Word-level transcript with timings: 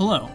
Hello, 0.00 0.30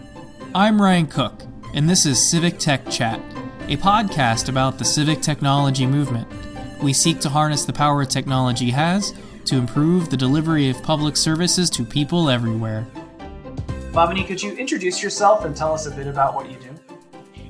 I'm 0.53 0.79
Ryan 0.79 1.07
Cook, 1.07 1.41
and 1.73 1.89
this 1.89 2.05
is 2.05 2.23
Civic 2.23 2.59
Tech 2.59 2.87
Chat, 2.87 3.19
a 3.61 3.75
podcast 3.77 4.47
about 4.47 4.77
the 4.77 4.85
civic 4.85 5.23
technology 5.23 5.87
movement. 5.87 6.27
We 6.83 6.93
seek 6.93 7.19
to 7.21 7.29
harness 7.29 7.65
the 7.65 7.73
power 7.73 8.05
technology 8.05 8.69
has 8.69 9.15
to 9.45 9.55
improve 9.55 10.11
the 10.11 10.17
delivery 10.17 10.69
of 10.69 10.83
public 10.83 11.17
services 11.17 11.71
to 11.71 11.83
people 11.83 12.29
everywhere. 12.29 12.85
Bhavani, 13.91 14.27
could 14.27 14.39
you 14.39 14.55
introduce 14.55 15.01
yourself 15.01 15.45
and 15.45 15.55
tell 15.55 15.73
us 15.73 15.87
a 15.87 15.91
bit 15.91 16.05
about 16.05 16.35
what 16.35 16.47
you 16.47 16.57
do? 16.57 16.69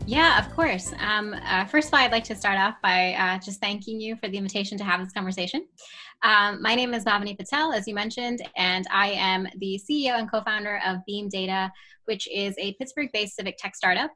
Yeah, 0.05 0.39
of 0.39 0.55
course. 0.55 0.93
Um, 0.99 1.33
uh, 1.33 1.65
first 1.65 1.89
of 1.89 1.95
all, 1.95 1.99
I'd 1.99 2.13
like 2.13 2.23
to 2.25 2.35
start 2.35 2.57
off 2.57 2.75
by 2.81 3.13
uh, 3.15 3.39
just 3.39 3.59
thanking 3.59 3.99
you 3.99 4.15
for 4.15 4.29
the 4.29 4.37
invitation 4.37 4.77
to 4.77 4.85
have 4.85 5.01
this 5.01 5.11
conversation. 5.11 5.67
Um, 6.25 6.59
my 6.59 6.73
name 6.73 6.95
is 6.95 7.05
Bhavani 7.05 7.37
Patel, 7.37 7.71
as 7.71 7.87
you 7.87 7.93
mentioned, 7.93 8.41
and 8.57 8.87
I 8.91 9.11
am 9.11 9.47
the 9.59 9.79
CEO 9.79 10.17
and 10.17 10.29
co 10.29 10.41
founder 10.41 10.81
of 10.83 11.05
Beam 11.05 11.29
Data, 11.29 11.71
which 12.05 12.27
is 12.33 12.55
a 12.57 12.73
Pittsburgh 12.79 13.11
based 13.13 13.35
civic 13.35 13.57
tech 13.59 13.75
startup. 13.75 14.09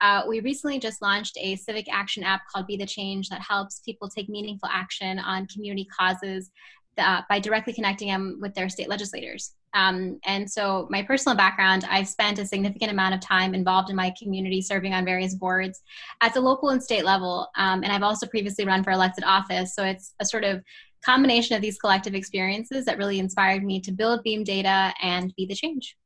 Uh, 0.00 0.22
we 0.26 0.40
recently 0.40 0.78
just 0.78 1.02
launched 1.02 1.36
a 1.38 1.56
civic 1.56 1.86
action 1.92 2.22
app 2.22 2.40
called 2.50 2.66
Be 2.66 2.78
the 2.78 2.86
Change 2.86 3.28
that 3.28 3.42
helps 3.42 3.80
people 3.80 4.08
take 4.08 4.30
meaningful 4.30 4.70
action 4.72 5.18
on 5.18 5.46
community 5.48 5.86
causes 5.98 6.50
uh, 6.96 7.20
by 7.28 7.38
directly 7.38 7.74
connecting 7.74 8.08
them 8.08 8.38
with 8.40 8.54
their 8.54 8.70
state 8.70 8.88
legislators. 8.88 9.52
Um, 9.74 10.18
and 10.24 10.50
so, 10.50 10.88
my 10.90 11.02
personal 11.02 11.36
background 11.36 11.84
I've 11.88 12.08
spent 12.08 12.38
a 12.38 12.46
significant 12.46 12.90
amount 12.90 13.14
of 13.14 13.20
time 13.20 13.54
involved 13.54 13.90
in 13.90 13.96
my 13.96 14.12
community, 14.20 14.62
serving 14.62 14.94
on 14.94 15.04
various 15.04 15.34
boards 15.34 15.82
at 16.22 16.32
the 16.32 16.40
local 16.40 16.70
and 16.70 16.82
state 16.82 17.04
level. 17.04 17.48
Um, 17.56 17.84
and 17.84 17.92
I've 17.92 18.02
also 18.02 18.26
previously 18.26 18.64
run 18.64 18.82
for 18.82 18.92
elected 18.92 19.24
office. 19.24 19.74
So, 19.74 19.84
it's 19.84 20.14
a 20.20 20.24
sort 20.24 20.44
of 20.44 20.62
combination 21.04 21.56
of 21.56 21.62
these 21.62 21.78
collective 21.78 22.14
experiences 22.14 22.84
that 22.84 22.98
really 22.98 23.18
inspired 23.18 23.64
me 23.64 23.80
to 23.80 23.92
build 23.92 24.22
Beam 24.22 24.44
Data 24.44 24.92
and 25.02 25.34
be 25.36 25.46
the 25.46 25.54
change. 25.54 25.96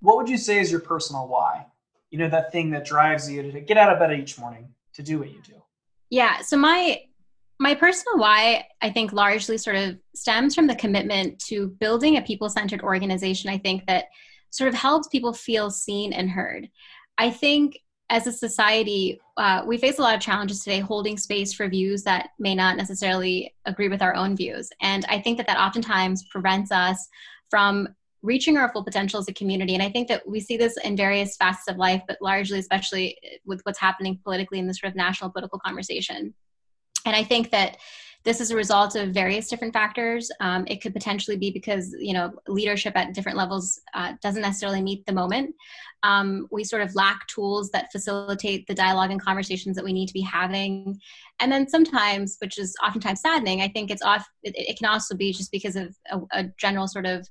What 0.00 0.16
would 0.16 0.28
you 0.28 0.38
say 0.38 0.58
is 0.58 0.70
your 0.70 0.80
personal 0.80 1.26
why? 1.28 1.66
You 2.10 2.18
know, 2.18 2.28
that 2.28 2.52
thing 2.52 2.70
that 2.70 2.84
drives 2.84 3.30
you 3.30 3.50
to 3.50 3.60
get 3.60 3.76
out 3.76 3.92
of 3.92 3.98
bed 3.98 4.12
each 4.18 4.38
morning 4.38 4.68
to 4.94 5.02
do 5.02 5.18
what 5.18 5.30
you 5.30 5.40
do. 5.42 5.54
Yeah. 6.10 6.40
So, 6.40 6.56
my 6.56 7.00
my 7.58 7.74
personal 7.74 8.18
why 8.18 8.66
i 8.82 8.90
think 8.90 9.12
largely 9.12 9.56
sort 9.56 9.76
of 9.76 9.96
stems 10.14 10.54
from 10.54 10.66
the 10.66 10.74
commitment 10.74 11.38
to 11.38 11.68
building 11.80 12.16
a 12.16 12.22
people-centered 12.22 12.82
organization 12.82 13.50
i 13.50 13.58
think 13.58 13.86
that 13.86 14.06
sort 14.50 14.68
of 14.68 14.74
helps 14.74 15.08
people 15.08 15.32
feel 15.32 15.70
seen 15.70 16.12
and 16.12 16.30
heard 16.30 16.68
i 17.18 17.30
think 17.30 17.78
as 18.08 18.26
a 18.26 18.32
society 18.32 19.20
uh, 19.36 19.62
we 19.66 19.76
face 19.76 19.98
a 19.98 20.02
lot 20.02 20.14
of 20.14 20.20
challenges 20.20 20.60
today 20.60 20.80
holding 20.80 21.18
space 21.18 21.52
for 21.52 21.68
views 21.68 22.02
that 22.04 22.30
may 22.38 22.54
not 22.54 22.76
necessarily 22.76 23.54
agree 23.66 23.88
with 23.88 24.00
our 24.00 24.14
own 24.14 24.36
views. 24.36 24.70
And 24.80 25.04
i 25.06 25.20
think 25.20 25.36
that 25.38 25.46
that 25.46 25.58
oftentimes 25.58 26.24
prevents 26.30 26.70
us 26.72 27.08
from 27.50 27.88
reaching 28.22 28.56
our 28.56 28.72
full 28.72 28.82
potential 28.82 29.20
as 29.20 29.28
a 29.28 29.34
community. 29.34 29.74
And 29.74 29.82
i 29.82 29.90
think 29.90 30.08
that 30.08 30.26
we 30.28 30.40
see 30.40 30.56
this 30.56 30.76
in 30.84 30.96
various 30.96 31.36
facets 31.36 31.68
of 31.68 31.76
life 31.76 32.02
but 32.08 32.18
largely 32.20 32.58
especially 32.58 33.18
with 33.44 33.60
what's 33.64 33.78
happening 33.78 34.20
politically 34.22 34.58
in 34.58 34.66
this 34.66 34.80
sort 34.80 34.90
of 34.90 34.96
national 34.96 35.30
political 35.30 35.58
conversation. 35.58 36.34
And 37.04 37.14
I 37.14 37.22
think 37.22 37.50
that 37.52 37.78
this 38.26 38.40
is 38.40 38.50
a 38.50 38.56
result 38.56 38.96
of 38.96 39.10
various 39.10 39.48
different 39.48 39.72
factors. 39.72 40.28
Um, 40.40 40.64
it 40.66 40.82
could 40.82 40.92
potentially 40.92 41.36
be 41.36 41.52
because 41.52 41.94
you 41.98 42.12
know 42.12 42.32
leadership 42.48 42.94
at 42.96 43.14
different 43.14 43.38
levels 43.38 43.80
uh, 43.94 44.14
doesn't 44.20 44.42
necessarily 44.42 44.82
meet 44.82 45.06
the 45.06 45.12
moment. 45.12 45.54
Um, 46.02 46.48
we 46.50 46.64
sort 46.64 46.82
of 46.82 46.94
lack 46.96 47.26
tools 47.28 47.70
that 47.70 47.92
facilitate 47.92 48.66
the 48.66 48.74
dialogue 48.74 49.12
and 49.12 49.22
conversations 49.22 49.76
that 49.76 49.84
we 49.84 49.92
need 49.92 50.08
to 50.08 50.12
be 50.12 50.20
having. 50.20 51.00
And 51.38 51.50
then 51.50 51.68
sometimes, 51.68 52.36
which 52.40 52.58
is 52.58 52.76
oftentimes 52.84 53.20
saddening, 53.20 53.62
I 53.62 53.68
think 53.68 53.92
it's 53.92 54.02
off. 54.02 54.28
It, 54.42 54.54
it 54.56 54.76
can 54.76 54.88
also 54.88 55.14
be 55.14 55.32
just 55.32 55.52
because 55.52 55.76
of 55.76 55.96
a, 56.10 56.20
a 56.32 56.44
general 56.58 56.88
sort 56.88 57.06
of 57.06 57.28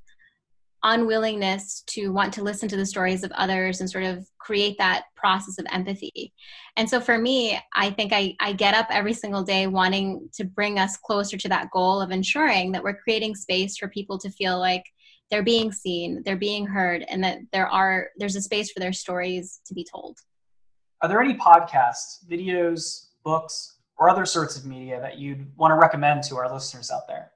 unwillingness 0.84 1.84
to 1.88 2.10
want 2.10 2.34
to 2.34 2.44
listen 2.44 2.70
to 2.70 2.78
the 2.78 2.86
stories 2.86 3.24
of 3.24 3.32
others 3.32 3.80
and 3.80 3.90
sort 3.90 4.04
of 4.04 4.28
create 4.38 4.78
that 4.78 5.06
process 5.16 5.58
of 5.58 5.66
empathy. 5.72 6.34
And 6.78 6.90
so 6.90 7.00
for 7.00 7.18
me, 7.18 7.60
I 7.76 7.90
think 7.90 8.14
I, 8.14 8.36
I 8.40 8.54
get 8.54 8.76
up 8.76 8.88
every 8.90 9.14
single 9.14 9.44
day 9.44 9.68
wanting 9.68 10.30
to 10.36 10.44
bring 10.44 10.78
us 10.78 10.98
closer 10.98 11.38
to 11.38 11.50
that 11.50 11.72
goal 11.72 12.02
of 12.02 12.12
ensuring 12.12 12.72
that 12.74 12.84
we're 12.84 12.98
creating 12.98 13.36
space 13.36 13.78
for 13.78 13.88
people 13.88 14.20
to 14.20 14.30
feel 14.30 14.60
like 14.60 14.84
they're 15.32 15.44
being 15.44 15.72
seen, 15.72 16.22
they're 16.24 16.36
being 16.36 16.68
heard, 16.68 17.04
and 17.10 17.24
that 17.24 17.40
there 17.52 17.68
are 17.68 18.10
there's 18.18 18.36
a 18.36 18.42
space 18.42 18.72
for 18.72 18.80
their 18.80 18.94
stories 18.94 19.60
to 19.66 19.74
be 19.74 19.84
told. 19.84 20.20
Are 21.02 21.10
there 21.10 21.22
any 21.22 21.34
podcasts, 21.34 22.24
videos, 22.30 23.08
books, 23.24 23.78
or 23.98 24.10
other 24.10 24.26
sorts 24.26 24.58
of 24.58 24.66
media 24.66 25.00
that 25.02 25.18
you'd 25.18 25.48
want 25.58 25.72
to 25.72 25.76
recommend 25.76 26.24
to 26.24 26.38
our 26.38 26.52
listeners 26.54 26.92
out 26.92 27.08
there? 27.08 27.32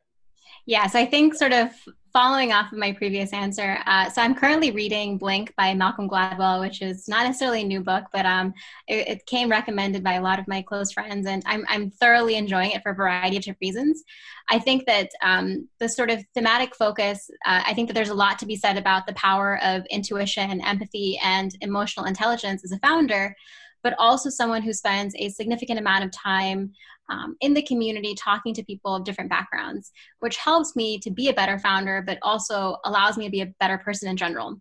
Yes, 0.65 0.95
I 0.95 1.05
think 1.05 1.35
sort 1.35 1.53
of 1.53 1.71
following 2.11 2.51
off 2.51 2.71
of 2.71 2.77
my 2.77 2.91
previous 2.91 3.33
answer, 3.33 3.77
uh, 3.85 4.09
so 4.09 4.21
I'm 4.21 4.33
currently 4.33 4.71
reading 4.71 5.17
Blink 5.17 5.53
by 5.55 5.73
Malcolm 5.75 6.09
Gladwell, 6.09 6.59
which 6.59 6.81
is 6.81 7.07
not 7.07 7.25
necessarily 7.25 7.61
a 7.61 7.65
new 7.65 7.81
book, 7.81 8.05
but 8.11 8.25
um, 8.25 8.53
it, 8.87 9.07
it, 9.07 9.25
came 9.27 9.49
recommended 9.49 10.03
by 10.03 10.13
a 10.13 10.21
lot 10.21 10.39
of 10.39 10.47
my 10.47 10.61
close 10.61 10.91
friends, 10.91 11.27
and 11.27 11.43
I'm, 11.45 11.65
I'm 11.67 11.91
thoroughly 11.91 12.35
enjoying 12.35 12.71
it 12.71 12.81
for 12.81 12.91
a 12.91 12.95
variety 12.95 13.37
of 13.37 13.43
different 13.43 13.59
reasons. 13.61 14.03
I 14.49 14.57
think 14.57 14.85
that 14.87 15.09
um, 15.21 15.69
the 15.79 15.87
sort 15.87 16.09
of 16.09 16.23
thematic 16.33 16.75
focus, 16.75 17.29
uh, 17.45 17.61
I 17.65 17.73
think 17.73 17.87
that 17.87 17.93
there's 17.93 18.09
a 18.09 18.15
lot 18.15 18.39
to 18.39 18.47
be 18.47 18.55
said 18.55 18.77
about 18.77 19.05
the 19.05 19.13
power 19.13 19.59
of 19.63 19.85
intuition, 19.91 20.61
empathy, 20.61 21.19
and 21.23 21.55
emotional 21.61 22.07
intelligence 22.07 22.63
as 22.63 22.71
a 22.71 22.79
founder 22.79 23.35
but 23.81 23.95
also 23.97 24.29
someone 24.29 24.61
who 24.61 24.73
spends 24.73 25.15
a 25.17 25.29
significant 25.29 25.79
amount 25.79 26.03
of 26.03 26.11
time 26.11 26.73
um, 27.09 27.35
in 27.41 27.53
the 27.53 27.61
community 27.61 28.15
talking 28.15 28.53
to 28.53 28.63
people 28.63 28.95
of 28.95 29.03
different 29.03 29.29
backgrounds, 29.29 29.91
which 30.19 30.37
helps 30.37 30.75
me 30.75 30.99
to 30.99 31.09
be 31.09 31.29
a 31.29 31.33
better 31.33 31.57
founder, 31.57 32.03
but 32.05 32.19
also 32.21 32.77
allows 32.85 33.17
me 33.17 33.25
to 33.25 33.31
be 33.31 33.41
a 33.41 33.53
better 33.59 33.77
person 33.77 34.09
in 34.09 34.17
general. 34.17 34.59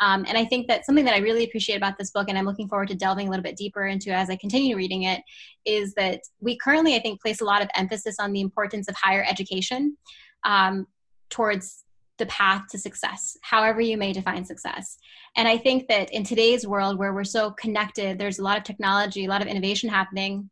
Um, 0.00 0.24
and 0.28 0.38
I 0.38 0.44
think 0.44 0.68
that 0.68 0.86
something 0.86 1.04
that 1.04 1.14
I 1.14 1.18
really 1.18 1.44
appreciate 1.44 1.76
about 1.76 1.98
this 1.98 2.10
book, 2.10 2.28
and 2.28 2.38
I'm 2.38 2.46
looking 2.46 2.68
forward 2.68 2.88
to 2.88 2.94
delving 2.94 3.26
a 3.26 3.30
little 3.30 3.42
bit 3.42 3.56
deeper 3.56 3.86
into 3.86 4.10
as 4.10 4.30
I 4.30 4.36
continue 4.36 4.76
reading 4.76 5.02
it, 5.04 5.22
is 5.64 5.94
that 5.94 6.20
we 6.40 6.56
currently, 6.56 6.94
I 6.94 7.00
think, 7.00 7.20
place 7.20 7.40
a 7.40 7.44
lot 7.44 7.62
of 7.62 7.68
emphasis 7.74 8.16
on 8.20 8.32
the 8.32 8.40
importance 8.40 8.88
of 8.88 8.94
higher 8.96 9.24
education 9.28 9.96
um, 10.44 10.86
towards 11.30 11.84
the 12.18 12.26
path 12.26 12.64
to 12.70 12.78
success, 12.78 13.36
however 13.42 13.80
you 13.80 13.96
may 13.96 14.12
define 14.12 14.44
success. 14.44 14.98
And 15.36 15.46
I 15.46 15.56
think 15.56 15.86
that 15.86 16.12
in 16.12 16.24
today's 16.24 16.66
world 16.66 16.98
where 16.98 17.12
we're 17.12 17.22
so 17.22 17.52
connected, 17.52 18.18
there's 18.18 18.40
a 18.40 18.42
lot 18.42 18.58
of 18.58 18.64
technology, 18.64 19.24
a 19.24 19.28
lot 19.28 19.40
of 19.40 19.46
innovation 19.46 19.88
happening 19.88 20.50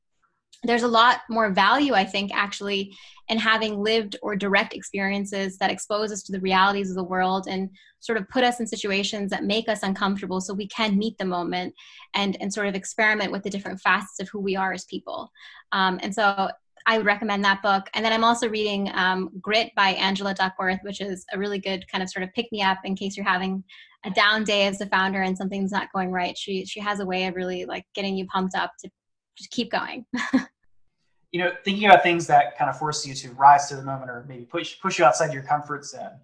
there's 0.65 0.83
a 0.83 0.89
lot 0.89 1.21
more 1.28 1.50
value 1.50 1.94
i 1.94 2.05
think 2.05 2.31
actually 2.34 2.94
in 3.28 3.39
having 3.39 3.83
lived 3.83 4.17
or 4.22 4.37
direct 4.37 4.72
experiences 4.72 5.59
that 5.59 5.71
expose 5.71 6.12
us 6.12 6.22
to 6.22 6.33
the 6.33 6.41
realities 6.41 6.91
of 6.91 6.97
the 6.97 7.05
world 7.05 7.47
and 7.49 7.69
sort 8.00 8.19
of 8.19 8.28
put 8.28 8.44
us 8.44 8.61
in 8.61 8.67
situations 8.67 9.31
that 9.31 9.44
make 9.44 9.69
us 9.69 9.83
uncomfortable 9.83 10.41
so 10.41 10.55
we 10.55 10.69
can 10.69 10.97
meet 10.97 11.17
the 11.19 11.25
moment 11.25 11.75
and 12.15 12.37
and 12.41 12.53
sort 12.53 12.69
of 12.69 12.75
experiment 12.75 13.33
with 13.33 13.43
the 13.43 13.50
different 13.50 13.81
facets 13.81 14.21
of 14.21 14.28
who 14.28 14.41
we 14.41 14.56
are 14.56 14.72
as 14.72 14.84
people 14.84 15.31
um, 15.72 15.99
and 16.03 16.15
so 16.15 16.49
I 16.88 16.97
would 16.97 17.06
recommend 17.06 17.44
that 17.44 17.62
book. 17.62 17.88
And 17.94 18.05
then 18.05 18.12
I'm 18.12 18.23
also 18.23 18.49
reading 18.49 18.88
um, 18.94 19.31
Grit 19.41 19.73
by 19.75 19.91
Angela 19.91 20.33
Duckworth, 20.33 20.78
which 20.83 21.00
is 21.00 21.27
a 21.33 21.38
really 21.38 21.59
good 21.59 21.84
kind 21.88 22.00
of 22.00 22.09
sort 22.09 22.23
of 22.23 22.33
pick 22.33 22.47
me 22.53 22.62
up 22.62 22.78
in 22.84 22.94
case 22.94 23.17
you're 23.17 23.27
having 23.27 23.65
a 24.05 24.11
down 24.11 24.44
day 24.44 24.67
as 24.67 24.81
a 24.81 24.87
founder 24.87 25.21
and 25.21 25.37
something's 25.37 25.73
not 25.73 25.93
going 25.93 26.12
right. 26.12 26.38
She 26.38 26.65
she 26.65 26.78
has 26.78 27.00
a 27.00 27.06
way 27.06 27.27
of 27.27 27.34
really 27.34 27.65
like 27.65 27.84
getting 27.94 28.17
you 28.17 28.27
pumped 28.27 28.55
up 28.55 28.73
to 28.81 28.91
just 29.36 29.50
keep 29.50 29.70
going. 29.70 30.06
you 31.32 31.41
know, 31.41 31.52
thinking 31.64 31.86
about 31.86 32.02
things 32.02 32.26
that 32.26 32.56
kind 32.58 32.70
of 32.70 32.78
force 32.78 33.06
you 33.06 33.14
to 33.14 33.30
rise 33.32 33.69
to 33.69 33.76
the 33.76 33.82
moment 33.82 34.10
or 34.10 34.24
maybe 34.28 34.44
push 34.44 34.80
push 34.80 34.98
you 34.98 35.04
outside 35.04 35.32
your 35.32 35.42
comfort 35.42 35.84
zone. 35.84 36.19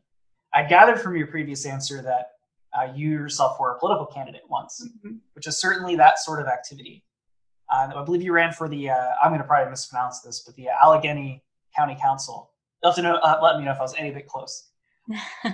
I 0.54 0.62
gathered 0.64 1.00
from 1.00 1.16
your 1.16 1.26
previous 1.26 1.66
answer 1.66 2.02
that 2.02 2.32
uh, 2.74 2.92
you 2.94 3.10
yourself 3.10 3.58
were 3.58 3.72
a 3.72 3.78
political 3.78 4.06
candidate 4.06 4.42
once, 4.48 4.86
mm-hmm. 4.86 5.16
which 5.34 5.46
is 5.46 5.58
certainly 5.58 5.96
that 5.96 6.18
sort 6.18 6.40
of 6.40 6.46
activity. 6.46 7.04
Uh, 7.70 7.90
I 7.96 8.04
believe 8.04 8.22
you 8.22 8.32
ran 8.32 8.52
for 8.52 8.68
the, 8.68 8.90
uh, 8.90 9.12
I'm 9.22 9.30
going 9.30 9.40
to 9.40 9.46
probably 9.46 9.70
mispronounce 9.70 10.20
this, 10.20 10.40
but 10.40 10.54
the 10.56 10.68
Allegheny 10.68 11.42
County 11.76 11.96
Council. 12.00 12.50
You'll 12.82 12.92
have 12.92 12.96
to 12.96 13.02
know, 13.02 13.14
uh, 13.16 13.38
let 13.42 13.58
me 13.58 13.64
know 13.64 13.72
if 13.72 13.78
I 13.78 13.82
was 13.82 13.94
any 13.96 14.10
bit 14.10 14.26
close. 14.26 14.68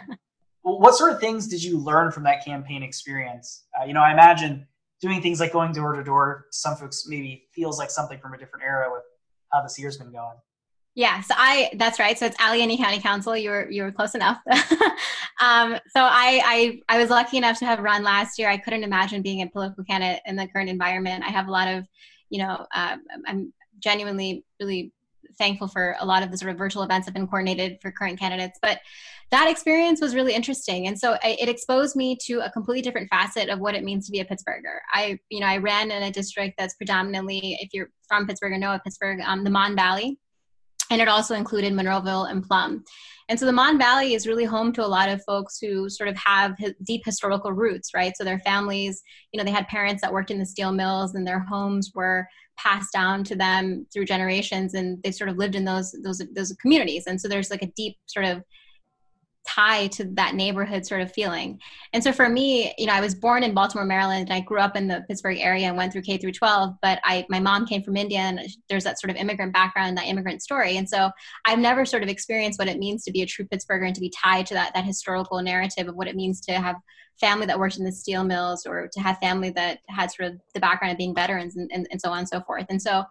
what 0.63 0.95
sort 0.95 1.13
of 1.13 1.21
things 1.21 1.47
did 1.47 1.63
you 1.63 1.79
learn 1.79 2.11
from 2.11 2.25
that 2.25 2.45
campaign 2.45 2.83
experience? 2.83 3.65
Uh, 3.79 3.85
you 3.85 3.95
know, 3.95 4.01
I 4.01 4.13
imagine 4.13 4.67
doing 5.01 5.23
things 5.23 5.41
like 5.41 5.53
going 5.53 5.73
door 5.73 5.93
to 5.95 6.05
door, 6.05 6.47
some 6.51 6.77
folks 6.77 7.05
maybe 7.07 7.47
feels 7.53 7.79
like 7.79 7.91
something 7.91 8.19
from 8.19 8.35
a 8.35 8.39
different 8.39 8.65
era 8.65 8.91
with 8.93 9.03
how 9.53 9.63
this 9.63 9.79
year's 9.79 9.97
been 9.97 10.13
going. 10.13 10.37
Yeah, 10.95 11.21
so 11.21 11.35
I 11.37 11.71
that's 11.75 12.01
right. 12.01 12.19
So 12.19 12.27
it's 12.27 12.37
Allegheny 12.41 12.77
County 12.77 12.99
Council. 12.99 13.37
You 13.37 13.51
were 13.51 13.71
you 13.71 13.85
were 13.85 13.93
close 13.93 14.17
enough. 14.17 14.39
um, 15.41 15.75
so 15.95 16.01
I, 16.01 16.43
I 16.45 16.81
I 16.89 16.99
was 16.99 17.09
lucky 17.09 17.37
enough 17.37 17.59
to 17.61 17.67
have 17.67 17.79
run 17.79 18.03
last 18.03 18.37
year. 18.37 18.51
I 18.51 18.57
couldn't 18.57 18.83
imagine 18.83 19.23
being 19.23 19.43
a 19.43 19.47
political 19.47 19.85
candidate 19.85 20.23
in 20.27 20.35
the 20.35 20.49
current 20.49 20.69
environment. 20.69 21.23
I 21.25 21.29
have 21.29 21.47
a 21.47 21.53
lot 21.53 21.69
of, 21.69 21.87
you 22.31 22.41
know, 22.41 22.67
uh, 22.75 22.97
I'm 23.27 23.53
genuinely 23.79 24.45
really 24.59 24.93
thankful 25.39 25.69
for 25.69 25.95
a 26.01 26.05
lot 26.05 26.25
of 26.25 26.33
the 26.33 26.37
sort 26.37 26.51
of 26.51 26.59
virtual 26.59 26.83
events 26.83 27.07
have 27.07 27.15
been 27.15 27.29
coordinated 27.29 27.79
for 27.81 27.93
current 27.93 28.19
candidates. 28.19 28.59
But 28.61 28.81
that 29.31 29.51
experience 29.51 30.01
was 30.01 30.15
really 30.15 30.35
interesting, 30.35 30.87
and 30.87 30.99
so 30.99 31.17
it 31.23 31.49
exposed 31.49 31.97
me 31.97 32.17
to 32.27 32.41
a 32.41 32.51
completely 32.51 32.83
different 32.83 33.11
facet 33.11 33.49
of 33.49 33.61
what 33.61 33.75
it 33.75 33.85
means 33.85 34.07
to 34.07 34.13
be 34.13 34.21
a 34.21 34.25
Pittsburgher. 34.25 34.79
I, 34.93 35.19
you 35.29 35.41
know, 35.41 35.47
I 35.47 35.59
ran 35.59 35.91
in 35.91 36.03
a 36.03 36.11
district 36.11 36.55
that's 36.59 36.75
predominantly, 36.75 37.59
if 37.61 37.71
you're 37.73 37.91
from 38.09 38.27
Pittsburgh 38.27 38.53
or 38.53 38.59
know 38.59 38.73
of 38.73 38.83
Pittsburgh, 38.85 39.21
um, 39.25 39.45
the 39.45 39.51
Mon 39.51 39.77
Valley, 39.77 40.19
and 40.91 41.03
it 41.03 41.09
also 41.09 41.35
included 41.35 41.75
Monroeville 41.75 42.31
and 42.31 42.43
Plum. 42.43 42.85
And 43.29 43.39
so 43.39 43.45
the 43.45 43.53
Mon 43.53 43.79
Valley 43.79 44.15
is 44.15 44.27
really 44.27 44.47
home 44.47 44.73
to 44.73 44.85
a 44.85 44.89
lot 44.89 45.11
of 45.11 45.23
folks 45.25 45.59
who 45.61 45.91
sort 45.91 46.09
of 46.09 46.17
have 46.17 46.57
deep 46.83 47.03
historical 47.05 47.53
roots, 47.53 47.91
right? 47.95 48.17
So 48.17 48.25
their 48.25 48.39
families, 48.41 49.03
you 49.33 49.39
know, 49.39 49.45
they 49.45 49.51
had 49.51 49.69
parents 49.69 50.01
that 50.01 50.13
worked 50.13 50.31
in 50.31 50.39
the 50.39 50.47
steel 50.47 50.73
mills 50.73 51.15
and 51.15 51.27
their 51.27 51.41
homes 51.41 51.93
were 51.95 52.27
passed 52.57 52.93
down 52.93 53.25
to 53.25 53.37
them 53.37 53.87
through 53.93 54.07
generations 54.07 54.73
and 54.73 55.01
they 55.03 55.13
sort 55.13 55.29
of 55.29 55.37
lived 55.37 55.55
in 55.55 55.65
those 55.65 55.95
those 56.03 56.23
those 56.35 56.53
communities. 56.63 57.05
And 57.07 57.21
so 57.21 57.29
there's 57.29 57.51
like 57.51 57.63
a 57.63 57.73
deep 57.77 57.97
sort 58.07 58.25
of 58.25 58.43
tie 59.59 59.89
to 59.89 60.05
that 60.05 60.35
neighborhood 60.35 60.87
sort 60.87 61.01
of 61.01 61.13
feeling. 61.13 61.61
And 61.93 62.03
so 62.03 62.13
for 62.13 62.29
me, 62.29 62.73
you 62.79 62.87
know, 62.87 62.93
I 62.93 63.01
was 63.01 63.15
born 63.15 63.43
in 63.43 63.55
Baltimore, 63.55 63.85
Maryland, 63.85 64.29
and 64.29 64.33
I 64.33 64.41
grew 64.41 64.61
up 64.61 64.77
in 64.77 64.89
the 64.89 65.05
Pittsburgh 65.09 65.39
area 65.39 65.67
and 65.67 65.77
went 65.77 65.93
through 65.93 66.03
K 66.03 66.19
through 66.19 66.33
12, 66.33 66.75
but 66.83 67.01
I 67.05 67.27
my 67.29 67.41
mom 67.41 67.67
came 67.67 67.83
from 67.83 67.97
India 67.97 68.21
and 68.21 68.41
there's 68.69 68.85
that 68.85 69.01
sort 69.01 69.11
of 69.11 69.17
immigrant 69.17 69.53
background, 69.53 69.97
that 69.97 70.07
immigrant 70.07 70.43
story. 70.43 70.77
And 70.77 70.89
so 70.89 71.11
I've 71.45 71.59
never 71.59 71.85
sort 71.85 72.03
of 72.03 72.09
experienced 72.09 72.59
what 72.59 72.69
it 72.69 72.79
means 72.79 73.03
to 73.05 73.11
be 73.11 73.23
a 73.23 73.27
true 73.27 73.47
Pittsburgher 73.47 73.87
and 73.87 73.95
to 73.95 74.01
be 74.01 74.11
tied 74.11 74.47
to 74.47 74.55
that 74.55 74.73
that 74.75 74.85
historical 74.85 75.43
narrative 75.43 75.89
of 75.89 75.97
what 75.97 76.09
it 76.09 76.17
means 76.17 76.41
to 76.43 76.53
have 76.53 76.77
family 77.19 77.47
that 77.47 77.59
worked 77.59 77.79
in 77.79 77.85
the 77.85 77.93
steel 77.93 78.23
mills 78.23 78.65
or 78.65 78.89
to 78.93 79.01
have 79.01 79.19
family 79.19 79.51
that 79.51 79.81
had 79.89 80.11
sort 80.11 80.31
of 80.31 80.41
the 80.55 80.61
background 80.61 80.93
of 80.93 80.99
being 80.99 81.15
veterans 81.15 81.57
and, 81.57 81.69
and, 81.73 81.89
and 81.91 82.01
so 82.01 82.11
on 82.11 82.19
and 82.19 82.29
so 82.29 82.41
forth. 82.43 82.67
And 82.69 82.81
so 82.81 83.03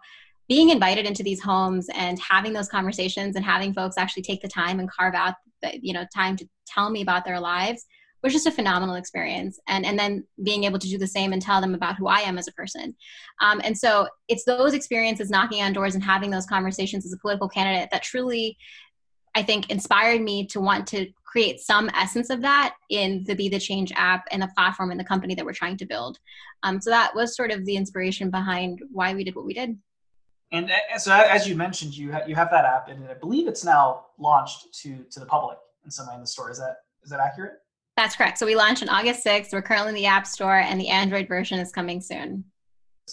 being 0.48 0.70
invited 0.70 1.06
into 1.06 1.22
these 1.22 1.42
homes 1.42 1.88
and 1.94 2.18
having 2.18 2.52
those 2.52 2.68
conversations 2.68 3.36
and 3.36 3.44
having 3.44 3.74
folks 3.74 3.98
actually 3.98 4.22
take 4.22 4.40
the 4.40 4.48
time 4.48 4.80
and 4.80 4.90
carve 4.90 5.14
out 5.14 5.34
the, 5.62 5.78
you 5.82 5.92
know 5.92 6.04
time 6.14 6.36
to 6.36 6.48
tell 6.66 6.90
me 6.90 7.02
about 7.02 7.24
their 7.24 7.40
lives 7.40 7.84
was 8.22 8.32
just 8.32 8.46
a 8.46 8.50
phenomenal 8.50 8.96
experience. 8.96 9.60
And 9.68 9.86
and 9.86 9.98
then 9.98 10.24
being 10.42 10.64
able 10.64 10.78
to 10.78 10.88
do 10.88 10.98
the 10.98 11.06
same 11.06 11.32
and 11.32 11.40
tell 11.40 11.60
them 11.60 11.74
about 11.74 11.96
who 11.96 12.08
i 12.08 12.20
am 12.20 12.38
as 12.38 12.48
a 12.48 12.52
person. 12.52 12.94
Um, 13.40 13.60
and 13.62 13.76
so 13.76 14.08
it's 14.28 14.44
those 14.44 14.74
experiences 14.74 15.30
knocking 15.30 15.62
on 15.62 15.72
doors 15.72 15.94
and 15.94 16.02
having 16.02 16.30
those 16.30 16.46
conversations 16.46 17.06
as 17.06 17.12
a 17.12 17.18
political 17.18 17.48
candidate 17.48 17.90
that 17.92 18.02
truly 18.02 18.56
i 19.34 19.42
think 19.42 19.70
inspired 19.70 20.20
me 20.20 20.46
to 20.46 20.60
want 20.60 20.86
to 20.88 21.06
create 21.24 21.60
some 21.60 21.90
essence 21.94 22.30
of 22.30 22.40
that 22.40 22.74
in 22.88 23.22
the 23.26 23.34
be 23.34 23.50
the 23.50 23.58
change 23.58 23.92
app 23.94 24.24
and 24.30 24.40
the 24.40 24.50
platform 24.56 24.90
and 24.90 24.98
the 24.98 25.04
company 25.04 25.34
that 25.34 25.44
we're 25.44 25.52
trying 25.52 25.76
to 25.76 25.84
build. 25.84 26.18
Um, 26.62 26.80
so 26.80 26.88
that 26.88 27.14
was 27.14 27.36
sort 27.36 27.50
of 27.50 27.66
the 27.66 27.76
inspiration 27.76 28.30
behind 28.30 28.80
why 28.90 29.14
we 29.14 29.24
did 29.24 29.36
what 29.36 29.44
we 29.44 29.52
did 29.52 29.78
and 30.50 30.70
so, 30.96 31.12
as 31.12 31.46
you 31.46 31.54
mentioned, 31.54 31.96
you 31.96 32.10
have 32.10 32.28
you 32.28 32.34
have 32.34 32.50
that 32.50 32.64
app, 32.64 32.88
and 32.88 33.06
I 33.08 33.14
believe 33.14 33.48
it's 33.48 33.64
now 33.64 34.06
launched 34.18 34.72
to 34.82 35.04
to 35.10 35.20
the 35.20 35.26
public 35.26 35.58
in 35.84 35.90
some 35.90 36.06
way 36.08 36.14
in 36.14 36.20
the 36.20 36.26
store. 36.26 36.50
Is 36.50 36.58
that 36.58 36.78
is 37.04 37.10
that 37.10 37.20
accurate? 37.20 37.54
That's 37.96 38.14
correct. 38.14 38.38
So 38.38 38.46
we 38.46 38.54
launched 38.54 38.82
on 38.82 38.88
August 38.88 39.26
6th. 39.26 39.52
We're 39.52 39.60
currently 39.60 39.88
in 39.88 39.94
the 39.96 40.06
App 40.06 40.26
Store, 40.26 40.58
and 40.58 40.80
the 40.80 40.88
Android 40.88 41.26
version 41.26 41.58
is 41.58 41.72
coming 41.72 42.00
soon. 42.00 42.44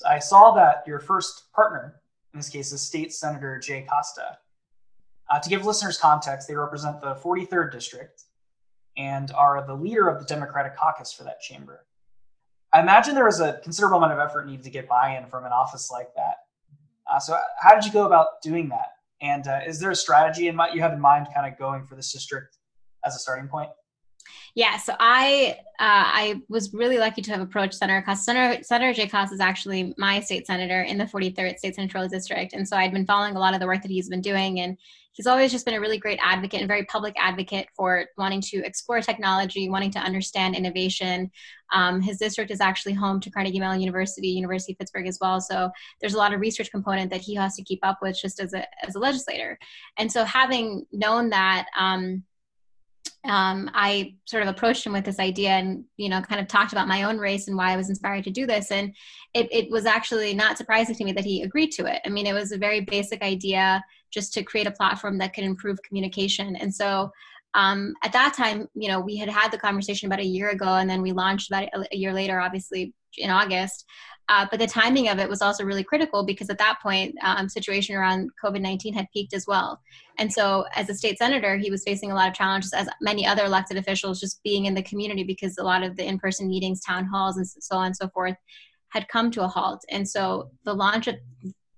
I 0.08 0.20
saw 0.20 0.52
that 0.52 0.84
your 0.86 1.00
first 1.00 1.52
partner, 1.54 1.96
in 2.34 2.40
this 2.40 2.50
case, 2.50 2.72
is 2.72 2.82
State 2.82 3.12
Senator 3.12 3.58
Jay 3.58 3.88
Costa. 3.90 4.38
Uh, 5.30 5.40
to 5.40 5.50
give 5.50 5.66
listeners 5.66 5.98
context, 5.98 6.48
they 6.48 6.56
represent 6.56 7.02
the 7.02 7.16
43rd 7.16 7.72
district 7.72 8.26
and 8.96 9.32
are 9.32 9.66
the 9.66 9.74
leader 9.74 10.08
of 10.08 10.20
the 10.20 10.26
Democratic 10.26 10.78
caucus 10.78 11.12
for 11.12 11.24
that 11.24 11.42
chamber. 11.42 11.86
I 12.72 12.82
imagine 12.82 13.16
there 13.16 13.26
was 13.26 13.40
a 13.40 13.60
considerable 13.64 13.98
amount 13.98 14.14
of 14.14 14.20
effort 14.20 14.46
needed 14.46 14.64
to 14.64 14.70
get 14.70 14.88
buy-in 14.88 15.26
from 15.28 15.46
an 15.46 15.52
office 15.52 15.90
like 15.90 16.14
that. 16.16 16.44
Uh, 17.15 17.19
so, 17.19 17.38
how 17.59 17.73
did 17.73 17.85
you 17.85 17.94
go 17.94 18.06
about 18.06 18.41
doing 18.44 18.67
that? 18.67 18.89
And 19.21 19.47
uh, 19.47 19.62
is 19.65 19.79
there 19.79 19.89
a 19.89 19.95
strategy 19.95 20.50
in 20.50 20.57
what 20.57 20.75
you 20.75 20.81
have 20.81 20.91
in 20.91 21.00
mind, 21.00 21.27
kind 21.33 21.51
of 21.51 21.57
going 21.57 21.85
for 21.85 21.95
this 21.95 22.12
district 22.12 22.57
as 23.06 23.15
a 23.15 23.19
starting 23.19 23.47
point? 23.47 23.69
Yeah, 24.56 24.77
so 24.77 24.94
I 25.00 25.57
uh, 25.80 26.07
I 26.07 26.42
was 26.48 26.74
really 26.74 26.98
lucky 26.98 27.22
to 27.22 27.31
have 27.31 27.42
approached 27.42 27.75
Senator 27.75 28.01
Costa. 28.06 28.24
Senator, 28.24 28.63
senator 28.63 28.94
Jay 28.94 29.07
Costa 29.07 29.33
is 29.33 29.42
actually 29.42 29.94
my 29.98 30.22
state 30.22 30.48
senator 30.48 30.81
in 30.83 30.98
the 30.98 31.04
43rd 31.04 31.57
State 31.57 31.75
Senatorial 31.75 32.10
District, 32.10 32.54
and 32.54 32.68
so 32.68 32.77
I'd 32.77 32.94
been 32.94 33.06
following 33.06 33.36
a 33.36 33.39
lot 33.39 33.54
of 33.54 33.60
the 33.60 33.68
work 33.68 33.81
that 33.81 33.92
he's 33.92 34.10
been 34.10 34.22
doing, 34.22 34.62
and 34.62 34.77
he's 35.16 35.27
always 35.27 35.51
just 35.51 35.66
been 35.66 35.74
a 35.74 35.80
really 35.80 35.98
great 35.98 36.19
advocate 36.22 36.60
and 36.60 36.68
very 36.68 36.83
public 36.86 37.16
advocate 37.18 37.68
for 37.75 38.06
wanting 38.18 38.42
to 38.42 38.57
explore 38.66 39.01
technology, 39.01 39.69
wanting 39.69 39.92
to 39.92 40.00
understand 40.00 40.56
innovation. 40.56 41.31
Um, 41.74 42.01
his 42.01 42.18
district 42.18 42.51
is 42.51 42.62
actually 42.62 42.94
home 42.94 43.19
to 43.22 43.31
Carnegie 43.31 43.60
Mellon 43.60 43.80
University, 43.80 44.27
University 44.27 44.74
of 44.74 44.80
Pittsburgh 44.80 45.07
as 45.07 45.18
well. 45.22 45.39
So 45.39 45.72
there's 46.01 46.13
a 46.13 46.18
lot 46.18 46.33
of 46.33 46.42
research 46.42 46.69
component 46.69 47.10
that 47.12 47.22
he 47.22 47.33
has 47.36 47.56
to 47.56 47.63
keep 47.63 47.80
up 47.83 48.00
with 48.01 48.19
just 48.22 48.42
as 48.42 48.54
a 48.54 48.66
as 48.86 48.95
a 48.95 49.00
legislator. 49.00 49.57
And 49.98 50.12
so 50.12 50.24
having 50.24 50.86
known 50.92 51.30
that. 51.31 51.68
Um, 51.77 52.24
um, 53.27 53.69
I 53.74 54.16
sort 54.25 54.44
of 54.44 54.50
approached 54.50 54.86
him 54.86 54.94
with 54.94 55.06
this 55.06 55.19
idea 55.19 55.51
and, 55.51 55.83
you 55.98 56.10
know, 56.10 56.22
kind 56.22 56.42
of 56.42 56.48
talked 56.48 56.72
about 56.72 56.88
my 56.88 57.04
own 57.04 57.18
race 57.18 57.48
and 57.48 57.57
why 57.57 57.72
I 57.72 57.77
was 57.77 57.89
inspired 57.89 58.24
to 58.25 58.31
do 58.31 58.45
this. 58.45 58.72
And 58.72 58.94
it, 59.33 59.48
it 59.51 59.72
was 59.72 59.86
actually 59.86 60.33
not 60.33 60.57
surprising 60.57 60.95
to 60.95 61.04
me 61.04 61.12
that 61.13 61.25
he 61.25 61.42
agreed 61.42 61.72
to 61.72 61.86
it. 61.86 62.01
I 62.06 62.10
mean, 62.10 62.27
it 62.27 62.33
was 62.33 62.51
a 62.51 62.57
very 62.57 62.81
basic 62.81 63.22
idea 63.22 63.83
just 64.12 64.33
to 64.33 64.44
create 64.44 64.68
a 64.68 64.72
platform 64.72 65.18
that 65.18 65.33
could 65.33 65.44
improve 65.44 65.81
communication. 65.83 66.56
And 66.56 66.74
so 66.74 67.12
um, 67.54 67.94
at 68.04 68.13
that 68.13 68.33
time, 68.33 68.68
you 68.74 68.89
know, 68.89 69.00
we 69.00 69.18
had 69.18 69.30
had 69.30 69.51
the 69.51 69.57
conversation 69.57 70.07
about 70.07 70.19
a 70.19 70.25
year 70.25 70.50
ago, 70.50 70.75
and 70.75 70.89
then 70.89 71.01
we 71.01 71.12
launched 71.12 71.50
about 71.50 71.69
a 71.92 71.95
year 71.95 72.13
later, 72.13 72.39
obviously 72.39 72.94
in 73.18 73.30
August. 73.30 73.86
Uh, 74.27 74.45
but 74.50 74.60
the 74.60 74.68
timing 74.68 75.07
of 75.07 75.19
it 75.19 75.30
was 75.30 75.42
also 75.42 75.63
really 75.63 75.83
critical 75.83 76.25
because 76.25 76.50
at 76.50 76.57
that 76.57 76.80
point, 76.81 77.16
um, 77.24 77.48
situation 77.48 77.95
around 77.95 78.30
COVID 78.44 78.62
nineteen 78.62 78.94
had 78.94 79.07
peaked 79.13 79.33
as 79.33 79.45
well. 79.48 79.80
And 80.18 80.31
so, 80.31 80.66
as 80.75 80.89
a 80.89 80.95
state 80.95 81.18
senator, 81.18 81.57
he 81.57 81.69
was 81.69 81.83
facing 81.83 82.12
a 82.12 82.16
lot 82.16 82.30
of 82.30 82.33
challenges, 82.33 82.74
as 82.74 82.88
many 83.01 83.25
other 83.25 83.45
elected 83.45 83.77
officials, 83.77 84.19
just 84.19 84.42
being 84.44 84.66
in 84.66 84.74
the 84.74 84.83
community 84.83 85.24
because 85.24 85.57
a 85.57 85.63
lot 85.63 85.83
of 85.83 85.95
the 85.95 86.06
in 86.06 86.18
person 86.18 86.48
meetings, 86.48 86.81
town 86.81 87.06
halls, 87.06 87.38
and 87.38 87.48
so 87.48 87.75
on 87.75 87.88
and 87.88 87.95
so 87.95 88.07
forth 88.10 88.36
had 88.89 89.07
come 89.10 89.30
to 89.31 89.44
a 89.44 89.48
halt. 89.48 89.83
And 89.89 90.07
so, 90.07 90.50
the 90.63 90.74
launch 90.74 91.07
of 91.07 91.16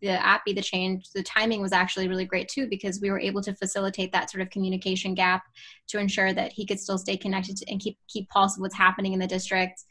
the 0.02 0.10
app 0.10 0.46
be 0.46 0.54
the 0.54 0.62
change 0.62 1.10
the 1.14 1.24
timing 1.24 1.62
was 1.62 1.74
actually 1.74 2.08
really 2.08 2.26
great 2.26 2.48
too 2.48 2.68
because 2.70 3.02
we 3.02 3.10
were 3.10 3.20
able 3.20 3.42
to 3.42 3.56
facilitate 3.56 4.12
that 4.12 4.30
sort 4.30 4.42
of 4.42 4.50
communication 4.52 5.16
gap 5.16 5.44
to 5.88 6.00
ensure 6.00 6.34
that 6.34 6.52
he 6.54 6.66
could 6.66 6.80
still 6.80 7.00
stay 7.00 7.18
connected 7.18 7.58
and 7.68 7.80
keep 7.80 7.98
keep 8.08 8.30
pulse 8.30 8.56
of 8.56 8.62
what's 8.62 8.76
happening 8.76 9.14
in 9.14 9.20
the 9.20 9.28
district 9.28 9.84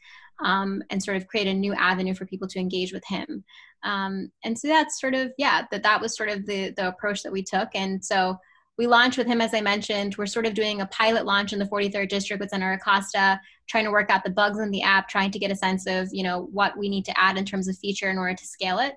um, 0.43 0.83
and 0.89 1.01
sort 1.01 1.17
of 1.17 1.27
create 1.27 1.47
a 1.47 1.53
new 1.53 1.73
avenue 1.73 2.13
for 2.13 2.25
people 2.25 2.47
to 2.47 2.59
engage 2.59 2.93
with 2.93 3.03
him. 3.05 3.43
Um, 3.83 4.31
and 4.43 4.57
so 4.57 4.67
that's 4.67 4.99
sort 4.99 5.13
of 5.13 5.31
yeah 5.37 5.65
that 5.71 5.83
that 5.83 6.01
was 6.01 6.15
sort 6.15 6.29
of 6.29 6.45
the 6.45 6.71
the 6.71 6.87
approach 6.87 7.23
that 7.23 7.31
we 7.31 7.43
took. 7.43 7.69
And 7.75 8.03
so 8.03 8.37
we 8.77 8.85
launched 8.85 9.17
with 9.17 9.27
him 9.27 9.41
as 9.41 9.53
i 9.53 9.61
mentioned. 9.61 10.15
We're 10.17 10.25
sort 10.25 10.45
of 10.45 10.53
doing 10.53 10.81
a 10.81 10.87
pilot 10.87 11.25
launch 11.25 11.53
in 11.53 11.59
the 11.59 11.65
43rd 11.65 12.09
district 12.09 12.39
with 12.39 12.49
senator 12.49 12.79
Costa 12.83 13.39
trying 13.67 13.85
to 13.85 13.91
work 13.91 14.09
out 14.09 14.23
the 14.23 14.29
bugs 14.29 14.59
in 14.59 14.71
the 14.71 14.83
app 14.83 15.09
trying 15.09 15.31
to 15.31 15.39
get 15.39 15.51
a 15.51 15.55
sense 15.55 15.85
of 15.87 16.09
you 16.11 16.23
know 16.23 16.47
what 16.51 16.77
we 16.77 16.89
need 16.89 17.05
to 17.05 17.19
add 17.19 17.37
in 17.37 17.45
terms 17.45 17.67
of 17.67 17.77
feature 17.77 18.09
in 18.09 18.17
order 18.17 18.35
to 18.35 18.45
scale 18.45 18.79
it 18.79 18.95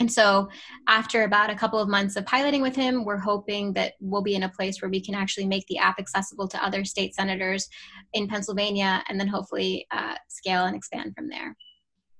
and 0.00 0.10
so, 0.10 0.48
after 0.88 1.24
about 1.24 1.50
a 1.50 1.54
couple 1.54 1.78
of 1.78 1.88
months 1.88 2.16
of 2.16 2.24
piloting 2.24 2.62
with 2.62 2.74
him, 2.74 3.04
we're 3.04 3.18
hoping 3.18 3.74
that 3.74 3.94
we'll 4.00 4.22
be 4.22 4.34
in 4.34 4.44
a 4.44 4.48
place 4.48 4.80
where 4.80 4.90
we 4.90 5.00
can 5.00 5.14
actually 5.14 5.46
make 5.46 5.66
the 5.66 5.78
app 5.78 5.98
accessible 5.98 6.48
to 6.48 6.64
other 6.64 6.84
state 6.84 7.14
senators 7.14 7.68
in 8.14 8.26
Pennsylvania 8.26 9.04
and 9.08 9.20
then 9.20 9.28
hopefully 9.28 9.86
uh, 9.90 10.14
scale 10.28 10.64
and 10.64 10.74
expand 10.74 11.14
from 11.14 11.28
there. 11.28 11.54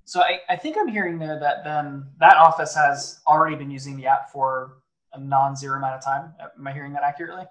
So, 0.04 0.20
I, 0.20 0.40
I 0.50 0.56
think 0.56 0.76
I'm 0.78 0.88
hearing 0.88 1.18
there 1.18 1.40
that 1.40 1.64
then 1.64 2.06
that 2.20 2.36
office 2.36 2.74
has 2.74 3.20
already 3.26 3.56
been 3.56 3.70
using 3.70 3.96
the 3.96 4.06
app 4.06 4.30
for 4.30 4.76
a 5.14 5.18
non 5.18 5.56
zero 5.56 5.78
amount 5.78 5.94
of 5.94 6.04
time. 6.04 6.34
Am 6.58 6.66
I 6.66 6.72
hearing 6.72 6.92
that 6.92 7.02
accurately? 7.02 7.46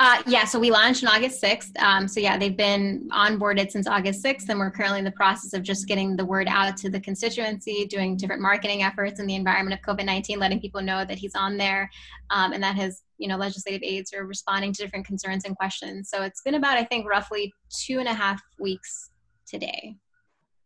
Uh, 0.00 0.22
yeah, 0.28 0.44
so 0.44 0.60
we 0.60 0.70
launched 0.70 1.04
on 1.04 1.12
August 1.12 1.42
6th. 1.42 1.76
Um, 1.82 2.06
so, 2.06 2.20
yeah, 2.20 2.38
they've 2.38 2.56
been 2.56 3.08
onboarded 3.12 3.72
since 3.72 3.88
August 3.88 4.24
6th, 4.24 4.48
and 4.48 4.56
we're 4.56 4.70
currently 4.70 5.00
in 5.00 5.04
the 5.04 5.10
process 5.10 5.54
of 5.54 5.64
just 5.64 5.88
getting 5.88 6.14
the 6.14 6.24
word 6.24 6.46
out 6.48 6.76
to 6.76 6.88
the 6.88 7.00
constituency, 7.00 7.84
doing 7.84 8.16
different 8.16 8.40
marketing 8.40 8.84
efforts 8.84 9.18
in 9.18 9.26
the 9.26 9.34
environment 9.34 9.74
of 9.74 9.84
COVID 9.84 10.04
19, 10.04 10.38
letting 10.38 10.60
people 10.60 10.80
know 10.80 11.04
that 11.04 11.18
he's 11.18 11.34
on 11.34 11.56
there 11.56 11.90
um, 12.30 12.52
and 12.52 12.62
that 12.62 12.76
his 12.76 13.02
you 13.16 13.26
know, 13.26 13.36
legislative 13.36 13.82
aides 13.82 14.12
are 14.12 14.24
responding 14.24 14.72
to 14.72 14.82
different 14.84 15.04
concerns 15.04 15.44
and 15.44 15.56
questions. 15.56 16.10
So, 16.10 16.22
it's 16.22 16.42
been 16.42 16.54
about, 16.54 16.76
I 16.76 16.84
think, 16.84 17.08
roughly 17.08 17.52
two 17.68 17.98
and 17.98 18.06
a 18.06 18.14
half 18.14 18.40
weeks 18.60 19.10
today. 19.48 19.96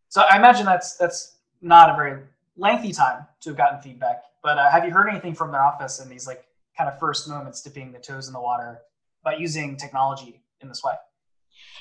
So, 0.09 0.21
I 0.29 0.37
imagine 0.37 0.67
that's 0.67 0.95
that's 0.97 1.37
not 1.59 1.89
a 1.89 1.95
very 1.95 2.21
lengthy 2.55 2.91
time 2.91 3.25
to 3.41 3.49
have 3.49 3.57
gotten 3.57 3.81
feedback, 3.81 4.25
but 4.43 4.59
uh, 4.59 4.69
have 4.69 4.85
you 4.85 4.91
heard 4.91 5.09
anything 5.09 5.33
from 5.33 5.51
their 5.51 5.63
office 5.63 5.99
in 5.99 6.07
these 6.07 6.27
like 6.27 6.45
kind 6.77 6.87
of 6.87 6.99
first 6.99 7.27
moments 7.27 7.63
dipping 7.63 7.91
the 7.91 7.97
toes 7.97 8.27
in 8.27 8.33
the 8.33 8.39
water 8.39 8.81
by 9.23 9.35
using 9.35 9.77
technology 9.77 10.41
in 10.61 10.67
this 10.67 10.83
way? 10.83 10.93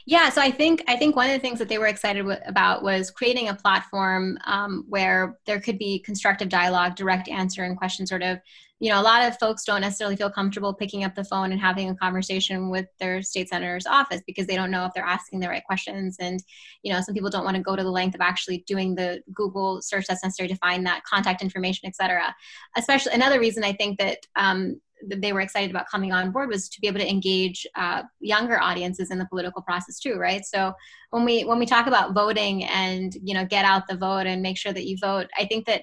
Yeah, 0.05 0.31
so 0.31 0.41
I 0.41 0.51
think 0.51 0.83
I 0.89 0.97
think 0.97 1.15
one 1.15 1.31
of 1.31 1.33
the 1.33 1.39
things 1.39 1.61
that 1.61 1.69
they 1.69 1.79
were 1.79 1.87
excited 1.87 2.27
about 2.47 2.83
was 2.83 3.11
creating 3.11 3.49
a 3.49 3.55
platform 3.55 4.37
um, 4.47 4.85
where 4.89 5.39
there 5.47 5.61
could 5.61 5.79
be 5.79 6.01
constructive 6.01 6.49
dialogue, 6.49 6.97
direct 6.97 7.29
answer, 7.29 7.63
and 7.63 7.77
question. 7.77 8.05
Sort 8.05 8.25
of, 8.25 8.39
you 8.81 8.91
know, 8.91 9.01
a 9.01 9.03
lot 9.03 9.23
of 9.25 9.39
folks 9.39 9.65
don't 9.65 9.83
necessarily 9.83 10.17
feel 10.17 10.31
comfortable 10.31 10.75
picking 10.75 11.05
up 11.05 11.15
the 11.15 11.23
phone 11.23 11.53
and 11.53 11.61
having 11.61 11.89
a 11.89 11.95
conversation 11.95 12.69
with 12.69 12.87
their 12.99 13.23
state 13.23 13.49
senator's 13.49 13.87
office 13.87 14.21
because 14.27 14.49
they 14.49 14.57
don't 14.57 14.73
know 14.73 14.85
if 14.85 14.93
they're 14.93 15.05
asking 15.05 15.39
the 15.39 15.49
right 15.49 15.65
questions, 15.65 16.17
and 16.19 16.43
you 16.83 16.93
know, 16.93 17.01
some 17.01 17.15
people 17.15 17.31
don't 17.31 17.45
want 17.45 17.57
to 17.57 17.63
go 17.63 17.77
to 17.77 17.85
the 17.85 17.91
length 17.91 18.17
of 18.17 18.21
actually 18.21 18.65
doing 18.67 18.97
the 18.97 19.23
Google 19.33 19.81
search 19.83 20.07
that's 20.09 20.25
necessary 20.25 20.49
to 20.49 20.57
find 20.57 20.85
that 20.85 21.05
contact 21.05 21.43
information, 21.43 21.87
et 21.87 21.95
cetera. 21.95 22.35
Especially 22.77 23.13
another 23.13 23.39
reason 23.39 23.63
I 23.63 23.73
think 23.73 24.01
that 24.01 24.19
um, 24.35 24.81
they 25.09 25.33
were 25.33 25.41
excited 25.41 25.71
about 25.71 25.89
coming 25.89 26.13
on 26.13 26.31
board 26.31 26.49
was 26.49 26.69
to 26.69 26.81
be 26.81 26.87
able 26.87 27.01
to 27.01 27.09
engage 27.09 27.67
uh, 27.77 28.03
younger 28.21 28.61
audiences 28.61 29.11
in 29.11 29.19
the 29.19 29.27
political 29.27 29.63
process 29.63 29.99
too 29.99 30.17
right? 30.17 30.45
So 30.45 30.73
when 31.11 31.25
we 31.25 31.45
when 31.45 31.59
we 31.59 31.67
talk 31.67 31.87
about 31.87 32.15
voting 32.15 32.65
and 32.65 33.17
you 33.23 33.35
know 33.35 33.45
get 33.45 33.65
out 33.65 33.87
the 33.89 33.97
vote 33.97 34.27
and 34.27 34.43
make 34.43 34.57
sure 34.57 34.73
that 34.73 34.87
you 34.87 34.97
vote 35.01 35.27
i 35.39 35.45
think 35.45 35.67
that 35.67 35.83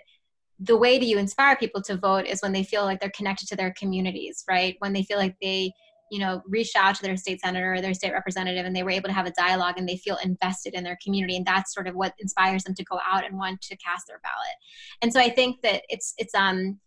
the 0.59 0.77
way 0.77 0.99
that 0.99 1.05
you 1.05 1.17
inspire 1.17 1.55
people 1.55 1.81
to 1.81 1.95
vote 1.95 2.25
is 2.25 2.41
when 2.41 2.51
they 2.51 2.63
feel 2.63 2.83
like 2.83 2.99
they're 2.99 3.11
connected 3.11 3.47
to 3.47 3.55
their 3.55 3.73
communities 3.77 4.43
right? 4.49 4.75
When 4.79 4.93
they 4.93 5.03
feel 5.03 5.17
like 5.17 5.35
they 5.41 5.71
you 6.11 6.19
know 6.19 6.41
reached 6.47 6.75
out 6.75 6.95
to 6.95 7.03
their 7.03 7.15
state 7.15 7.39
senator 7.39 7.75
or 7.75 7.81
their 7.81 7.93
state 7.93 8.11
representative 8.11 8.65
and 8.65 8.75
they 8.75 8.83
were 8.83 8.89
able 8.89 9.07
to 9.07 9.13
have 9.13 9.27
a 9.27 9.31
dialogue 9.31 9.75
and 9.77 9.87
they 9.87 9.97
feel 9.97 10.17
invested 10.23 10.73
in 10.73 10.83
their 10.83 10.97
community. 11.03 11.37
And 11.37 11.45
that's 11.45 11.73
sort 11.73 11.87
of 11.87 11.95
what 11.95 12.15
inspires 12.19 12.63
them 12.63 12.73
to 12.75 12.83
go 12.83 12.99
out 13.07 13.25
and 13.25 13.37
want 13.37 13.61
to 13.61 13.77
cast 13.77 14.07
their 14.07 14.19
ballot. 14.23 14.55
And 15.01 15.13
so 15.13 15.19
i 15.19 15.29
think 15.29 15.61
that 15.61 15.83
it's 15.89 16.13
it's 16.17 16.35
um 16.35 16.79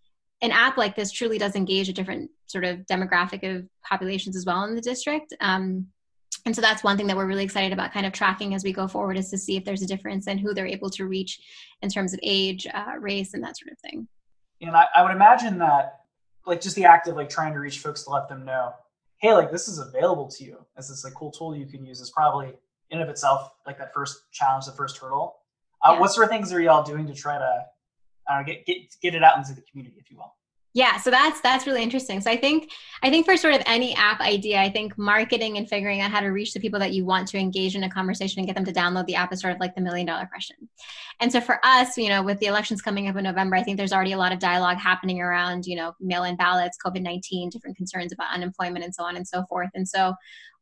an 0.43 0.51
app 0.51 0.77
like 0.77 0.95
this 0.95 1.11
truly 1.11 1.39
does 1.39 1.57
engage 1.57 1.89
a 1.89 1.93
different 1.93 2.31
sort 2.47 2.65
of 2.65 2.81
demographic 2.81 3.49
of 3.49 3.67
populations 3.83 4.37
as 4.37 4.45
well 4.45 4.65
in 4.65 4.75
the 4.75 4.81
district. 4.81 5.33
Um, 5.41 5.87
and 6.45 6.55
so 6.55 6.61
that's 6.61 6.83
one 6.83 6.97
thing 6.97 7.07
that 7.07 7.17
we're 7.17 7.27
really 7.27 7.45
excited 7.45 7.73
about 7.73 7.93
kind 7.93 8.05
of 8.05 8.13
tracking 8.13 8.53
as 8.53 8.65
we 8.65 8.73
go 8.73 8.89
forward 8.89 9.17
is 9.17 9.31
to 9.31 9.39
see 9.39 9.57
if 9.57 9.65
there's 9.65 9.83
a 9.83 9.87
difference 9.87 10.27
in 10.27 10.39
who 10.39 10.53
they're 10.53 10.67
able 10.67 10.91
to 10.91 11.07
reach 11.07 11.41
in 11.81 11.89
terms 11.89 12.13
of 12.13 12.21
age 12.23 12.67
uh, 12.75 12.95
race 12.99 13.35
and 13.35 13.45
that 13.45 13.57
sort 13.57 13.73
of 13.73 13.79
thing. 13.79 14.09
And 14.61 14.77
I, 14.77 14.87
I 14.95 15.03
would 15.03 15.13
imagine 15.13 15.59
that 15.59 16.01
like 16.45 16.61
just 16.61 16.75
the 16.75 16.85
act 16.85 17.07
of 17.07 17.15
like 17.15 17.29
trying 17.29 17.53
to 17.53 17.61
reach 17.61 17.79
folks 17.79 18.03
to 18.05 18.11
let 18.11 18.29
them 18.29 18.45
know 18.45 18.73
hey 19.23 19.33
like 19.33 19.51
this 19.51 19.69
is 19.69 19.79
available 19.79 20.29
to 20.29 20.45
you. 20.45 20.59
As 20.77 20.89
this 20.89 21.05
like 21.05 21.15
cool 21.15 21.31
tool 21.31 21.57
you 21.57 21.65
can 21.65 21.87
use. 21.87 22.01
Is 22.01 22.11
probably 22.11 22.53
in 22.91 23.01
of 23.01 23.09
itself 23.09 23.53
like 23.67 23.79
that 23.79 23.95
first 23.95 24.25
challenge 24.33 24.67
the 24.67 24.73
first 24.73 24.99
hurdle. 24.99 25.37
Uh, 25.85 25.93
yeah. 25.93 26.01
what 26.01 26.13
sort 26.13 26.25
of 26.25 26.31
things 26.31 26.53
are 26.53 26.61
y'all 26.61 26.83
doing 26.83 27.07
to 27.07 27.15
try 27.15 27.39
to 27.39 27.65
uh, 28.31 28.43
get, 28.43 28.65
get 28.67 28.77
get 29.01 29.15
it 29.15 29.23
out 29.23 29.37
into 29.37 29.55
the 29.55 29.63
community 29.63 29.97
if 29.99 30.11
you 30.11 30.17
will. 30.17 30.35
Yeah 30.75 30.97
so 30.97 31.11
that's 31.11 31.41
that's 31.43 31.67
really 31.67 31.83
interesting. 31.83 32.21
So 32.21 32.31
i 32.31 32.37
think 32.37 32.71
i 33.03 33.11
think 33.11 33.27
for 33.27 33.37
sort 33.37 33.55
of 33.55 33.63
any 33.67 33.95
app 33.95 34.21
idea 34.21 34.61
i 34.61 34.71
think 34.71 34.97
marketing 34.97 35.59
and 35.59 35.69
figuring 35.69 36.01
out 36.01 36.11
how 36.11 36.21
to 36.21 36.29
reach 36.29 36.55
the 36.55 36.61
people 36.61 36.79
that 36.81 36.93
you 36.93 37.05
want 37.05 37.29
to 37.29 37.39
engage 37.39 37.75
in 37.77 37.85
a 37.85 37.91
conversation 37.91 38.39
and 38.39 38.47
get 38.47 38.55
them 38.57 38.65
to 38.65 38.73
download 38.73 39.07
the 39.07 39.15
app 39.15 39.33
is 39.33 39.41
sort 39.41 39.53
of 39.53 39.61
like 39.61 39.75
the 39.75 39.81
million 39.81 40.07
dollar 40.07 40.27
question. 40.27 40.57
And 41.21 41.31
so 41.31 41.41
for 41.41 41.59
us 41.65 41.99
you 41.99 42.09
know 42.09 42.23
with 42.23 42.39
the 42.39 42.47
elections 42.47 42.81
coming 42.81 43.09
up 43.09 43.17
in 43.17 43.25
november 43.25 43.57
i 43.57 43.63
think 43.63 43.77
there's 43.77 43.93
already 43.93 44.13
a 44.13 44.19
lot 44.19 44.33
of 44.33 44.39
dialogue 44.39 44.79
happening 44.79 45.21
around 45.21 45.67
you 45.67 45.77
know 45.77 45.95
mail-in 46.01 46.37
ballots 46.37 46.79
covid-19 46.85 47.51
different 47.51 47.77
concerns 47.77 48.13
about 48.13 48.33
unemployment 48.33 48.85
and 48.85 48.95
so 48.95 49.05
on 49.05 49.17
and 49.17 49.27
so 49.27 49.45
forth. 49.47 49.71
And 49.75 49.89
so 49.89 50.15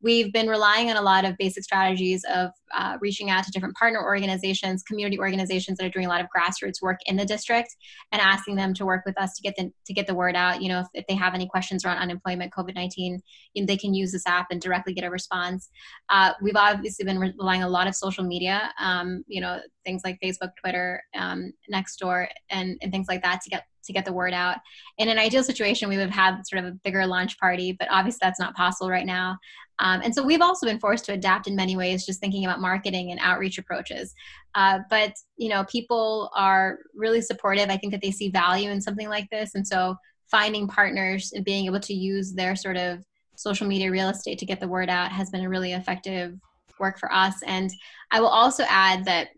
we've 0.02 0.33
been 0.33 0.49
relying 0.49 0.90
on 0.90 0.97
a 0.97 1.02
lot 1.02 1.25
of 1.25 1.37
basic 1.37 1.62
strategies 1.64 2.25
of 2.33 2.50
uh, 2.75 2.97
reaching 3.00 3.30
out 3.30 3.45
to 3.45 3.50
different 3.50 3.75
partner 3.76 4.02
organizations, 4.02 4.83
community 4.83 5.19
organizations 5.19 5.78
that 5.78 5.87
are 5.87 5.90
doing 5.90 6.07
a 6.07 6.09
lot 6.09 6.21
of 6.21 6.26
grassroots 6.35 6.80
work 6.80 6.99
in 7.07 7.16
the 7.16 7.25
district, 7.25 7.75
and 8.12 8.21
asking 8.21 8.57
them 8.57 8.73
to 8.75 8.87
work 8.87 9.02
with 9.04 9.19
us 9.21 9.35
to 9.35 9.42
get 9.42 9.54
the 9.57 9.71
to 9.87 9.92
get 9.92 10.07
the 10.07 10.14
word 10.14 10.37
out. 10.37 10.62
You 10.62 10.69
know, 10.69 10.80
if, 10.80 10.87
if 10.95 11.07
they 11.07 11.14
have 11.14 11.35
any 11.35 11.47
questions 11.47 11.85
around 11.85 11.99
unemployment, 11.99 12.52
COVID 12.52 12.75
nineteen, 12.75 13.21
you 13.54 13.62
know, 13.62 13.66
they 13.66 13.76
can 13.76 13.95
use 13.95 14.12
this 14.12 14.26
app 14.26 14.47
and 14.50 14.61
directly 14.61 14.95
get 14.95 15.04
a 15.04 15.11
response. 15.11 15.69
Uh, 16.09 16.33
we've 16.42 16.57
obviously 16.57 17.04
been 17.04 17.19
relying 17.19 17.62
a 17.62 17.69
lot 17.69 17.87
of 17.87 17.95
social 17.95 18.25
media. 18.25 18.73
Um, 18.78 19.25
you 19.26 19.40
know, 19.40 19.61
things 19.85 20.02
like 20.04 20.19
Facebook, 20.23 20.50
Twitter, 20.61 21.02
um, 21.16 21.52
Nextdoor, 21.73 22.28
and 22.50 22.78
and 22.80 22.92
things 22.92 23.07
like 23.09 23.23
that 23.23 23.40
to 23.42 23.50
get 23.50 23.64
to 23.84 23.92
get 23.92 24.04
the 24.04 24.12
word 24.12 24.32
out. 24.32 24.58
In 24.99 25.08
an 25.08 25.18
ideal 25.18 25.42
situation, 25.42 25.88
we 25.88 25.96
would 25.96 26.10
have 26.10 26.37
had 26.37 26.46
sort 26.46 26.64
of 26.64 26.72
a 26.72 26.76
bigger 26.84 27.06
launch 27.06 27.38
party, 27.38 27.72
but 27.78 27.88
obviously 27.90 28.18
that's 28.22 28.40
not 28.40 28.54
possible 28.54 28.90
right 28.90 29.06
now. 29.06 29.38
Um, 29.78 30.02
and 30.04 30.14
so 30.14 30.22
we've 30.22 30.42
also 30.42 30.66
been 30.66 30.78
forced 30.78 31.06
to 31.06 31.14
adapt 31.14 31.46
in 31.46 31.56
many 31.56 31.76
ways, 31.76 32.04
just 32.04 32.20
thinking 32.20 32.44
about 32.44 32.60
marketing 32.60 33.10
and 33.10 33.20
outreach 33.22 33.58
approaches. 33.58 34.14
Uh, 34.54 34.80
but 34.90 35.14
you 35.37 35.49
know, 35.49 35.64
people 35.64 36.30
are 36.37 36.78
really 36.94 37.22
supportive. 37.22 37.70
I 37.70 37.76
think 37.76 37.92
that 37.92 38.02
they 38.02 38.10
see 38.10 38.28
value 38.28 38.70
in 38.70 38.80
something 38.80 39.08
like 39.08 39.28
this, 39.30 39.54
and 39.54 39.66
so 39.66 39.96
finding 40.30 40.68
partners 40.68 41.32
and 41.34 41.44
being 41.44 41.66
able 41.66 41.80
to 41.80 41.94
use 41.94 42.32
their 42.32 42.54
sort 42.54 42.76
of 42.76 43.04
social 43.37 43.66
media 43.66 43.90
real 43.90 44.10
estate 44.10 44.38
to 44.38 44.46
get 44.46 44.60
the 44.60 44.68
word 44.68 44.90
out 44.90 45.10
has 45.10 45.30
been 45.30 45.44
a 45.44 45.49
really 45.49 45.72
effective 45.72 46.38
work 46.78 46.99
for 46.99 47.12
us. 47.12 47.34
And 47.46 47.70
I 48.10 48.20
will 48.20 48.28
also 48.28 48.64
add 48.68 49.06
that 49.06 49.28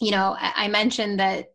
you 0.00 0.10
know, 0.10 0.36
I 0.38 0.68
mentioned 0.68 1.18
that 1.20 1.52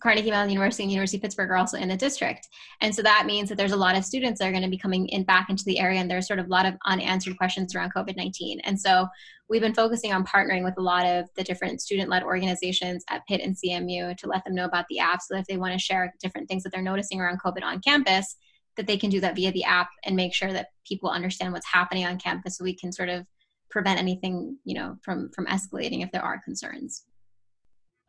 Carnegie 0.00 0.30
Mellon 0.30 0.50
University 0.50 0.84
and 0.84 0.92
University 0.92 1.18
of 1.18 1.22
Pittsburgh 1.22 1.50
are 1.50 1.56
also 1.56 1.76
in 1.76 1.88
the 1.88 1.96
district. 1.96 2.48
And 2.80 2.94
so 2.94 3.02
that 3.02 3.26
means 3.26 3.48
that 3.48 3.56
there's 3.56 3.72
a 3.72 3.76
lot 3.76 3.96
of 3.96 4.04
students 4.04 4.38
that 4.38 4.48
are 4.48 4.52
going 4.52 4.62
to 4.62 4.70
be 4.70 4.78
coming 4.78 5.08
in 5.08 5.24
back 5.24 5.50
into 5.50 5.64
the 5.64 5.78
area 5.78 6.00
and 6.00 6.10
there's 6.10 6.26
sort 6.26 6.38
of 6.38 6.46
a 6.46 6.50
lot 6.50 6.66
of 6.66 6.74
unanswered 6.86 7.36
questions 7.36 7.74
around 7.74 7.92
COVID-19. 7.94 8.60
And 8.64 8.80
so 8.80 9.06
we've 9.48 9.60
been 9.60 9.74
focusing 9.74 10.12
on 10.12 10.24
partnering 10.24 10.64
with 10.64 10.74
a 10.78 10.82
lot 10.82 11.04
of 11.04 11.28
the 11.36 11.44
different 11.44 11.80
student-led 11.80 12.22
organizations 12.22 13.04
at 13.10 13.26
Pitt 13.26 13.40
and 13.42 13.56
CMU 13.56 14.16
to 14.16 14.26
let 14.26 14.44
them 14.44 14.54
know 14.54 14.64
about 14.64 14.86
the 14.88 14.98
app 14.98 15.20
so 15.20 15.34
that 15.34 15.40
if 15.40 15.46
they 15.46 15.56
want 15.56 15.72
to 15.72 15.78
share 15.78 16.12
different 16.20 16.48
things 16.48 16.62
that 16.62 16.72
they're 16.72 16.82
noticing 16.82 17.20
around 17.20 17.40
COVID 17.42 17.62
on 17.62 17.80
campus, 17.80 18.36
that 18.76 18.86
they 18.86 18.96
can 18.96 19.10
do 19.10 19.20
that 19.20 19.36
via 19.36 19.52
the 19.52 19.64
app 19.64 19.90
and 20.04 20.16
make 20.16 20.34
sure 20.34 20.52
that 20.52 20.68
people 20.86 21.10
understand 21.10 21.52
what's 21.52 21.66
happening 21.66 22.06
on 22.06 22.18
campus 22.18 22.56
so 22.56 22.64
we 22.64 22.74
can 22.74 22.92
sort 22.92 23.08
of 23.08 23.26
prevent 23.70 23.98
anything, 23.98 24.56
you 24.64 24.74
know, 24.74 24.96
from 25.02 25.30
from 25.34 25.46
escalating 25.46 26.02
if 26.02 26.12
there 26.12 26.22
are 26.22 26.40
concerns. 26.42 27.04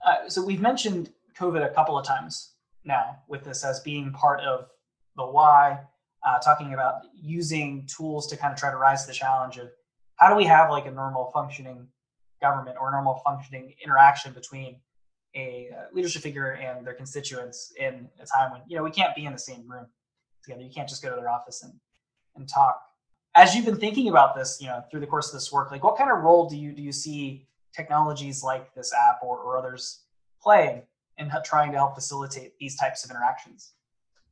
Uh, 0.06 0.28
so 0.28 0.44
we've 0.44 0.62
mentioned 0.62 1.12
COVID 1.40 1.66
a 1.66 1.74
couple 1.74 1.98
of 1.98 2.06
times 2.06 2.54
now 2.86 3.18
with 3.28 3.44
this 3.44 3.64
as 3.64 3.80
being 3.80 4.12
part 4.12 4.42
of 4.42 4.68
the 5.16 5.26
why, 5.26 5.80
uh, 6.26 6.40
talking 6.40 6.74
about 6.74 7.02
using 7.22 7.88
tools 7.88 8.28
to 8.28 8.38
kind 8.38 8.54
of 8.54 8.60
try 8.60 8.72
to 8.72 8.78
rise 8.78 9.02
to 9.04 9.08
the 9.08 9.14
challenge 9.14 9.58
of 9.58 9.70
how 10.16 10.30
do 10.30 10.36
we 10.36 10.46
have 10.46 10.70
like 10.70 10.86
a 10.86 10.92
normal 10.92 11.32
functioning 11.34 11.88
government 12.42 12.78
or 12.80 12.92
normal 12.92 13.22
functioning 13.26 13.74
interaction 13.84 14.34
between 14.34 14.78
a 15.36 15.70
uh, 15.76 15.84
leadership 15.94 16.22
figure 16.22 16.52
and 16.52 16.86
their 16.86 16.94
constituents 16.94 17.74
in 17.80 18.08
a 18.22 18.26
time 18.26 18.52
when 18.52 18.62
you 18.68 18.78
know 18.78 18.84
we 18.84 18.92
can't 18.92 19.16
be 19.16 19.26
in 19.26 19.34
the 19.34 19.40
same 19.40 19.70
room 19.70 19.88
together. 20.44 20.62
You 20.62 20.70
can't 20.70 20.88
just 20.88 21.02
go 21.02 21.10
to 21.10 21.16
their 21.16 21.30
office 21.30 21.64
and 21.64 21.74
and 22.36 22.48
talk. 22.48 22.80
As 23.36 23.56
you've 23.56 23.66
been 23.66 23.80
thinking 23.80 24.10
about 24.10 24.36
this 24.36 24.60
you 24.62 24.68
know 24.68 24.84
through 24.92 25.00
the 25.00 25.08
course 25.08 25.28
of 25.28 25.34
this 25.34 25.52
work 25.52 25.72
like 25.72 25.84
what 25.84 25.98
kind 25.98 26.12
of 26.12 26.20
role 26.20 26.48
do 26.48 26.56
you 26.56 26.72
do 26.72 26.84
you 26.84 26.92
see 26.92 27.48
technologies 27.76 28.44
like 28.44 28.74
this 28.76 28.94
app 28.94 29.20
or, 29.24 29.40
or 29.40 29.58
others 29.58 30.02
playing 30.42 30.84
in 31.18 31.32
trying 31.46 31.72
to 31.72 31.78
help 31.78 31.96
facilitate 31.96 32.54
these 32.60 32.76
types 32.78 33.04
of 33.04 33.12
interactions? 33.12 33.74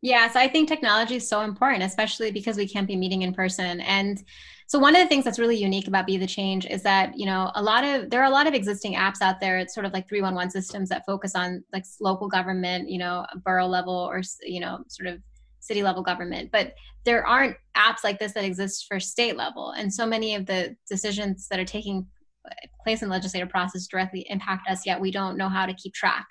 Yeah, 0.01 0.29
so 0.31 0.39
I 0.39 0.47
think 0.47 0.67
technology 0.67 1.15
is 1.15 1.29
so 1.29 1.41
important, 1.41 1.83
especially 1.83 2.31
because 2.31 2.57
we 2.57 2.67
can't 2.67 2.87
be 2.87 2.95
meeting 2.95 3.21
in 3.21 3.33
person. 3.33 3.81
And 3.81 4.23
so 4.65 4.79
one 4.79 4.95
of 4.95 5.01
the 5.01 5.07
things 5.07 5.23
that's 5.23 5.37
really 5.37 5.57
unique 5.57 5.87
about 5.87 6.07
Be 6.07 6.17
the 6.17 6.25
Change 6.25 6.65
is 6.65 6.81
that, 6.83 7.15
you 7.15 7.27
know, 7.27 7.51
a 7.53 7.61
lot 7.61 7.83
of 7.83 8.09
there 8.09 8.21
are 8.21 8.25
a 8.27 8.31
lot 8.31 8.47
of 8.47 8.55
existing 8.55 8.95
apps 8.95 9.21
out 9.21 9.39
there. 9.39 9.59
It's 9.59 9.75
sort 9.75 9.85
of 9.85 9.93
like 9.93 10.09
311 10.09 10.49
systems 10.49 10.89
that 10.89 11.05
focus 11.05 11.35
on 11.35 11.63
like 11.71 11.85
local 11.99 12.27
government, 12.27 12.89
you 12.89 12.97
know, 12.97 13.25
borough 13.45 13.67
level 13.67 13.93
or 13.93 14.21
you 14.41 14.59
know, 14.59 14.83
sort 14.87 15.07
of 15.07 15.21
city 15.59 15.83
level 15.83 16.01
government. 16.01 16.49
But 16.51 16.73
there 17.05 17.25
aren't 17.25 17.57
apps 17.77 18.03
like 18.03 18.17
this 18.17 18.33
that 18.33 18.43
exist 18.43 18.85
for 18.87 18.99
state 18.99 19.37
level. 19.37 19.71
And 19.71 19.93
so 19.93 20.05
many 20.07 20.33
of 20.33 20.47
the 20.47 20.75
decisions 20.89 21.47
that 21.49 21.59
are 21.59 21.65
taking 21.65 22.07
uh, 22.45 22.53
place 22.83 23.03
in 23.03 23.09
the 23.09 23.13
legislative 23.13 23.49
process 23.49 23.87
directly 23.87 24.25
impact 24.29 24.67
us, 24.67 24.85
yet 24.85 24.99
we 24.99 25.11
don't 25.11 25.37
know 25.37 25.49
how 25.49 25.67
to 25.67 25.73
keep 25.75 25.93
track. 25.93 26.25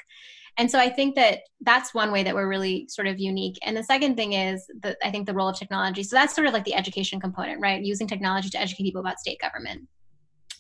And 0.59 0.71
so 0.71 0.79
I 0.79 0.91
think 0.91 1.15
that 1.15 1.41
that's 1.61 1.95
one 1.95 2.13
way 2.13 2.23
that 2.23 2.35
we're 2.35 2.49
really 2.49 2.87
sort 2.89 3.07
of 3.07 3.19
unique. 3.19 3.59
And 3.63 3.77
the 3.77 3.83
second 3.83 4.17
thing 4.17 4.35
is 4.35 4.67
that 4.83 4.97
I 5.03 5.11
think 5.11 5.27
the 5.27 5.35
role 5.35 5.49
of 5.49 5.59
technology. 5.59 6.03
So 6.03 6.17
that's 6.17 6.35
sort 6.35 6.47
of 6.47 6.53
like 6.53 6.65
the 6.65 6.75
education 6.75 7.21
component, 7.21 7.61
right? 7.61 7.83
Using 7.83 8.07
technology 8.07 8.51
to 8.51 8.61
educate 8.61 8.85
people 8.85 9.01
about 9.01 9.19
state 9.19 9.41
government. 9.41 9.89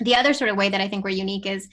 The 0.00 0.14
other 0.14 0.32
sort 0.32 0.50
of 0.50 0.56
way 0.56 0.68
that 0.68 0.80
I 0.80 0.88
think 0.88 1.04
we're 1.04 1.10
unique 1.10 1.46
is 1.46 1.68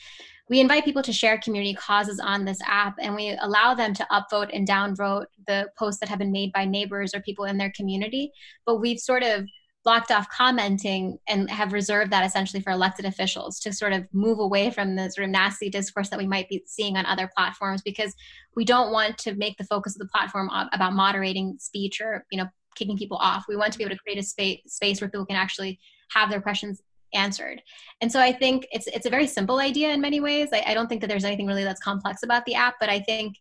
we 0.49 0.59
invite 0.59 0.85
people 0.85 1.03
to 1.03 1.13
share 1.13 1.37
community 1.39 1.73
causes 1.73 2.19
on 2.19 2.45
this 2.45 2.59
app 2.65 2.95
and 3.01 3.15
we 3.15 3.37
allow 3.41 3.73
them 3.73 3.93
to 3.93 4.07
upvote 4.11 4.49
and 4.53 4.67
downvote 4.67 5.25
the 5.45 5.69
posts 5.77 5.99
that 5.99 6.09
have 6.09 6.19
been 6.19 6.31
made 6.31 6.53
by 6.53 6.65
neighbors 6.65 7.13
or 7.13 7.21
people 7.21 7.45
in 7.45 7.57
their 7.57 7.71
community. 7.75 8.31
But 8.65 8.77
we've 8.77 8.99
sort 8.99 9.23
of 9.23 9.45
blocked 9.87 10.11
off 10.11 10.29
commenting 10.29 11.17
and 11.29 11.49
have 11.49 11.71
reserved 11.71 12.11
that 12.11 12.25
essentially 12.25 12.61
for 12.61 12.71
elected 12.71 13.05
officials 13.05 13.57
to 13.57 13.71
sort 13.71 13.93
of 13.93 14.05
move 14.11 14.37
away 14.37 14.69
from 14.69 14.97
the 14.97 15.09
sort 15.09 15.23
of 15.23 15.31
nasty 15.31 15.69
discourse 15.69 16.09
that 16.09 16.19
we 16.19 16.27
might 16.27 16.49
be 16.49 16.61
seeing 16.65 16.97
on 16.97 17.05
other 17.05 17.31
platforms 17.33 17.81
because 17.81 18.13
we 18.53 18.65
don't 18.65 18.91
want 18.91 19.17
to 19.17 19.33
make 19.35 19.55
the 19.57 19.63
focus 19.63 19.95
of 19.95 19.99
the 19.99 20.09
platform 20.13 20.49
about 20.73 20.91
moderating 20.91 21.55
speech 21.57 22.01
or 22.01 22.25
you 22.29 22.37
know 22.37 22.47
kicking 22.75 22.97
people 22.97 23.15
off. 23.15 23.45
We 23.47 23.55
want 23.55 23.71
to 23.71 23.77
be 23.77 23.85
able 23.85 23.95
to 23.95 24.01
create 24.01 24.19
a 24.19 24.23
space 24.23 24.59
space 24.65 24.99
where 24.99 25.09
people 25.09 25.25
can 25.25 25.37
actually 25.37 25.79
have 26.11 26.29
their 26.29 26.41
questions 26.41 26.81
answered. 27.13 27.61
And 28.01 28.11
so 28.11 28.19
i 28.19 28.33
think 28.33 28.67
it's 28.73 28.87
it's 28.87 29.05
a 29.05 29.09
very 29.09 29.25
simple 29.25 29.59
idea 29.59 29.93
in 29.93 30.01
many 30.01 30.19
ways. 30.19 30.49
I, 30.51 30.65
I 30.67 30.73
don't 30.73 30.89
think 30.89 30.99
that 30.99 31.07
there's 31.07 31.23
anything 31.23 31.47
really 31.47 31.63
that's 31.63 31.79
complex 31.79 32.23
about 32.23 32.43
the 32.43 32.55
app 32.55 32.75
but 32.81 32.89
i 32.89 32.99
think 32.99 33.37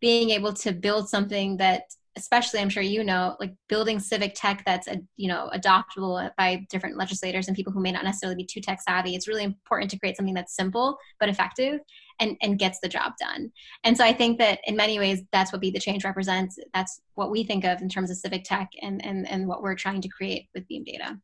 being 0.00 0.30
able 0.30 0.52
to 0.64 0.72
build 0.72 1.08
something 1.08 1.58
that 1.58 1.82
especially 2.16 2.60
i'm 2.60 2.68
sure 2.68 2.82
you 2.82 3.04
know 3.04 3.36
like 3.40 3.54
building 3.68 3.98
civic 3.98 4.34
tech 4.34 4.62
that's 4.64 4.88
a, 4.88 5.00
you 5.16 5.28
know 5.28 5.50
adoptable 5.54 6.30
by 6.36 6.64
different 6.70 6.96
legislators 6.96 7.48
and 7.48 7.56
people 7.56 7.72
who 7.72 7.80
may 7.80 7.92
not 7.92 8.04
necessarily 8.04 8.36
be 8.36 8.44
too 8.44 8.60
tech 8.60 8.80
savvy 8.80 9.14
it's 9.14 9.28
really 9.28 9.44
important 9.44 9.90
to 9.90 9.98
create 9.98 10.16
something 10.16 10.34
that's 10.34 10.56
simple 10.56 10.96
but 11.20 11.28
effective 11.28 11.80
and 12.20 12.36
and 12.42 12.58
gets 12.58 12.78
the 12.80 12.88
job 12.88 13.12
done. 13.20 13.50
And 13.84 13.96
so 13.96 14.04
i 14.04 14.12
think 14.12 14.38
that 14.38 14.60
in 14.64 14.76
many 14.76 14.98
ways 14.98 15.22
that's 15.32 15.52
what 15.52 15.60
be 15.60 15.70
the 15.70 15.80
change 15.80 16.04
represents. 16.04 16.58
That's 16.74 17.00
what 17.14 17.30
we 17.30 17.44
think 17.44 17.64
of 17.64 17.80
in 17.80 17.88
terms 17.88 18.10
of 18.10 18.16
civic 18.16 18.44
tech 18.44 18.70
and 18.82 19.04
and, 19.04 19.28
and 19.28 19.46
what 19.46 19.62
we're 19.62 19.74
trying 19.74 20.00
to 20.02 20.08
create 20.08 20.48
with 20.54 20.66
beam 20.68 20.84
data. 20.84 21.18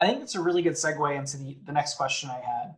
I 0.00 0.06
think 0.08 0.22
it's 0.22 0.34
a 0.34 0.42
really 0.42 0.62
good 0.62 0.74
segue 0.74 1.16
into 1.16 1.38
the, 1.38 1.56
the 1.64 1.72
next 1.72 1.94
question 1.94 2.28
i 2.28 2.40
had 2.40 2.74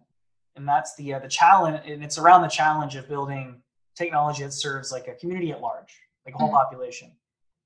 and 0.55 0.69
that's 0.69 0.95
the 0.97 1.15
uh, 1.15 1.19
the 1.19 1.29
challenge 1.29 1.81
and 1.87 2.05
it's 2.05 2.19
around 2.19 2.43
the 2.43 2.49
challenge 2.49 2.95
of 2.95 3.09
building 3.09 3.63
technology 3.97 4.45
that 4.45 4.53
serves 4.53 4.93
like 4.93 5.09
a 5.09 5.15
community 5.15 5.51
at 5.51 5.61
large 5.61 6.03
like 6.27 6.35
a 6.35 6.39
whole 6.39 6.49
mm-hmm. 6.49 6.57
population. 6.57 7.13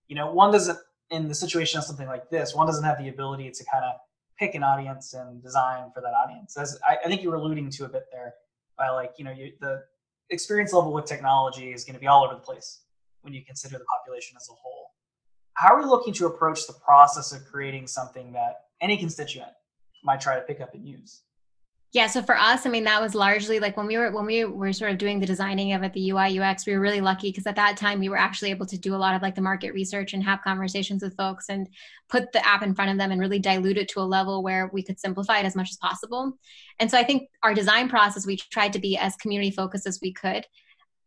You 0.09 0.17
know, 0.17 0.31
one 0.33 0.53
doesn't 0.53 0.79
in 1.11 1.27
the 1.27 1.35
situation 1.35 1.79
of 1.79 1.85
something 1.85 2.07
like 2.07 2.31
this, 2.31 2.55
one 2.55 2.67
doesn't 2.67 2.85
have 2.85 2.99
the 2.99 3.09
ability 3.09 3.51
to 3.51 3.65
kind 3.65 3.85
of 3.85 3.97
pick 4.39 4.55
an 4.55 4.63
audience 4.63 5.13
and 5.13 5.43
design 5.43 5.91
for 5.93 6.01
that 6.01 6.13
audience. 6.15 6.57
As 6.57 6.79
I, 6.89 6.99
I 7.05 7.09
think 7.09 7.23
you 7.23 7.31
were 7.31 7.37
alluding 7.37 7.69
to 7.71 7.85
a 7.85 7.89
bit 7.89 8.05
there 8.13 8.35
by 8.79 8.91
like, 8.91 9.13
you 9.19 9.25
know, 9.25 9.33
you, 9.33 9.53
the 9.61 9.83
experience 10.31 10.73
level 10.73 10.93
with 10.93 11.05
technology 11.05 11.73
is 11.73 11.85
going 11.85 11.95
to 11.95 12.01
be 12.01 12.07
all 12.07 12.25
over 12.25 12.35
the 12.35 12.41
place 12.41 12.83
when 13.23 13.35
you 13.35 13.45
consider 13.45 13.77
the 13.77 13.85
population 13.85 14.37
as 14.37 14.49
a 14.49 14.53
whole. 14.53 14.93
how 15.55 15.75
are 15.75 15.79
we 15.79 15.85
looking 15.85 16.15
to 16.15 16.27
approach 16.27 16.67
the 16.67 16.73
process 16.73 17.33
of 17.33 17.45
creating 17.45 17.87
something 17.87 18.33
that 18.33 18.61
any 18.81 18.97
constituent 18.97 19.51
might 20.03 20.21
try 20.21 20.37
to 20.37 20.41
pick 20.43 20.61
up 20.61 20.75
and 20.75 20.87
use? 20.87 21.23
Yeah, 21.93 22.07
so 22.07 22.23
for 22.23 22.39
us, 22.39 22.67
I 22.67 22.71
mean, 22.71 22.85
that 22.85 23.03
was 23.03 23.17
largely 23.17 23.59
like 23.59 23.77
when 23.77 23.89
we 23.89 23.99
were 23.99 24.13
when 24.13 24.25
we 24.25 24.45
were 24.45 24.73
sort 24.73 24.93
of 24.93 24.99
doing 24.99 25.19
the 25.19 25.27
designing 25.27 25.73
of 25.73 25.83
it, 25.83 25.93
the 25.93 26.11
UI 26.11 26.39
UX, 26.39 26.65
we 26.65 26.73
were 26.73 26.81
really 26.81 27.01
lucky 27.01 27.31
because 27.31 27.49
at 27.49 27.57
that 27.57 27.77
time 27.77 27.99
we 27.99 28.09
were 28.09 28.17
actually 28.17 28.51
able 28.51 28.67
to 28.67 28.79
do 28.79 28.95
a 28.95 28.97
lot 28.97 29.17
of 29.17 29.23
like 29.23 29.35
the 29.35 29.41
market 29.41 29.75
research 29.75 30.13
and 30.13 30.23
have 30.23 30.41
conversations 30.43 31.03
with 31.03 31.17
folks 31.17 31.49
and 31.49 31.69
put 32.09 32.31
the 32.31 32.47
app 32.47 32.63
in 32.63 32.77
front 32.77 32.93
of 32.93 32.99
them 32.99 33.11
and 33.11 33.21
really 33.21 33.41
dilute 33.41 33.77
it 33.77 33.89
to 33.89 34.01
a 34.01 34.03
level 34.03 34.45
where 34.45 34.71
we 34.73 34.85
could 34.85 35.01
simplify 35.01 35.41
it 35.41 35.45
as 35.45 35.57
much 35.57 35.71
as 35.71 35.79
possible. 35.79 36.39
And 36.79 36.89
so 36.89 36.97
I 36.97 37.03
think 37.03 37.29
our 37.43 37.55
design 37.55 37.89
process, 37.89 38.25
we 38.25 38.37
tried 38.37 38.73
to 38.75 38.79
be 38.79 38.97
as 38.97 39.17
community 39.17 39.51
focused 39.51 39.89
as 39.89 39.99
we 40.01 40.13
could. 40.13 40.47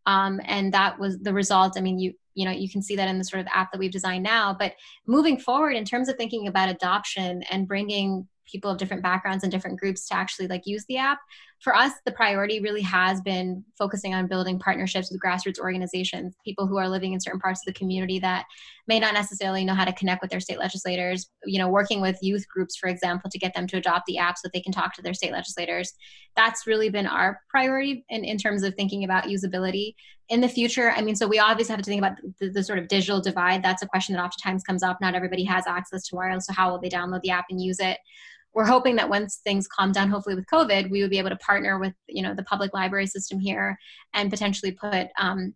Um, 0.05 0.41
and 0.43 0.73
that 0.73 0.99
was 0.99 1.17
the 1.19 1.33
result. 1.33 1.77
I 1.77 1.81
mean, 1.81 1.97
you 1.97 2.13
you 2.33 2.43
know 2.43 2.51
you 2.51 2.69
can 2.69 2.81
see 2.81 2.97
that 2.97 3.07
in 3.07 3.17
the 3.17 3.23
sort 3.23 3.39
of 3.39 3.47
app 3.53 3.71
that 3.71 3.79
we've 3.79 3.89
designed 3.89 4.23
now. 4.23 4.53
But 4.53 4.73
moving 5.07 5.37
forward, 5.37 5.77
in 5.77 5.85
terms 5.85 6.09
of 6.09 6.17
thinking 6.17 6.47
about 6.47 6.67
adoption 6.67 7.43
and 7.43 7.69
bringing 7.69 8.27
people 8.45 8.69
of 8.69 8.77
different 8.77 9.03
backgrounds 9.03 9.43
and 9.43 9.51
different 9.51 9.79
groups 9.79 10.07
to 10.07 10.15
actually 10.15 10.47
like 10.47 10.65
use 10.65 10.85
the 10.85 10.97
app 10.97 11.19
for 11.63 11.75
us 11.75 11.93
the 12.05 12.11
priority 12.11 12.59
really 12.59 12.81
has 12.81 13.21
been 13.21 13.63
focusing 13.77 14.13
on 14.13 14.27
building 14.27 14.59
partnerships 14.59 15.09
with 15.11 15.21
grassroots 15.21 15.59
organizations 15.59 16.35
people 16.43 16.67
who 16.67 16.77
are 16.77 16.89
living 16.89 17.13
in 17.13 17.21
certain 17.21 17.39
parts 17.39 17.61
of 17.61 17.73
the 17.73 17.77
community 17.77 18.19
that 18.19 18.45
may 18.87 18.99
not 18.99 19.13
necessarily 19.13 19.63
know 19.63 19.73
how 19.73 19.85
to 19.85 19.93
connect 19.93 20.21
with 20.21 20.29
their 20.29 20.39
state 20.39 20.59
legislators 20.59 21.29
you 21.45 21.59
know 21.59 21.69
working 21.69 22.01
with 22.01 22.17
youth 22.21 22.47
groups 22.47 22.75
for 22.75 22.89
example 22.89 23.29
to 23.29 23.39
get 23.39 23.53
them 23.53 23.67
to 23.67 23.77
adopt 23.77 24.05
the 24.05 24.17
app 24.17 24.37
so 24.37 24.41
that 24.43 24.53
they 24.53 24.61
can 24.61 24.71
talk 24.71 24.93
to 24.93 25.01
their 25.01 25.13
state 25.13 25.31
legislators. 25.31 25.93
That's 26.35 26.65
really 26.65 26.89
been 26.89 27.07
our 27.07 27.39
priority 27.49 28.05
in, 28.09 28.23
in 28.23 28.37
terms 28.37 28.63
of 28.63 28.73
thinking 28.75 29.03
about 29.03 29.25
usability. 29.25 29.95
In 30.29 30.41
the 30.41 30.47
future 30.47 30.91
i 30.91 31.01
mean 31.01 31.15
so 31.15 31.27
we 31.27 31.39
obviously 31.39 31.73
have 31.73 31.83
to 31.83 31.89
think 31.89 32.01
about 32.01 32.17
the, 32.39 32.49
the 32.49 32.63
sort 32.63 32.79
of 32.79 32.87
digital 32.87 33.21
divide. 33.21 33.63
That's 33.63 33.83
a 33.83 33.87
question 33.87 34.15
that 34.15 34.23
oftentimes 34.23 34.63
comes 34.63 34.83
up. 34.83 34.99
Not 35.01 35.15
everybody 35.15 35.43
has 35.43 35.67
access 35.67 36.07
to 36.07 36.15
wireless 36.15 36.47
so 36.47 36.53
how 36.53 36.71
will 36.71 36.79
they 36.79 36.89
download 36.89 37.21
the 37.21 37.31
app 37.31 37.45
and 37.49 37.61
use 37.61 37.79
it 37.79 37.97
we're 38.53 38.65
hoping 38.65 38.95
that 38.95 39.09
once 39.09 39.41
things 39.43 39.67
calm 39.67 39.91
down 39.91 40.09
hopefully 40.09 40.35
with 40.35 40.45
covid 40.51 40.89
we 40.89 41.01
would 41.01 41.09
be 41.09 41.19
able 41.19 41.29
to 41.29 41.35
partner 41.37 41.79
with 41.79 41.93
you 42.07 42.21
know 42.21 42.33
the 42.33 42.43
public 42.43 42.73
library 42.73 43.07
system 43.07 43.39
here 43.39 43.77
and 44.13 44.29
potentially 44.29 44.71
put 44.71 45.07
um, 45.19 45.53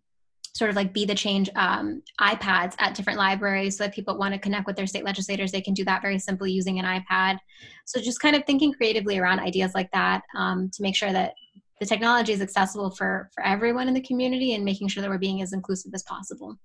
sort 0.58 0.70
of 0.70 0.76
like 0.76 0.92
be 0.92 1.04
the 1.04 1.14
change 1.14 1.48
um, 1.54 2.02
ipads 2.20 2.74
at 2.78 2.94
different 2.94 3.18
libraries 3.18 3.76
so 3.76 3.84
that 3.84 3.94
people 3.94 4.18
want 4.18 4.34
to 4.34 4.40
connect 4.40 4.66
with 4.66 4.76
their 4.76 4.86
state 4.86 5.04
legislators 5.04 5.52
they 5.52 5.60
can 5.60 5.72
do 5.72 5.84
that 5.84 6.02
very 6.02 6.18
simply 6.18 6.50
using 6.50 6.78
an 6.78 6.84
ipad. 6.84 7.38
So 7.86 8.00
just 8.00 8.20
kind 8.20 8.34
of 8.34 8.44
thinking 8.44 8.72
creatively 8.72 9.18
around 9.18 9.40
ideas 9.40 9.72
like 9.74 9.90
that 9.92 10.22
um, 10.36 10.68
to 10.74 10.82
make 10.82 10.96
sure 10.96 11.12
that 11.12 11.34
the 11.80 11.86
technology 11.86 12.32
is 12.32 12.42
accessible 12.42 12.90
for 12.90 13.30
for 13.32 13.44
everyone 13.44 13.86
in 13.86 13.94
the 13.94 14.00
community 14.00 14.54
and 14.54 14.64
making 14.64 14.88
sure 14.88 15.00
that 15.00 15.08
we're 15.08 15.18
being 15.18 15.42
as 15.42 15.52
inclusive 15.52 15.92
as 15.94 16.02
possible. 16.02 16.58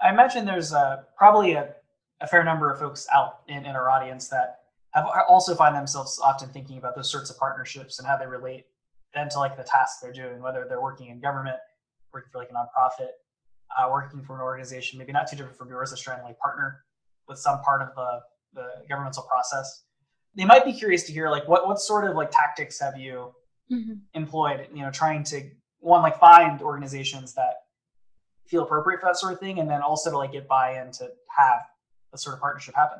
I 0.00 0.10
imagine 0.10 0.46
there's 0.46 0.72
uh, 0.72 1.02
probably 1.16 1.52
a, 1.52 1.74
a 2.20 2.26
fair 2.26 2.44
number 2.44 2.70
of 2.70 2.78
folks 2.78 3.06
out 3.14 3.40
in, 3.48 3.66
in 3.66 3.76
our 3.76 3.90
audience 3.90 4.28
that 4.28 4.60
have 4.96 5.06
also 5.28 5.54
find 5.54 5.76
themselves 5.76 6.18
often 6.22 6.48
thinking 6.48 6.78
about 6.78 6.96
those 6.96 7.10
sorts 7.10 7.30
of 7.30 7.38
partnerships 7.38 7.98
and 7.98 8.08
how 8.08 8.16
they 8.16 8.26
relate 8.26 8.64
then 9.14 9.28
to 9.30 9.38
like 9.38 9.56
the 9.56 9.62
tasks 9.62 10.00
they're 10.00 10.12
doing, 10.12 10.42
whether 10.42 10.66
they're 10.68 10.80
working 10.80 11.08
in 11.08 11.20
government, 11.20 11.56
working 12.12 12.30
for 12.32 12.38
like 12.38 12.50
a 12.50 12.52
nonprofit, 12.52 13.10
uh, 13.78 13.88
working 13.90 14.22
for 14.22 14.36
an 14.36 14.42
organization, 14.42 14.98
maybe 14.98 15.12
not 15.12 15.26
too 15.26 15.36
different 15.36 15.56
from 15.56 15.68
yours, 15.68 15.90
that's 15.90 16.02
trying 16.02 16.18
to 16.18 16.24
like 16.24 16.38
partner 16.38 16.82
with 17.28 17.38
some 17.38 17.60
part 17.60 17.82
of 17.82 17.94
the, 17.94 18.20
the 18.54 18.68
governmental 18.88 19.22
process. 19.24 19.84
They 20.34 20.44
might 20.44 20.64
be 20.64 20.72
curious 20.72 21.04
to 21.04 21.12
hear 21.12 21.30
like 21.30 21.48
what 21.48 21.66
what 21.66 21.78
sort 21.78 22.08
of 22.08 22.16
like 22.16 22.30
tactics 22.30 22.80
have 22.80 22.96
you 22.98 23.32
mm-hmm. 23.72 23.94
employed, 24.14 24.68
you 24.72 24.82
know, 24.82 24.90
trying 24.90 25.24
to 25.24 25.50
one 25.80 26.02
like 26.02 26.18
find 26.18 26.60
organizations 26.60 27.34
that 27.34 27.54
feel 28.46 28.62
appropriate 28.62 29.00
for 29.00 29.06
that 29.06 29.16
sort 29.16 29.32
of 29.32 29.40
thing, 29.40 29.58
and 29.60 29.68
then 29.68 29.82
also 29.82 30.10
to 30.10 30.18
like 30.18 30.32
get 30.32 30.46
buy-in 30.46 30.90
to 30.92 31.10
have 31.36 31.62
a 32.12 32.18
sort 32.18 32.34
of 32.34 32.40
partnership 32.40 32.74
happen. 32.74 32.98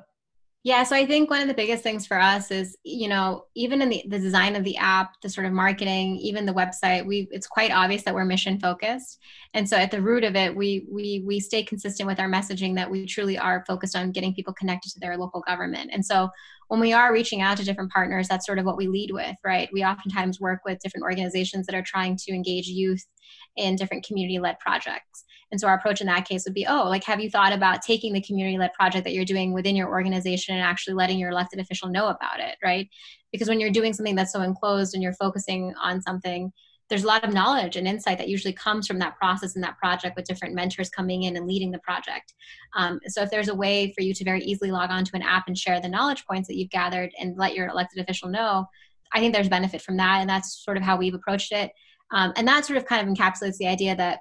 Yeah, 0.66 0.82
so 0.82 0.96
I 0.96 1.06
think 1.06 1.30
one 1.30 1.42
of 1.42 1.46
the 1.46 1.54
biggest 1.54 1.84
things 1.84 2.08
for 2.08 2.18
us 2.18 2.50
is, 2.50 2.76
you 2.82 3.06
know, 3.06 3.44
even 3.54 3.80
in 3.80 3.88
the, 3.88 4.02
the 4.08 4.18
design 4.18 4.56
of 4.56 4.64
the 4.64 4.76
app, 4.78 5.12
the 5.22 5.28
sort 5.28 5.46
of 5.46 5.52
marketing, 5.52 6.16
even 6.16 6.44
the 6.44 6.52
website, 6.52 7.06
we 7.06 7.28
it's 7.30 7.46
quite 7.46 7.70
obvious 7.70 8.02
that 8.02 8.16
we're 8.16 8.24
mission 8.24 8.58
focused. 8.58 9.20
And 9.54 9.68
so 9.68 9.76
at 9.76 9.92
the 9.92 10.02
root 10.02 10.24
of 10.24 10.34
it, 10.34 10.56
we 10.56 10.84
we 10.90 11.22
we 11.24 11.38
stay 11.38 11.62
consistent 11.62 12.08
with 12.08 12.18
our 12.18 12.28
messaging 12.28 12.74
that 12.74 12.90
we 12.90 13.06
truly 13.06 13.38
are 13.38 13.64
focused 13.64 13.94
on 13.94 14.10
getting 14.10 14.34
people 14.34 14.54
connected 14.54 14.90
to 14.90 14.98
their 14.98 15.16
local 15.16 15.40
government. 15.42 15.90
And 15.92 16.04
so 16.04 16.30
when 16.66 16.80
we 16.80 16.92
are 16.92 17.12
reaching 17.12 17.42
out 17.42 17.58
to 17.58 17.64
different 17.64 17.92
partners, 17.92 18.26
that's 18.26 18.44
sort 18.44 18.58
of 18.58 18.64
what 18.64 18.76
we 18.76 18.88
lead 18.88 19.12
with, 19.12 19.36
right? 19.44 19.68
We 19.72 19.84
oftentimes 19.84 20.40
work 20.40 20.62
with 20.64 20.80
different 20.80 21.04
organizations 21.04 21.66
that 21.66 21.76
are 21.76 21.84
trying 21.86 22.16
to 22.16 22.32
engage 22.32 22.66
youth 22.66 23.04
in 23.56 23.76
different 23.76 24.04
community 24.04 24.40
led 24.40 24.58
projects. 24.58 25.25
And 25.52 25.60
so 25.60 25.68
our 25.68 25.74
approach 25.74 26.00
in 26.00 26.06
that 26.08 26.28
case 26.28 26.44
would 26.44 26.54
be, 26.54 26.66
oh, 26.66 26.88
like, 26.88 27.04
have 27.04 27.20
you 27.20 27.30
thought 27.30 27.52
about 27.52 27.82
taking 27.82 28.12
the 28.12 28.20
community 28.20 28.58
led 28.58 28.72
project 28.72 29.04
that 29.04 29.12
you're 29.12 29.24
doing 29.24 29.52
within 29.52 29.76
your 29.76 29.88
organization 29.88 30.54
and 30.54 30.64
actually 30.64 30.94
letting 30.94 31.18
your 31.18 31.30
elected 31.30 31.60
official 31.60 31.88
know 31.88 32.08
about 32.08 32.40
it, 32.40 32.56
right? 32.64 32.88
Because 33.32 33.48
when 33.48 33.60
you're 33.60 33.70
doing 33.70 33.92
something 33.92 34.16
that's 34.16 34.32
so 34.32 34.42
enclosed 34.42 34.94
and 34.94 35.02
you're 35.02 35.12
focusing 35.12 35.72
on 35.80 36.02
something, 36.02 36.52
there's 36.88 37.04
a 37.04 37.06
lot 37.06 37.24
of 37.24 37.34
knowledge 37.34 37.76
and 37.76 37.88
insight 37.88 38.18
that 38.18 38.28
usually 38.28 38.52
comes 38.52 38.86
from 38.86 38.98
that 39.00 39.16
process 39.16 39.54
and 39.54 39.64
that 39.64 39.78
project 39.78 40.16
with 40.16 40.24
different 40.24 40.54
mentors 40.54 40.88
coming 40.88 41.24
in 41.24 41.36
and 41.36 41.46
leading 41.46 41.72
the 41.72 41.80
project. 41.80 42.34
Um, 42.76 43.00
so 43.08 43.22
if 43.22 43.30
there's 43.30 43.48
a 43.48 43.54
way 43.54 43.92
for 43.92 44.02
you 44.02 44.14
to 44.14 44.24
very 44.24 44.42
easily 44.42 44.70
log 44.70 44.90
on 44.90 45.04
to 45.04 45.16
an 45.16 45.22
app 45.22 45.48
and 45.48 45.58
share 45.58 45.80
the 45.80 45.88
knowledge 45.88 46.24
points 46.26 46.48
that 46.48 46.56
you've 46.56 46.70
gathered 46.70 47.10
and 47.18 47.36
let 47.36 47.54
your 47.54 47.68
elected 47.68 48.00
official 48.00 48.28
know, 48.28 48.66
I 49.12 49.20
think 49.20 49.34
there's 49.34 49.48
benefit 49.48 49.82
from 49.82 49.96
that. 49.96 50.20
And 50.20 50.30
that's 50.30 50.62
sort 50.64 50.76
of 50.76 50.82
how 50.82 50.96
we've 50.96 51.14
approached 51.14 51.52
it. 51.52 51.72
Um, 52.12 52.32
and 52.36 52.46
that 52.46 52.64
sort 52.64 52.76
of 52.76 52.86
kind 52.86 53.06
of 53.06 53.12
encapsulates 53.12 53.56
the 53.56 53.66
idea 53.66 53.96
that 53.96 54.20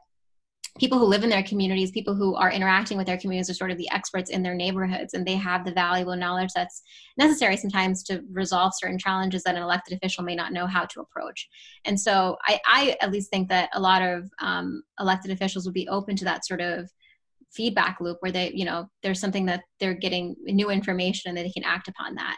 people 0.77 0.99
who 0.99 1.05
live 1.05 1.23
in 1.23 1.29
their 1.29 1.43
communities, 1.43 1.91
people 1.91 2.15
who 2.15 2.35
are 2.35 2.51
interacting 2.51 2.97
with 2.97 3.07
their 3.07 3.17
communities 3.17 3.49
are 3.49 3.53
sort 3.53 3.71
of 3.71 3.77
the 3.77 3.89
experts 3.91 4.29
in 4.29 4.43
their 4.43 4.55
neighborhoods 4.55 5.13
and 5.13 5.25
they 5.25 5.35
have 5.35 5.63
the 5.63 5.71
valuable 5.71 6.15
knowledge 6.17 6.49
that's 6.53 6.81
necessary 7.17 7.55
sometimes 7.55 8.03
to 8.03 8.21
resolve 8.31 8.73
certain 8.75 8.99
challenges 8.99 9.43
that 9.43 9.55
an 9.55 9.63
elected 9.63 9.95
official 9.95 10.23
may 10.23 10.35
not 10.35 10.51
know 10.51 10.67
how 10.67 10.83
to 10.85 10.99
approach. 10.99 11.47
And 11.85 11.99
so 11.99 12.37
I, 12.43 12.59
I 12.65 12.97
at 13.01 13.11
least 13.11 13.29
think 13.29 13.47
that 13.49 13.69
a 13.73 13.79
lot 13.79 14.01
of 14.01 14.29
um, 14.41 14.83
elected 14.99 15.31
officials 15.31 15.65
would 15.65 15.73
be 15.73 15.87
open 15.87 16.17
to 16.17 16.25
that 16.25 16.45
sort 16.45 16.59
of 16.59 16.89
feedback 17.51 18.01
loop 18.01 18.17
where 18.19 18.31
they, 18.31 18.51
you 18.53 18.65
know, 18.65 18.89
there's 19.01 19.21
something 19.21 19.45
that 19.45 19.63
they're 19.79 19.93
getting 19.93 20.35
new 20.43 20.69
information 20.69 21.29
and 21.29 21.37
that 21.37 21.43
they 21.43 21.51
can 21.51 21.63
act 21.63 21.87
upon 21.87 22.15
that. 22.15 22.37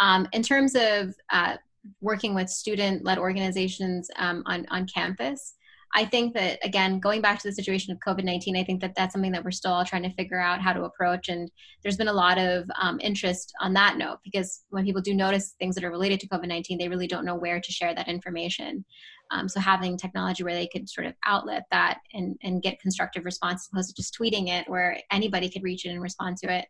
Um, 0.00 0.26
in 0.32 0.42
terms 0.42 0.74
of 0.74 1.14
uh, 1.30 1.56
working 2.00 2.34
with 2.34 2.48
student-led 2.48 3.18
organizations 3.18 4.10
um, 4.16 4.42
on, 4.46 4.66
on 4.70 4.86
campus, 4.86 5.54
I 5.94 6.04
think 6.04 6.34
that 6.34 6.58
again, 6.62 7.00
going 7.00 7.22
back 7.22 7.40
to 7.40 7.48
the 7.48 7.54
situation 7.54 7.92
of 7.92 7.98
COVID 8.06 8.24
nineteen, 8.24 8.56
I 8.56 8.64
think 8.64 8.80
that 8.82 8.94
that's 8.94 9.12
something 9.12 9.32
that 9.32 9.44
we're 9.44 9.50
still 9.50 9.72
all 9.72 9.84
trying 9.84 10.02
to 10.02 10.12
figure 10.14 10.38
out 10.38 10.60
how 10.60 10.72
to 10.72 10.84
approach. 10.84 11.28
And 11.28 11.50
there's 11.82 11.96
been 11.96 12.08
a 12.08 12.12
lot 12.12 12.38
of 12.38 12.68
um, 12.80 13.00
interest 13.00 13.52
on 13.60 13.72
that 13.74 13.96
note 13.96 14.18
because 14.22 14.64
when 14.68 14.84
people 14.84 15.00
do 15.00 15.14
notice 15.14 15.54
things 15.58 15.74
that 15.74 15.84
are 15.84 15.90
related 15.90 16.20
to 16.20 16.28
COVID 16.28 16.48
nineteen, 16.48 16.78
they 16.78 16.88
really 16.88 17.06
don't 17.06 17.24
know 17.24 17.36
where 17.36 17.60
to 17.60 17.72
share 17.72 17.94
that 17.94 18.08
information. 18.08 18.84
Um, 19.30 19.48
so 19.48 19.60
having 19.60 19.96
technology 19.96 20.42
where 20.42 20.54
they 20.54 20.66
could 20.66 20.88
sort 20.88 21.06
of 21.06 21.14
outlet 21.24 21.64
that 21.70 22.00
and 22.12 22.36
and 22.42 22.62
get 22.62 22.80
constructive 22.80 23.24
response, 23.24 23.62
as 23.62 23.68
opposed 23.72 23.88
to 23.88 24.02
just 24.02 24.16
tweeting 24.18 24.48
it, 24.48 24.68
where 24.68 25.00
anybody 25.10 25.48
could 25.48 25.62
reach 25.62 25.86
it 25.86 25.90
and 25.90 26.02
respond 26.02 26.36
to 26.38 26.52
it. 26.52 26.66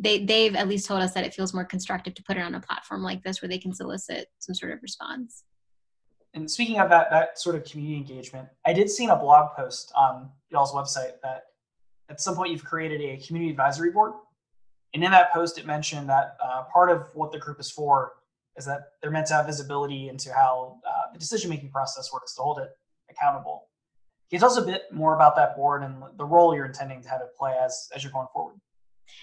They 0.00 0.24
they've 0.24 0.54
at 0.54 0.68
least 0.68 0.86
told 0.86 1.02
us 1.02 1.12
that 1.14 1.24
it 1.24 1.34
feels 1.34 1.52
more 1.52 1.64
constructive 1.64 2.14
to 2.14 2.22
put 2.22 2.36
it 2.36 2.42
on 2.42 2.54
a 2.54 2.60
platform 2.60 3.02
like 3.02 3.22
this 3.22 3.42
where 3.42 3.48
they 3.48 3.58
can 3.58 3.74
solicit 3.74 4.28
some 4.38 4.54
sort 4.54 4.72
of 4.72 4.80
response 4.80 5.44
and 6.34 6.50
speaking 6.50 6.78
of 6.78 6.90
that 6.90 7.10
that 7.10 7.38
sort 7.38 7.56
of 7.56 7.64
community 7.64 7.96
engagement, 7.96 8.48
I 8.66 8.72
did 8.72 8.90
see 8.90 9.04
in 9.04 9.10
a 9.10 9.16
blog 9.16 9.54
post 9.56 9.92
on 9.96 10.30
y'all's 10.50 10.72
website 10.72 11.20
that 11.22 11.44
at 12.08 12.20
some 12.20 12.34
point 12.34 12.52
you've 12.52 12.64
created 12.64 13.00
a 13.00 13.24
community 13.24 13.50
advisory 13.50 13.90
board. 13.90 14.12
And 14.94 15.04
in 15.04 15.10
that 15.10 15.32
post, 15.32 15.58
it 15.58 15.66
mentioned 15.66 16.08
that 16.08 16.36
uh, 16.42 16.62
part 16.72 16.90
of 16.90 17.08
what 17.14 17.32
the 17.32 17.38
group 17.38 17.60
is 17.60 17.70
for 17.70 18.12
is 18.56 18.64
that 18.64 18.92
they're 19.00 19.10
meant 19.10 19.26
to 19.28 19.34
have 19.34 19.46
visibility 19.46 20.08
into 20.08 20.32
how 20.32 20.80
uh, 20.86 21.12
the 21.12 21.18
decision 21.18 21.50
making 21.50 21.70
process 21.70 22.10
works 22.12 22.34
to 22.34 22.42
hold 22.42 22.58
it 22.58 22.70
accountable. 23.10 23.68
Can 24.28 24.36
you 24.36 24.40
tell 24.40 24.50
us 24.50 24.58
a 24.58 24.62
bit 24.62 24.82
more 24.92 25.14
about 25.14 25.36
that 25.36 25.56
board 25.56 25.82
and 25.82 26.02
the 26.16 26.24
role 26.24 26.54
you're 26.54 26.66
intending 26.66 27.02
to 27.02 27.08
have 27.08 27.20
it 27.20 27.28
play 27.38 27.54
as, 27.62 27.88
as 27.94 28.02
you're 28.02 28.12
going 28.12 28.26
forward? 28.32 28.56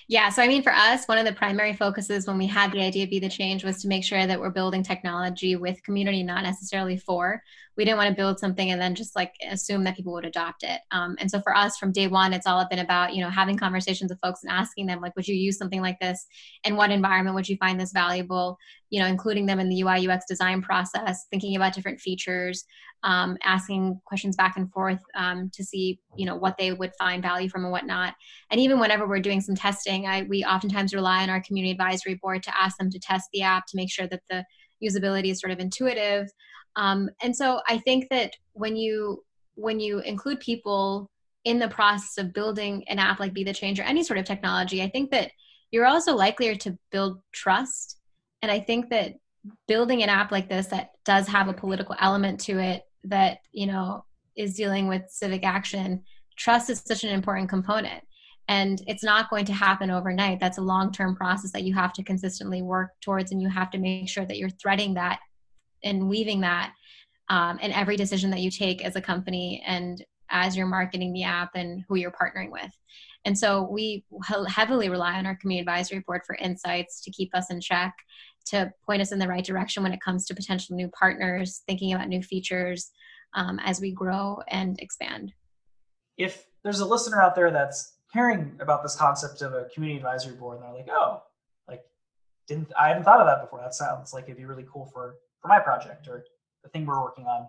Yeah, 0.08 0.30
so 0.30 0.42
I 0.42 0.48
mean, 0.48 0.62
for 0.62 0.74
us, 0.74 1.06
one 1.06 1.18
of 1.18 1.26
the 1.26 1.34
primary 1.34 1.74
focuses 1.74 2.28
when 2.28 2.38
we 2.38 2.48
had 2.48 2.72
the 2.72 2.82
idea 2.82 3.04
of 3.06 3.10
Be 3.10 3.20
the 3.20 3.30
Change 3.30 3.64
was 3.64 3.82
to 3.82 3.88
make 3.88 4.04
sure 4.04 4.26
that 4.26 4.40
we're 4.40 4.50
building 4.50 4.84
technology 4.84 5.56
with 5.56 5.82
community, 5.84 6.24
not 6.24 6.44
necessarily 6.44 6.98
for. 6.98 7.44
We 7.78 7.86
didn't 7.86 7.98
want 7.98 8.10
to 8.10 8.16
build 8.16 8.40
something 8.40 8.72
and 8.72 8.82
then 8.82 8.96
just 8.96 9.16
like 9.16 9.34
assume 9.50 9.84
that 9.84 9.96
people 9.96 10.14
would 10.14 10.26
adopt 10.26 10.64
it. 10.64 10.82
Um, 10.92 11.16
and 11.20 11.30
so 11.30 11.42
for 11.42 11.56
us, 11.56 11.78
from 11.78 11.92
day 11.92 12.08
one, 12.08 12.34
it's 12.34 12.48
all 12.48 12.66
been 12.70 12.80
about 12.80 13.14
you 13.14 13.22
know 13.22 13.30
having 13.30 13.58
conversations 13.58 14.12
with 14.12 14.20
folks 14.22 14.44
and 14.44 14.52
asking 14.52 14.86
them 14.86 15.02
like, 15.02 15.16
would 15.16 15.28
you 15.28 15.36
use 15.36 15.58
something 15.58 15.82
like 15.82 16.00
this? 16.00 16.26
In 16.64 16.76
what 16.76 16.92
environment 16.92 17.36
would 17.36 17.50
you 17.50 17.58
find 17.58 17.80
this 17.80 17.92
valuable? 17.92 18.58
You 18.90 19.02
know, 19.02 19.08
including 19.08 19.46
them 19.46 19.60
in 19.60 19.70
the 19.70 19.82
UI 19.82 20.08
UX 20.08 20.26
design 20.28 20.62
process, 20.62 21.26
thinking 21.30 21.56
about 21.56 21.74
different 21.74 22.00
features, 22.00 22.66
um, 23.06 23.38
asking 23.44 24.02
questions 24.04 24.36
back 24.36 24.58
and 24.58 24.72
forth 24.72 25.00
um, 25.16 25.52
to 25.54 25.64
see 25.64 26.00
you 26.16 26.26
know 26.26 26.36
what 26.36 26.58
they 26.58 26.74
would 26.74 26.92
find 26.98 27.22
value 27.22 27.48
from 27.48 27.64
and 27.64 27.72
whatnot 27.72 28.16
and 28.50 28.60
even 28.60 28.80
whenever 28.80 29.08
we're 29.08 29.20
doing 29.20 29.42
some 29.42 29.56
testing 29.56 30.08
I, 30.08 30.24
we 30.24 30.44
oftentimes 30.44 30.94
rely 30.94 31.22
on 31.22 31.30
our 31.30 31.42
community 31.42 31.72
advisory 31.72 32.16
board 32.16 32.42
to 32.44 32.60
ask 32.60 32.78
them 32.78 32.90
to 32.90 33.00
test 33.00 33.30
the 33.32 33.44
app 33.44 33.68
to 33.68 33.78
make 33.78 33.92
sure 33.92 34.08
that 34.08 34.24
the 34.30 34.44
usability 34.84 35.30
is 35.30 35.40
sort 35.40 35.52
of 35.52 35.60
intuitive 35.60 36.28
um, 36.76 37.10
and 37.22 37.36
so 37.36 37.62
i 37.68 37.78
think 37.78 38.08
that 38.10 38.34
when 38.54 38.76
you 38.76 39.24
when 39.56 39.80
you 39.80 40.00
include 40.00 40.40
people 40.40 41.10
in 41.46 41.60
the 41.60 41.68
process 41.68 42.18
of 42.18 42.34
building 42.34 42.84
an 42.88 43.00
app 43.00 43.20
like 43.20 43.34
Be 43.34 43.44
the 43.44 43.54
Change 43.54 43.80
or 43.80 43.84
any 43.84 44.04
sort 44.04 44.20
of 44.20 44.26
technology, 44.26 44.82
I 44.82 44.90
think 44.90 45.12
that 45.12 45.32
you're 45.72 45.86
also 45.86 46.16
likelier 46.16 46.56
to 46.56 46.78
build 46.92 47.22
trust. 47.32 47.98
And 48.42 48.52
I 48.52 48.60
think 48.60 48.90
that 48.90 49.14
building 49.68 50.04
an 50.04 50.10
app 50.10 50.32
like 50.32 50.50
this 50.50 50.68
that 50.68 50.90
does 51.06 51.28
have 51.28 51.48
a 51.48 51.54
political 51.54 51.96
element 52.00 52.40
to 52.42 52.60
it 52.60 52.84
that, 53.06 53.40
you 53.52 53.68
know, 53.68 54.04
is 54.36 54.56
dealing 54.56 54.88
with 54.88 55.04
civic 55.08 55.46
action, 55.46 56.04
trust 56.36 56.70
is 56.70 56.82
such 56.86 57.04
an 57.04 57.12
important 57.12 57.50
component. 57.50 58.04
And 58.48 58.82
it's 58.88 59.04
not 59.04 59.30
going 59.30 59.46
to 59.46 59.54
happen 59.54 59.90
overnight. 59.90 60.40
That's 60.40 60.58
a 60.58 60.62
long 60.62 60.92
term 60.92 61.16
process 61.16 61.52
that 61.52 61.64
you 61.64 61.74
have 61.74 61.94
to 61.94 62.04
consistently 62.04 62.62
work 62.62 62.90
towards, 63.02 63.32
and 63.32 63.42
you 63.42 63.50
have 63.50 63.72
to 63.72 63.80
make 63.80 64.08
sure 64.08 64.26
that 64.26 64.38
you're 64.38 64.50
threading 64.50 64.96
that 64.96 65.20
and 65.84 66.10
weaving 66.10 66.42
that 66.42 66.74
um, 67.30 67.60
in 67.60 67.72
every 67.72 67.98
decision 67.98 68.30
that 68.32 68.42
you 68.42 68.52
take 68.52 68.84
as 68.84 68.96
a 68.96 69.02
company 69.02 69.64
and 69.66 70.04
as 70.30 70.56
you're 70.56 70.66
marketing 70.66 71.14
the 71.14 71.24
app 71.24 71.52
and 71.56 71.84
who 71.88 71.96
you're 71.96 72.12
partnering 72.12 72.52
with. 72.52 72.72
And 73.26 73.38
so 73.38 73.68
we 73.72 74.06
heavily 74.48 74.90
rely 74.90 75.14
on 75.18 75.26
our 75.26 75.36
community 75.36 75.62
advisory 75.62 76.00
board 76.00 76.22
for 76.26 76.36
insights 76.36 77.02
to 77.02 77.12
keep 77.12 77.34
us 77.34 77.50
in 77.50 77.60
check, 77.60 77.94
to 78.48 78.72
point 78.86 79.02
us 79.02 79.12
in 79.12 79.20
the 79.20 79.28
right 79.28 79.44
direction 79.44 79.82
when 79.82 79.94
it 79.94 80.02
comes 80.02 80.26
to 80.28 80.36
potential 80.36 80.76
new 80.76 80.90
partners, 80.90 81.64
thinking 81.68 81.94
about 81.94 82.08
new 82.08 82.22
features 82.22 82.92
um, 83.34 83.60
as 83.64 83.82
we 83.82 83.92
grow 83.92 84.40
and 84.48 84.80
expand. 84.80 85.34
If 86.18 86.46
there's 86.64 86.80
a 86.80 86.86
listener 86.86 87.22
out 87.22 87.36
there 87.36 87.52
that's 87.52 87.96
hearing 88.14 88.56
about 88.60 88.84
this 88.84 88.96
concept 88.96 89.42
of 89.42 89.54
a 89.54 89.66
community 89.74 89.98
advisory 89.98 90.36
board 90.36 90.58
and 90.58 90.66
they're 90.66 90.74
like, 90.74 90.88
oh, 90.90 91.22
like 91.68 91.82
didn't 92.48 92.72
I 92.80 92.90
haven't 92.90 93.04
thought 93.04 93.20
of 93.20 93.28
that 93.28 93.42
before. 93.42 93.60
That 93.62 93.74
sounds 93.74 94.14
like 94.14 94.26
it'd 94.26 94.38
be 94.38 94.46
really 94.46 94.66
cool 94.72 94.86
for 94.94 95.16
for 95.46 95.50
my 95.50 95.60
project 95.60 96.08
or 96.08 96.26
the 96.64 96.70
thing 96.70 96.86
we're 96.86 97.02
working 97.02 97.26
on. 97.26 97.48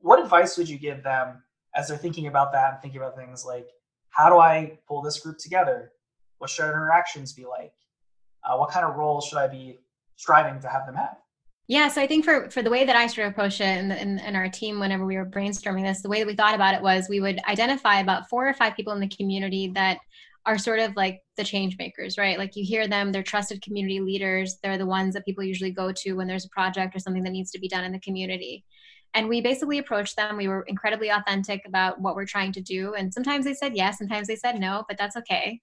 What 0.00 0.20
advice 0.20 0.58
would 0.58 0.68
you 0.68 0.78
give 0.78 1.02
them 1.02 1.42
as 1.76 1.88
they're 1.88 1.96
thinking 1.96 2.26
about 2.26 2.52
that 2.52 2.72
and 2.72 2.82
thinking 2.82 3.00
about 3.00 3.16
things 3.16 3.44
like 3.44 3.68
how 4.10 4.28
do 4.28 4.38
I 4.38 4.78
pull 4.88 5.02
this 5.02 5.20
group 5.20 5.38
together? 5.38 5.92
What 6.38 6.50
should 6.50 6.64
our 6.64 6.72
interactions 6.72 7.32
be 7.32 7.44
like? 7.44 7.72
Uh, 8.42 8.56
what 8.56 8.70
kind 8.70 8.84
of 8.84 8.96
role 8.96 9.20
should 9.20 9.38
I 9.38 9.46
be 9.46 9.78
striving 10.16 10.60
to 10.60 10.68
have 10.68 10.86
them 10.86 10.96
have? 10.96 11.16
Yeah, 11.66 11.88
so 11.88 12.02
I 12.02 12.06
think 12.06 12.24
for 12.24 12.50
for 12.50 12.62
the 12.62 12.70
way 12.70 12.84
that 12.84 12.94
I 12.94 13.06
sort 13.06 13.26
of 13.26 13.32
approached 13.32 13.60
it 13.60 13.64
and, 13.64 13.90
in, 13.90 14.18
in, 14.18 14.36
our 14.36 14.50
team, 14.50 14.80
whenever 14.80 15.06
we 15.06 15.16
were 15.16 15.24
brainstorming 15.24 15.82
this, 15.82 16.02
the 16.02 16.10
way 16.10 16.18
that 16.18 16.26
we 16.26 16.34
thought 16.34 16.54
about 16.54 16.74
it 16.74 16.82
was 16.82 17.08
we 17.08 17.20
would 17.20 17.40
identify 17.48 18.00
about 18.00 18.28
four 18.28 18.46
or 18.46 18.52
five 18.52 18.76
people 18.76 18.92
in 18.92 19.00
the 19.00 19.08
community 19.08 19.68
that 19.68 19.98
are 20.46 20.58
sort 20.58 20.78
of 20.78 20.94
like 20.96 21.20
the 21.36 21.44
change 21.44 21.76
makers, 21.78 22.18
right? 22.18 22.38
Like 22.38 22.54
you 22.54 22.64
hear 22.64 22.86
them, 22.86 23.12
they're 23.12 23.22
trusted 23.22 23.62
community 23.62 24.00
leaders. 24.00 24.58
They're 24.62 24.78
the 24.78 24.86
ones 24.86 25.14
that 25.14 25.24
people 25.24 25.42
usually 25.42 25.70
go 25.70 25.90
to 25.92 26.12
when 26.12 26.26
there's 26.26 26.44
a 26.44 26.50
project 26.50 26.94
or 26.94 26.98
something 26.98 27.22
that 27.24 27.30
needs 27.30 27.50
to 27.52 27.58
be 27.58 27.68
done 27.68 27.84
in 27.84 27.92
the 27.92 28.00
community. 28.00 28.64
And 29.14 29.28
we 29.28 29.40
basically 29.40 29.78
approached 29.78 30.16
them. 30.16 30.36
We 30.36 30.48
were 30.48 30.64
incredibly 30.66 31.08
authentic 31.08 31.62
about 31.66 32.00
what 32.00 32.16
we're 32.16 32.26
trying 32.26 32.50
to 32.52 32.60
do. 32.60 32.94
And 32.94 33.14
sometimes 33.14 33.44
they 33.44 33.54
said 33.54 33.76
yes, 33.76 33.98
sometimes 33.98 34.26
they 34.26 34.34
said 34.36 34.58
no, 34.58 34.84
but 34.88 34.98
that's 34.98 35.16
okay. 35.16 35.60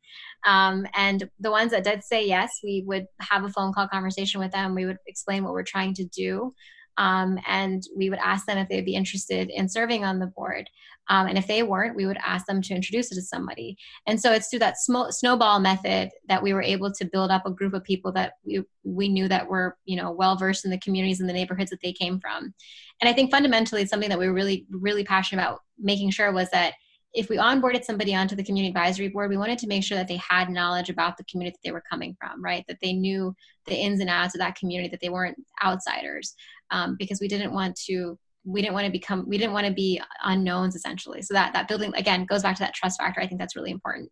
Um, 0.47 0.87
and 0.95 1.29
the 1.39 1.51
ones 1.51 1.71
that 1.71 1.83
did 1.83 2.01
say 2.03 2.25
yes, 2.25 2.59
we 2.63 2.83
would 2.87 3.07
have 3.19 3.43
a 3.43 3.49
phone 3.49 3.73
call 3.73 3.89
conversation 3.89 4.39
with 4.39 4.51
them. 4.51 4.73
We 4.73 4.85
would 4.85 4.97
explain 5.05 5.43
what 5.43 5.51
we're 5.53 5.63
trying 5.63 5.93
to 5.95 6.05
do. 6.05 6.53
Um, 7.01 7.39
and 7.47 7.81
we 7.97 8.11
would 8.11 8.19
ask 8.19 8.45
them 8.45 8.59
if 8.59 8.69
they'd 8.69 8.85
be 8.85 8.93
interested 8.93 9.49
in 9.49 9.67
serving 9.67 10.05
on 10.05 10.19
the 10.19 10.27
board. 10.27 10.69
Um, 11.09 11.25
and 11.25 11.35
if 11.35 11.47
they 11.47 11.63
weren't, 11.63 11.95
we 11.95 12.05
would 12.05 12.19
ask 12.23 12.45
them 12.45 12.61
to 12.61 12.75
introduce 12.75 13.11
it 13.11 13.15
to 13.15 13.23
somebody. 13.23 13.75
And 14.05 14.21
so 14.21 14.31
it's 14.31 14.49
through 14.49 14.59
that 14.59 14.77
sm- 14.77 15.09
snowball 15.09 15.59
method 15.59 16.11
that 16.27 16.43
we 16.43 16.53
were 16.53 16.61
able 16.61 16.91
to 16.91 17.05
build 17.05 17.31
up 17.31 17.43
a 17.47 17.51
group 17.51 17.73
of 17.73 17.83
people 17.83 18.11
that 18.11 18.33
we, 18.45 18.61
we 18.83 19.09
knew 19.09 19.27
that 19.29 19.49
were, 19.49 19.77
you 19.85 19.97
know, 19.97 20.11
well 20.11 20.37
versed 20.37 20.63
in 20.63 20.69
the 20.69 20.77
communities 20.77 21.19
and 21.19 21.27
the 21.27 21.33
neighborhoods 21.33 21.71
that 21.71 21.81
they 21.81 21.91
came 21.91 22.19
from. 22.19 22.53
And 23.01 23.09
I 23.09 23.13
think 23.13 23.31
fundamentally 23.31 23.87
something 23.87 24.09
that 24.09 24.19
we 24.19 24.27
were 24.27 24.33
really, 24.33 24.67
really 24.69 25.03
passionate 25.03 25.41
about 25.41 25.61
making 25.79 26.11
sure 26.11 26.31
was 26.31 26.51
that 26.51 26.75
if 27.13 27.29
we 27.29 27.37
onboarded 27.37 27.83
somebody 27.83 28.15
onto 28.15 28.35
the 28.35 28.43
community 28.43 28.69
advisory 28.69 29.09
board, 29.09 29.29
we 29.29 29.37
wanted 29.37 29.57
to 29.59 29.67
make 29.67 29.83
sure 29.83 29.97
that 29.97 30.07
they 30.07 30.17
had 30.29 30.49
knowledge 30.49 30.89
about 30.89 31.17
the 31.17 31.25
community 31.25 31.55
that 31.55 31.67
they 31.67 31.73
were 31.73 31.83
coming 31.89 32.15
from, 32.19 32.41
right? 32.41 32.63
That 32.67 32.77
they 32.81 32.93
knew 32.93 33.35
the 33.65 33.75
ins 33.75 33.99
and 33.99 34.09
outs 34.09 34.33
of 34.33 34.39
that 34.39 34.55
community, 34.55 34.89
that 34.89 35.01
they 35.01 35.09
weren't 35.09 35.37
outsiders, 35.63 36.35
um, 36.71 36.95
because 36.97 37.19
we 37.19 37.27
didn't 37.27 37.53
want 37.53 37.75
to 37.87 38.17
we 38.43 38.61
didn't 38.61 38.73
want 38.73 38.85
to 38.85 38.91
become 38.91 39.25
we 39.27 39.37
didn't 39.37 39.53
want 39.53 39.67
to 39.67 39.73
be 39.73 40.01
unknowns 40.23 40.75
essentially. 40.75 41.21
So 41.21 41.33
that 41.33 41.53
that 41.53 41.67
building 41.67 41.93
again 41.95 42.25
goes 42.25 42.43
back 42.43 42.55
to 42.55 42.63
that 42.63 42.73
trust 42.73 42.99
factor. 42.99 43.21
I 43.21 43.27
think 43.27 43.39
that's 43.39 43.55
really 43.55 43.71
important. 43.71 44.11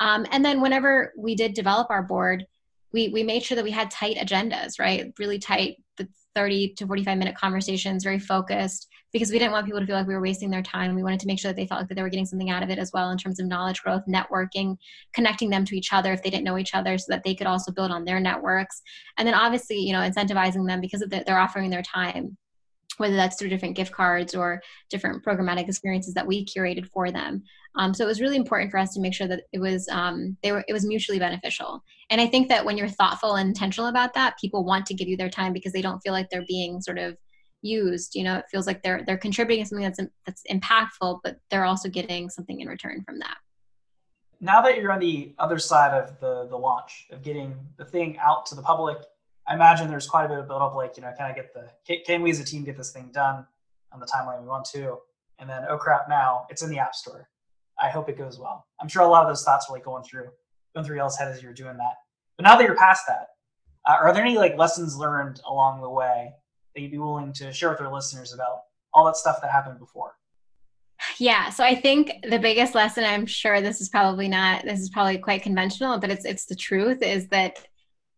Um, 0.00 0.26
and 0.30 0.44
then 0.44 0.60
whenever 0.60 1.12
we 1.16 1.34
did 1.34 1.54
develop 1.54 1.88
our 1.90 2.02
board 2.02 2.44
we 2.92 3.08
we 3.08 3.22
made 3.22 3.42
sure 3.42 3.56
that 3.56 3.64
we 3.64 3.70
had 3.70 3.90
tight 3.90 4.16
agendas 4.16 4.78
right? 4.78 5.12
Really 5.18 5.38
tight 5.38 5.76
the 5.96 6.08
30 6.34 6.74
to 6.74 6.86
45 6.86 7.18
minute 7.18 7.36
conversations 7.36 8.04
very 8.04 8.18
focused 8.18 8.88
because 9.14 9.30
we 9.30 9.38
didn't 9.38 9.52
want 9.52 9.64
people 9.64 9.80
to 9.80 9.86
feel 9.86 9.96
like 9.96 10.08
we 10.08 10.12
were 10.12 10.20
wasting 10.20 10.50
their 10.50 10.62
time 10.62 10.94
we 10.94 11.02
wanted 11.02 11.20
to 11.20 11.26
make 11.26 11.38
sure 11.38 11.48
that 11.48 11.56
they 11.56 11.66
felt 11.66 11.80
like 11.80 11.88
that 11.88 11.94
they 11.94 12.02
were 12.02 12.10
getting 12.10 12.26
something 12.26 12.50
out 12.50 12.62
of 12.62 12.68
it 12.68 12.78
as 12.78 12.90
well 12.92 13.10
in 13.10 13.16
terms 13.16 13.40
of 13.40 13.46
knowledge 13.46 13.80
growth 13.82 14.02
networking 14.06 14.76
connecting 15.14 15.48
them 15.48 15.64
to 15.64 15.76
each 15.76 15.92
other 15.92 16.12
if 16.12 16.22
they 16.22 16.30
didn't 16.30 16.44
know 16.44 16.58
each 16.58 16.74
other 16.74 16.98
so 16.98 17.06
that 17.08 17.22
they 17.24 17.34
could 17.34 17.46
also 17.46 17.72
build 17.72 17.90
on 17.90 18.04
their 18.04 18.20
networks 18.20 18.82
and 19.16 19.26
then 19.26 19.34
obviously 19.34 19.78
you 19.78 19.92
know 19.92 20.00
incentivizing 20.00 20.66
them 20.66 20.80
because 20.80 21.02
they're 21.08 21.38
offering 21.38 21.70
their 21.70 21.82
time 21.82 22.36
whether 22.98 23.16
that's 23.16 23.36
through 23.36 23.48
different 23.48 23.76
gift 23.76 23.92
cards 23.92 24.34
or 24.34 24.62
different 24.90 25.24
programmatic 25.24 25.68
experiences 25.68 26.14
that 26.14 26.26
we 26.26 26.44
curated 26.44 26.86
for 26.86 27.10
them. 27.10 27.42
Um, 27.76 27.92
so 27.92 28.04
it 28.04 28.06
was 28.06 28.20
really 28.20 28.36
important 28.36 28.70
for 28.70 28.78
us 28.78 28.94
to 28.94 29.00
make 29.00 29.14
sure 29.14 29.26
that 29.26 29.42
it 29.52 29.58
was 29.58 29.88
um, 29.88 30.36
they 30.42 30.52
were 30.52 30.64
it 30.68 30.72
was 30.72 30.86
mutually 30.86 31.18
beneficial. 31.18 31.82
And 32.10 32.20
I 32.20 32.26
think 32.26 32.48
that 32.48 32.64
when 32.64 32.78
you're 32.78 32.88
thoughtful 32.88 33.34
and 33.34 33.48
intentional 33.48 33.88
about 33.88 34.14
that, 34.14 34.38
people 34.38 34.64
want 34.64 34.86
to 34.86 34.94
give 34.94 35.08
you 35.08 35.16
their 35.16 35.30
time 35.30 35.52
because 35.52 35.72
they 35.72 35.82
don't 35.82 36.00
feel 36.00 36.12
like 36.12 36.28
they're 36.30 36.44
being 36.46 36.80
sort 36.80 36.98
of 36.98 37.16
used. 37.64 38.14
You 38.14 38.24
know, 38.24 38.36
it 38.36 38.44
feels 38.50 38.66
like 38.66 38.82
they're 38.82 39.02
they're 39.06 39.18
contributing 39.18 39.64
something 39.64 39.84
that's 39.84 40.00
that's 40.26 40.42
impactful, 40.50 41.20
but 41.24 41.38
they're 41.50 41.64
also 41.64 41.88
getting 41.88 42.30
something 42.30 42.60
in 42.60 42.68
return 42.68 43.02
from 43.04 43.18
that. 43.20 43.36
Now 44.40 44.60
that 44.62 44.78
you're 44.78 44.92
on 44.92 45.00
the 45.00 45.34
other 45.38 45.58
side 45.58 45.94
of 45.94 46.20
the 46.20 46.46
the 46.48 46.56
launch 46.56 47.06
of 47.10 47.22
getting 47.22 47.54
the 47.76 47.84
thing 47.84 48.18
out 48.18 48.46
to 48.46 48.54
the 48.54 48.62
public 48.62 48.98
I 49.46 49.54
imagine 49.54 49.88
there's 49.88 50.06
quite 50.06 50.24
a 50.24 50.28
bit 50.28 50.38
of 50.38 50.48
build 50.48 50.62
up, 50.62 50.74
like, 50.74 50.96
you 50.96 51.02
know, 51.02 51.12
can 51.16 51.26
I 51.26 51.32
get 51.32 51.52
the, 51.52 51.68
can, 52.06 52.22
we 52.22 52.30
as 52.30 52.40
a 52.40 52.44
team 52.44 52.64
get 52.64 52.76
this 52.76 52.92
thing 52.92 53.10
done 53.12 53.46
on 53.92 54.00
the 54.00 54.06
timeline 54.06 54.40
we 54.40 54.48
want 54.48 54.64
to? 54.72 54.98
And 55.38 55.48
then, 55.48 55.64
oh 55.68 55.76
crap, 55.76 56.08
now 56.08 56.46
it's 56.48 56.62
in 56.62 56.70
the 56.70 56.78
App 56.78 56.94
Store. 56.94 57.28
I 57.78 57.88
hope 57.88 58.08
it 58.08 58.16
goes 58.16 58.38
well. 58.38 58.66
I'm 58.80 58.88
sure 58.88 59.02
a 59.02 59.08
lot 59.08 59.22
of 59.22 59.28
those 59.28 59.42
thoughts 59.42 59.68
were 59.68 59.76
like 59.76 59.84
going 59.84 60.04
through, 60.04 60.28
going 60.74 60.86
through 60.86 60.96
y'all's 60.96 61.18
head 61.18 61.28
as 61.28 61.42
you're 61.42 61.52
doing 61.52 61.76
that. 61.76 61.94
But 62.38 62.44
now 62.44 62.56
that 62.56 62.64
you're 62.64 62.76
past 62.76 63.04
that, 63.08 63.28
uh, 63.86 63.96
are 64.00 64.14
there 64.14 64.24
any 64.24 64.38
like 64.38 64.56
lessons 64.56 64.96
learned 64.96 65.40
along 65.46 65.82
the 65.82 65.90
way 65.90 66.32
that 66.74 66.82
you'd 66.82 66.90
be 66.90 66.98
willing 66.98 67.32
to 67.34 67.52
share 67.52 67.70
with 67.70 67.80
our 67.80 67.92
listeners 67.92 68.32
about 68.32 68.62
all 68.92 69.04
that 69.06 69.16
stuff 69.16 69.40
that 69.42 69.50
happened 69.50 69.78
before? 69.78 70.12
Yeah, 71.18 71.50
so 71.50 71.64
I 71.64 71.74
think 71.74 72.12
the 72.28 72.38
biggest 72.38 72.74
lesson 72.74 73.04
I'm 73.04 73.26
sure 73.26 73.60
this 73.60 73.80
is 73.80 73.88
probably 73.88 74.28
not 74.28 74.64
this 74.64 74.80
is 74.80 74.90
probably 74.90 75.18
quite 75.18 75.42
conventional, 75.42 75.98
but 75.98 76.10
it's 76.10 76.24
it's 76.24 76.46
the 76.46 76.56
truth 76.56 77.02
is 77.02 77.28
that 77.28 77.58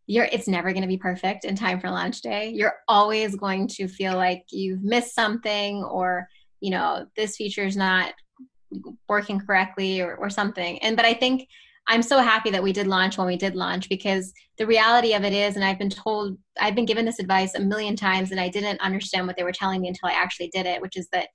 you're 0.06 0.28
it's 0.30 0.48
never 0.48 0.72
going 0.72 0.82
to 0.82 0.88
be 0.88 0.96
perfect 0.96 1.44
in 1.44 1.56
time 1.56 1.80
for 1.80 1.90
launch 1.90 2.20
day 2.20 2.50
you're 2.50 2.76
always 2.88 3.34
going 3.36 3.66
to 3.66 3.88
feel 3.88 4.14
like 4.14 4.44
you've 4.50 4.82
missed 4.82 5.14
something 5.14 5.82
or 5.84 6.28
you 6.60 6.70
know 6.70 7.06
this 7.16 7.36
feature 7.36 7.64
is 7.64 7.76
not 7.76 8.12
working 9.08 9.40
correctly 9.40 10.00
or, 10.00 10.16
or 10.16 10.30
something 10.30 10.78
and 10.82 10.96
but 10.96 11.04
i 11.04 11.14
think 11.14 11.48
i'm 11.88 12.02
so 12.02 12.18
happy 12.18 12.50
that 12.50 12.62
we 12.62 12.72
did 12.72 12.86
launch 12.86 13.18
when 13.18 13.26
we 13.26 13.36
did 13.36 13.54
launch 13.54 13.88
because 13.88 14.32
the 14.58 14.66
reality 14.66 15.14
of 15.14 15.24
it 15.24 15.32
is 15.32 15.56
and 15.56 15.64
i've 15.64 15.78
been 15.78 15.90
told 15.90 16.36
i've 16.60 16.74
been 16.74 16.86
given 16.86 17.04
this 17.04 17.18
advice 17.18 17.54
a 17.54 17.60
million 17.60 17.96
times 17.96 18.30
and 18.30 18.40
i 18.40 18.48
didn't 18.48 18.80
understand 18.80 19.26
what 19.26 19.36
they 19.36 19.44
were 19.44 19.52
telling 19.52 19.80
me 19.80 19.88
until 19.88 20.08
i 20.08 20.12
actually 20.12 20.48
did 20.48 20.66
it 20.66 20.80
which 20.80 20.96
is 20.96 21.08
that 21.12 21.28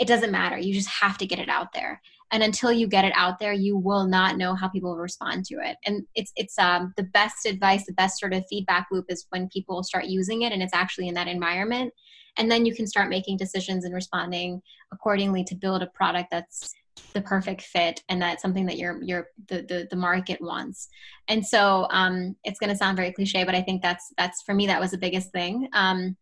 it 0.00 0.08
doesn't 0.08 0.32
matter. 0.32 0.58
You 0.58 0.72
just 0.72 0.88
have 0.88 1.18
to 1.18 1.26
get 1.26 1.38
it 1.38 1.50
out 1.50 1.72
there. 1.74 2.00
And 2.32 2.42
until 2.42 2.72
you 2.72 2.86
get 2.86 3.04
it 3.04 3.12
out 3.14 3.38
there 3.38 3.52
you 3.52 3.76
will 3.76 4.06
not 4.06 4.38
know 4.38 4.54
how 4.54 4.68
people 4.68 4.96
respond 4.96 5.44
to 5.46 5.56
it. 5.56 5.76
And 5.84 6.04
it's 6.14 6.32
it's 6.36 6.58
um, 6.58 6.94
the 6.96 7.02
best 7.02 7.44
advice 7.44 7.84
the 7.86 7.92
best 7.92 8.18
sort 8.18 8.32
of 8.32 8.44
feedback 8.48 8.86
loop 8.90 9.06
is 9.08 9.26
when 9.28 9.48
people 9.48 9.82
start 9.82 10.06
using 10.06 10.42
it 10.42 10.52
and 10.52 10.62
it's 10.62 10.74
actually 10.74 11.08
in 11.08 11.14
that 11.14 11.28
environment. 11.28 11.92
And 12.38 12.50
then 12.50 12.64
you 12.64 12.74
can 12.74 12.86
start 12.86 13.10
making 13.10 13.36
decisions 13.36 13.84
and 13.84 13.94
responding 13.94 14.62
accordingly 14.92 15.44
to 15.44 15.54
build 15.54 15.82
a 15.82 15.88
product 15.88 16.30
that's 16.30 16.72
the 17.12 17.20
perfect 17.22 17.62
fit 17.62 18.02
and 18.08 18.20
that's 18.20 18.42
something 18.42 18.66
that 18.66 18.78
your 18.78 19.02
your 19.02 19.28
the 19.48 19.62
the, 19.62 19.88
the 19.90 19.96
market 19.96 20.40
wants. 20.40 20.88
And 21.28 21.44
so 21.44 21.86
um, 21.90 22.36
it's 22.44 22.58
going 22.58 22.70
to 22.70 22.76
sound 22.76 22.96
very 22.96 23.12
cliche 23.12 23.44
but 23.44 23.54
i 23.54 23.62
think 23.62 23.82
that's 23.82 24.12
that's 24.16 24.42
for 24.42 24.54
me 24.54 24.66
that 24.66 24.80
was 24.80 24.90
the 24.90 24.98
biggest 24.98 25.30
thing. 25.32 25.68
Um, 25.72 26.16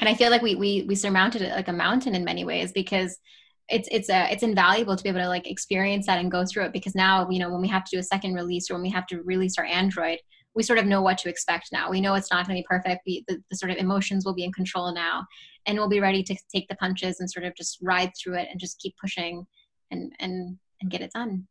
and 0.00 0.08
i 0.08 0.14
feel 0.14 0.30
like 0.30 0.42
we 0.42 0.54
we 0.54 0.84
we 0.88 0.94
surmounted 0.94 1.42
it 1.42 1.52
like 1.52 1.68
a 1.68 1.72
mountain 1.72 2.14
in 2.14 2.24
many 2.24 2.44
ways 2.44 2.72
because 2.72 3.18
it's 3.68 3.88
it's 3.92 4.08
a 4.08 4.32
it's 4.32 4.42
invaluable 4.42 4.96
to 4.96 5.02
be 5.02 5.10
able 5.10 5.20
to 5.20 5.28
like 5.28 5.46
experience 5.46 6.06
that 6.06 6.18
and 6.18 6.30
go 6.30 6.44
through 6.44 6.64
it 6.64 6.72
because 6.72 6.94
now 6.94 7.28
you 7.28 7.38
know 7.38 7.50
when 7.50 7.60
we 7.60 7.68
have 7.68 7.84
to 7.84 7.96
do 7.96 8.00
a 8.00 8.02
second 8.02 8.34
release 8.34 8.70
or 8.70 8.74
when 8.74 8.82
we 8.82 8.90
have 8.90 9.06
to 9.06 9.22
release 9.22 9.58
our 9.58 9.64
android 9.66 10.18
we 10.54 10.62
sort 10.62 10.78
of 10.78 10.86
know 10.86 11.00
what 11.00 11.18
to 11.18 11.28
expect 11.28 11.70
now. 11.72 11.90
We 11.90 12.00
know 12.00 12.14
it's 12.14 12.30
not 12.30 12.46
going 12.46 12.56
to 12.56 12.62
be 12.62 12.66
perfect. 12.68 13.02
We, 13.06 13.24
the, 13.26 13.42
the 13.50 13.56
sort 13.56 13.72
of 13.72 13.78
emotions 13.78 14.24
will 14.24 14.34
be 14.34 14.44
in 14.44 14.52
control 14.52 14.92
now 14.92 15.24
and 15.66 15.78
we'll 15.78 15.88
be 15.88 16.00
ready 16.00 16.22
to 16.24 16.36
take 16.54 16.68
the 16.68 16.76
punches 16.76 17.20
and 17.20 17.30
sort 17.30 17.46
of 17.46 17.54
just 17.56 17.78
ride 17.80 18.12
through 18.20 18.34
it 18.34 18.48
and 18.50 18.60
just 18.60 18.80
keep 18.80 18.94
pushing 19.00 19.46
and 19.92 20.12
and 20.18 20.58
and 20.80 20.90
get 20.90 21.00
it 21.00 21.12
done 21.12 21.46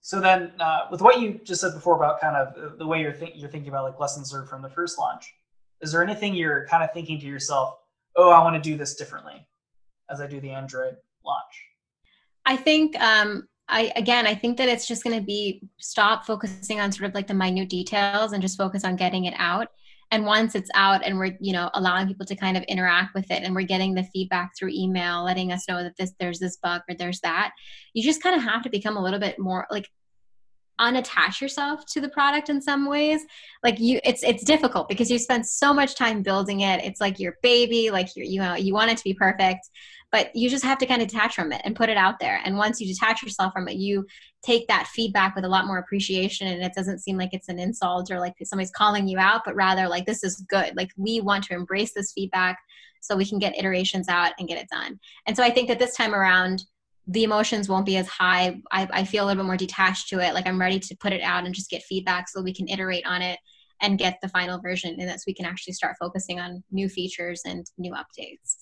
so 0.00 0.20
then 0.20 0.52
uh, 0.60 0.86
with 0.90 1.02
what 1.02 1.20
you 1.20 1.40
just 1.44 1.60
said 1.60 1.74
before 1.74 1.96
about 1.96 2.20
kind 2.20 2.36
of 2.36 2.78
the 2.78 2.86
way 2.86 3.00
you're, 3.00 3.12
think, 3.12 3.32
you're 3.34 3.50
thinking 3.50 3.68
about 3.68 3.84
like 3.84 4.00
lessons 4.00 4.32
learned 4.32 4.48
from 4.48 4.62
the 4.62 4.70
first 4.70 4.98
launch 4.98 5.34
is 5.82 5.92
there 5.92 6.02
anything 6.02 6.34
you're 6.34 6.66
kind 6.66 6.82
of 6.82 6.92
thinking 6.92 7.20
to 7.20 7.26
yourself 7.26 7.74
oh 8.16 8.30
i 8.30 8.42
want 8.42 8.54
to 8.54 8.70
do 8.70 8.76
this 8.76 8.94
differently 8.94 9.46
as 10.10 10.20
i 10.20 10.26
do 10.26 10.40
the 10.40 10.50
android 10.50 10.96
launch? 11.28 11.64
I 12.46 12.56
think 12.56 12.98
um, 13.00 13.46
I 13.68 13.92
again, 13.94 14.26
I 14.26 14.34
think 14.34 14.56
that 14.56 14.68
it's 14.68 14.88
just 14.88 15.04
going 15.04 15.16
to 15.18 15.24
be 15.24 15.62
stop 15.78 16.24
focusing 16.24 16.80
on 16.80 16.90
sort 16.90 17.08
of 17.08 17.14
like 17.14 17.26
the 17.26 17.34
minute 17.34 17.68
details 17.68 18.32
and 18.32 18.42
just 18.42 18.56
focus 18.56 18.84
on 18.84 18.96
getting 18.96 19.26
it 19.26 19.34
out. 19.36 19.68
And 20.10 20.24
once 20.24 20.54
it's 20.54 20.70
out 20.74 21.04
and 21.04 21.18
we're 21.18 21.36
you 21.40 21.52
know 21.52 21.70
allowing 21.74 22.06
people 22.06 22.26
to 22.26 22.36
kind 22.36 22.56
of 22.56 22.62
interact 22.64 23.14
with 23.14 23.30
it 23.30 23.42
and 23.42 23.54
we're 23.54 23.62
getting 23.62 23.94
the 23.94 24.04
feedback 24.04 24.52
through 24.56 24.70
email, 24.72 25.24
letting 25.24 25.52
us 25.52 25.68
know 25.68 25.82
that 25.82 25.96
this 25.96 26.12
there's 26.18 26.38
this 26.38 26.56
bug 26.56 26.82
or 26.88 26.94
there's 26.94 27.20
that, 27.20 27.52
you 27.94 28.02
just 28.02 28.22
kind 28.22 28.36
of 28.36 28.42
have 28.42 28.62
to 28.62 28.70
become 28.70 28.96
a 28.96 29.02
little 29.02 29.20
bit 29.20 29.38
more 29.38 29.66
like 29.70 29.88
unattach 30.80 31.40
yourself 31.40 31.84
to 31.86 32.00
the 32.00 32.08
product 32.08 32.48
in 32.48 32.62
some 32.62 32.86
ways. 32.86 33.20
Like 33.62 33.80
you 33.80 34.00
it's 34.04 34.22
it's 34.22 34.44
difficult 34.44 34.88
because 34.88 35.10
you 35.10 35.18
spend 35.18 35.46
so 35.46 35.74
much 35.74 35.96
time 35.96 36.22
building 36.22 36.60
it. 36.60 36.84
It's 36.84 37.00
like 37.00 37.18
your 37.18 37.36
baby 37.42 37.90
like 37.90 38.14
you 38.16 38.24
you 38.24 38.40
know 38.40 38.54
you 38.54 38.74
want 38.74 38.90
it 38.90 38.98
to 38.98 39.04
be 39.04 39.14
perfect 39.14 39.68
but 40.10 40.34
you 40.34 40.48
just 40.48 40.64
have 40.64 40.78
to 40.78 40.86
kind 40.86 41.02
of 41.02 41.08
detach 41.08 41.34
from 41.34 41.52
it 41.52 41.60
and 41.64 41.76
put 41.76 41.88
it 41.88 41.96
out 41.96 42.18
there 42.20 42.40
and 42.44 42.56
once 42.56 42.80
you 42.80 42.86
detach 42.86 43.22
yourself 43.22 43.52
from 43.52 43.68
it 43.68 43.76
you 43.76 44.06
take 44.44 44.66
that 44.68 44.86
feedback 44.86 45.34
with 45.34 45.44
a 45.44 45.48
lot 45.48 45.66
more 45.66 45.78
appreciation 45.78 46.46
and 46.46 46.62
it 46.62 46.72
doesn't 46.74 47.00
seem 47.00 47.16
like 47.16 47.30
it's 47.32 47.48
an 47.48 47.58
insult 47.58 48.10
or 48.10 48.18
like 48.18 48.34
somebody's 48.44 48.70
calling 48.70 49.06
you 49.06 49.18
out 49.18 49.42
but 49.44 49.54
rather 49.54 49.88
like 49.88 50.06
this 50.06 50.24
is 50.24 50.44
good 50.48 50.74
like 50.76 50.90
we 50.96 51.20
want 51.20 51.44
to 51.44 51.54
embrace 51.54 51.92
this 51.94 52.12
feedback 52.12 52.58
so 53.00 53.16
we 53.16 53.26
can 53.26 53.38
get 53.38 53.56
iterations 53.58 54.08
out 54.08 54.32
and 54.38 54.48
get 54.48 54.58
it 54.58 54.68
done 54.70 54.98
and 55.26 55.36
so 55.36 55.42
i 55.42 55.50
think 55.50 55.68
that 55.68 55.78
this 55.78 55.96
time 55.96 56.14
around 56.14 56.64
the 57.08 57.24
emotions 57.24 57.68
won't 57.68 57.86
be 57.86 57.96
as 57.96 58.06
high. 58.06 58.60
I, 58.70 58.86
I 58.92 59.04
feel 59.04 59.24
a 59.24 59.26
little 59.26 59.42
bit 59.42 59.46
more 59.46 59.56
detached 59.56 60.10
to 60.10 60.20
it. 60.20 60.34
Like 60.34 60.46
I'm 60.46 60.60
ready 60.60 60.78
to 60.78 60.96
put 60.96 61.14
it 61.14 61.22
out 61.22 61.46
and 61.46 61.54
just 61.54 61.70
get 61.70 61.82
feedback 61.82 62.28
so 62.28 62.42
we 62.42 62.52
can 62.52 62.68
iterate 62.68 63.06
on 63.06 63.22
it 63.22 63.38
and 63.80 63.98
get 63.98 64.18
the 64.20 64.28
final 64.28 64.60
version 64.60 64.94
and 64.98 65.08
that 65.08 65.18
so 65.18 65.24
we 65.26 65.34
can 65.34 65.46
actually 65.46 65.72
start 65.72 65.96
focusing 65.98 66.38
on 66.38 66.62
new 66.70 66.88
features 66.88 67.40
and 67.46 67.66
new 67.78 67.92
updates. 67.92 68.56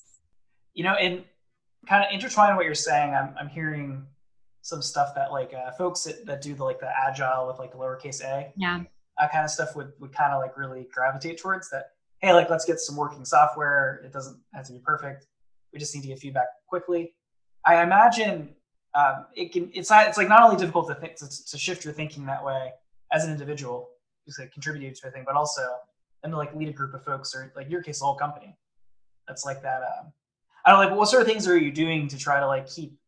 You 0.74 0.84
know, 0.84 0.92
and 0.92 1.24
kind 1.86 2.04
of 2.04 2.10
intertwining 2.12 2.56
what 2.56 2.64
you're 2.64 2.74
saying, 2.74 3.14
I'm, 3.14 3.34
I'm 3.38 3.48
hearing 3.48 4.06
some 4.62 4.82
stuff 4.82 5.14
that 5.14 5.32
like 5.32 5.52
uh, 5.54 5.70
folks 5.72 6.04
that, 6.04 6.26
that 6.26 6.42
do 6.42 6.54
the 6.54 6.64
like 6.64 6.80
the 6.80 6.90
agile 7.06 7.46
with 7.46 7.58
like 7.58 7.70
the 7.70 7.78
lowercase 7.78 8.20
a 8.22 8.52
yeah 8.56 8.82
that 9.18 9.30
kind 9.30 9.44
of 9.44 9.50
stuff 9.50 9.76
would, 9.76 9.92
would 10.00 10.12
kind 10.12 10.32
of 10.32 10.42
like 10.42 10.58
really 10.58 10.88
gravitate 10.92 11.38
towards 11.38 11.70
that 11.70 11.92
hey 12.18 12.32
like 12.32 12.50
let's 12.50 12.64
get 12.64 12.80
some 12.80 12.96
working 12.96 13.24
software 13.24 14.02
it 14.04 14.12
doesn't 14.12 14.36
have 14.52 14.66
to 14.66 14.72
be 14.72 14.80
perfect 14.80 15.28
we 15.72 15.78
just 15.78 15.94
need 15.94 16.00
to 16.00 16.08
get 16.08 16.18
feedback 16.18 16.48
quickly 16.68 17.14
I 17.66 17.82
imagine 17.82 18.50
um, 18.94 19.26
it 19.34 19.52
can. 19.52 19.70
It's 19.74 19.90
not. 19.90 20.06
It's 20.06 20.16
like 20.16 20.28
not 20.28 20.42
only 20.42 20.56
difficult 20.56 20.86
to 20.88 20.94
think 20.94 21.16
to, 21.16 21.28
to 21.28 21.58
shift 21.58 21.84
your 21.84 21.92
thinking 21.92 22.24
that 22.26 22.42
way 22.42 22.72
as 23.12 23.24
an 23.24 23.32
individual, 23.32 23.90
who's 24.24 24.38
like 24.38 24.52
contributing 24.52 24.94
to 24.94 25.08
a 25.08 25.10
thing, 25.10 25.24
but 25.26 25.34
also 25.34 25.62
and 26.22 26.32
to 26.32 26.36
like 26.36 26.54
lead 26.54 26.68
a 26.68 26.72
group 26.72 26.94
of 26.94 27.04
folks 27.04 27.34
or 27.34 27.52
like 27.56 27.68
your 27.68 27.82
case, 27.82 27.98
the 27.98 28.04
whole 28.06 28.14
company. 28.14 28.56
That's 29.28 29.44
like 29.44 29.60
that. 29.62 29.82
Um, 29.82 30.12
I 30.66 30.72
don't 30.72 30.80
know, 30.80 30.88
like 30.88 30.98
what 30.98 31.08
sort 31.08 31.22
of 31.22 31.28
things 31.28 31.46
are 31.46 31.56
you 31.56 31.70
doing 31.70 32.08
to 32.08 32.18
try 32.18 32.40
to 32.40 32.46
like 32.46 32.68
keep 32.68 32.98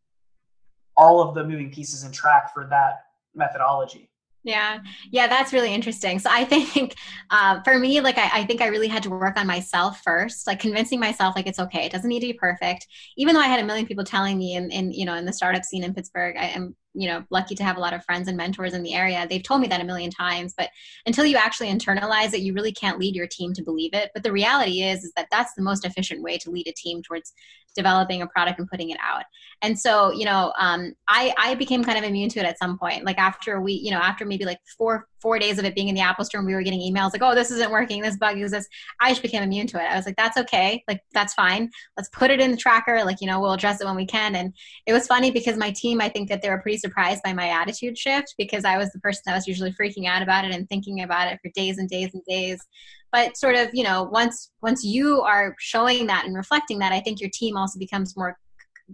all 0.97 1.21
of 1.21 1.35
the 1.35 1.45
moving 1.45 1.73
pieces 1.73 2.05
in 2.05 2.13
track 2.13 2.55
for 2.55 2.67
that 2.71 3.05
methodology? 3.35 4.09
Yeah, 4.45 4.79
yeah, 5.11 5.27
that's 5.27 5.53
really 5.53 5.75
interesting. 5.75 6.19
So 6.19 6.31
I 6.33 6.45
think 6.47 6.95
uh, 7.31 7.61
for 7.63 7.79
me, 7.79 8.01
like 8.01 8.17
I, 8.17 8.31
I, 8.33 8.45
think 8.45 8.61
I 8.61 8.69
really 8.69 8.89
had 8.89 9.03
to 9.03 9.11
work 9.11 9.37
on 9.37 9.47
myself 9.47 10.01
first, 10.03 10.47
like 10.47 10.61
convincing 10.61 11.01
myself 11.01 11.35
like 11.37 11.47
it's 11.47 11.59
okay. 11.59 11.85
It 11.85 11.93
doesn't 11.93 12.09
need 12.09 12.21
to 12.21 12.27
be 12.27 12.33
perfect. 12.33 12.87
Even 13.17 13.35
though 13.35 13.41
I 13.41 13.49
had 13.49 13.61
a 13.61 13.67
million 13.67 13.87
people 13.87 14.05
telling 14.05 14.39
me 14.39 14.55
in, 14.55 14.71
in 14.71 14.93
you 14.93 15.05
know 15.05 15.15
in 15.15 15.25
the 15.25 15.33
startup 15.33 15.65
scene 15.65 15.85
in 15.85 15.93
Pittsburgh, 15.93 16.37
I 16.39 16.47
am 16.47 16.77
you 16.95 17.09
know 17.09 17.25
lucky 17.31 17.55
to 17.55 17.65
have 17.65 17.77
a 17.77 17.81
lot 17.81 17.95
of 17.95 18.05
friends 18.05 18.29
and 18.29 18.37
mentors 18.37 18.75
in 18.75 18.83
the 18.83 18.95
area. 18.95 19.27
They've 19.29 19.43
told 19.43 19.61
me 19.61 19.69
that 19.69 19.81
a 19.81 19.85
million 19.85 20.11
times 20.11 20.55
but 20.57 20.71
until 21.07 21.27
you 21.27 21.37
actually 21.37 21.69
internalize 21.69 22.35
it 22.35 22.41
you 22.41 22.53
really 22.53 22.73
can't 22.73 22.99
lead 22.99 23.15
your 23.15 23.27
team 23.27 23.53
to 23.55 23.63
believe 23.63 23.95
it. 23.95 24.11
But 24.15 24.23
the 24.23 24.33
reality 24.33 24.83
is 24.83 25.05
is 25.05 25.13
that 25.17 25.29
that's 25.31 25.55
the 25.55 25.63
most 25.63 25.85
efficient 25.85 26.23
way 26.23 26.39
to 26.39 26.51
lead 26.51 26.67
a 26.67 26.73
team 26.73 27.03
towards 27.03 27.33
developing 27.79 28.21
a 28.21 28.27
product 28.27 28.59
and 28.59 28.69
putting 28.69 28.91
it 28.91 28.99
out 29.03 29.25
and 29.63 29.79
so 29.79 30.13
you 30.13 30.25
know 30.25 30.53
um, 30.59 30.93
I, 31.07 31.33
I 31.39 31.55
became 31.55 31.83
kind 31.85 31.97
of 31.97 32.05
immune 32.05 32.29
to 32.31 32.41
it 32.41 32.45
at 32.45 32.59
some 32.59 32.79
point 32.79 33.05
like 33.05 33.19
after 33.19 33.61
we 33.61 33.73
you 33.73 33.91
know 33.91 33.99
after 33.99 34.27
maybe 34.27 34.45
like 34.45 34.59
four 34.77 35.07
four 35.21 35.39
days 35.39 35.59
of 35.59 35.65
it 35.65 35.75
being 35.75 35.89
in 35.89 35.95
the 35.95 36.01
Apple 36.01 36.25
Store 36.25 36.41
and 36.41 36.47
we 36.47 36.55
were 36.55 36.63
getting 36.63 36.81
emails 36.81 37.13
like, 37.13 37.23
oh, 37.23 37.35
this 37.35 37.51
isn't 37.51 37.71
working, 37.71 38.03
this 38.03 38.17
bug 38.17 38.39
exists. 38.39 38.71
I 39.01 39.11
just 39.11 39.23
became 39.23 39.43
immune 39.43 39.67
to 39.69 39.79
it. 39.79 39.87
I 39.91 39.97
was 39.97 40.07
like, 40.07 40.17
that's 40.17 40.37
okay. 40.37 40.83
Like, 40.89 41.03
that's 41.13 41.35
fine. 41.35 41.71
Let's 41.97 42.09
put 42.11 42.31
it 42.31 42.41
in 42.41 42.51
the 42.51 42.57
tracker. 42.57 43.05
Like, 43.05 43.21
you 43.21 43.27
know, 43.27 43.41
we'll 43.41 43.53
address 43.53 43.81
it 43.81 43.87
when 43.87 43.97
we 43.97 44.07
can. 44.07 44.35
And 44.35 44.55
it 44.87 44.93
was 44.93 45.07
funny 45.07 45.31
because 45.31 45.57
my 45.57 45.71
team, 45.71 46.01
I 46.01 46.09
think 46.09 46.29
that 46.29 46.43
they 46.43 46.51
were 46.51 46.61
pretty 46.61 46.79
surprised 46.79 47.23
by 47.23 47.33
my 47.33 47.49
attitude 47.49 47.99
shift 47.99 48.35
because 48.39 48.65
I 48.65 48.79
was 48.79 48.91
the 48.93 49.01
person 49.01 49.23
that 49.27 49.35
was 49.35 49.47
usually 49.47 49.73
freaking 49.73 50.07
out 50.07 50.23
about 50.23 50.45
it 50.45 50.55
and 50.55 50.69
thinking 50.69 51.03
about 51.03 51.33
it 51.33 51.41
for 51.43 51.51
days 51.55 51.79
and 51.79 51.89
days 51.89 52.11
and 52.15 52.23
days. 52.25 52.65
But 53.13 53.37
sort 53.37 53.57
of, 53.57 53.71
you 53.73 53.85
know, 53.85 54.05
once 54.05 54.51
once 54.63 54.85
you 54.85 55.21
are 55.23 55.55
showing 55.59 56.07
that 56.09 56.27
and 56.27 56.37
reflecting 56.37 56.79
that, 56.81 56.93
I 56.93 57.01
think 57.01 57.21
your 57.21 57.31
team 57.33 57.57
also 57.57 57.79
becomes 57.79 58.17
more 58.17 58.37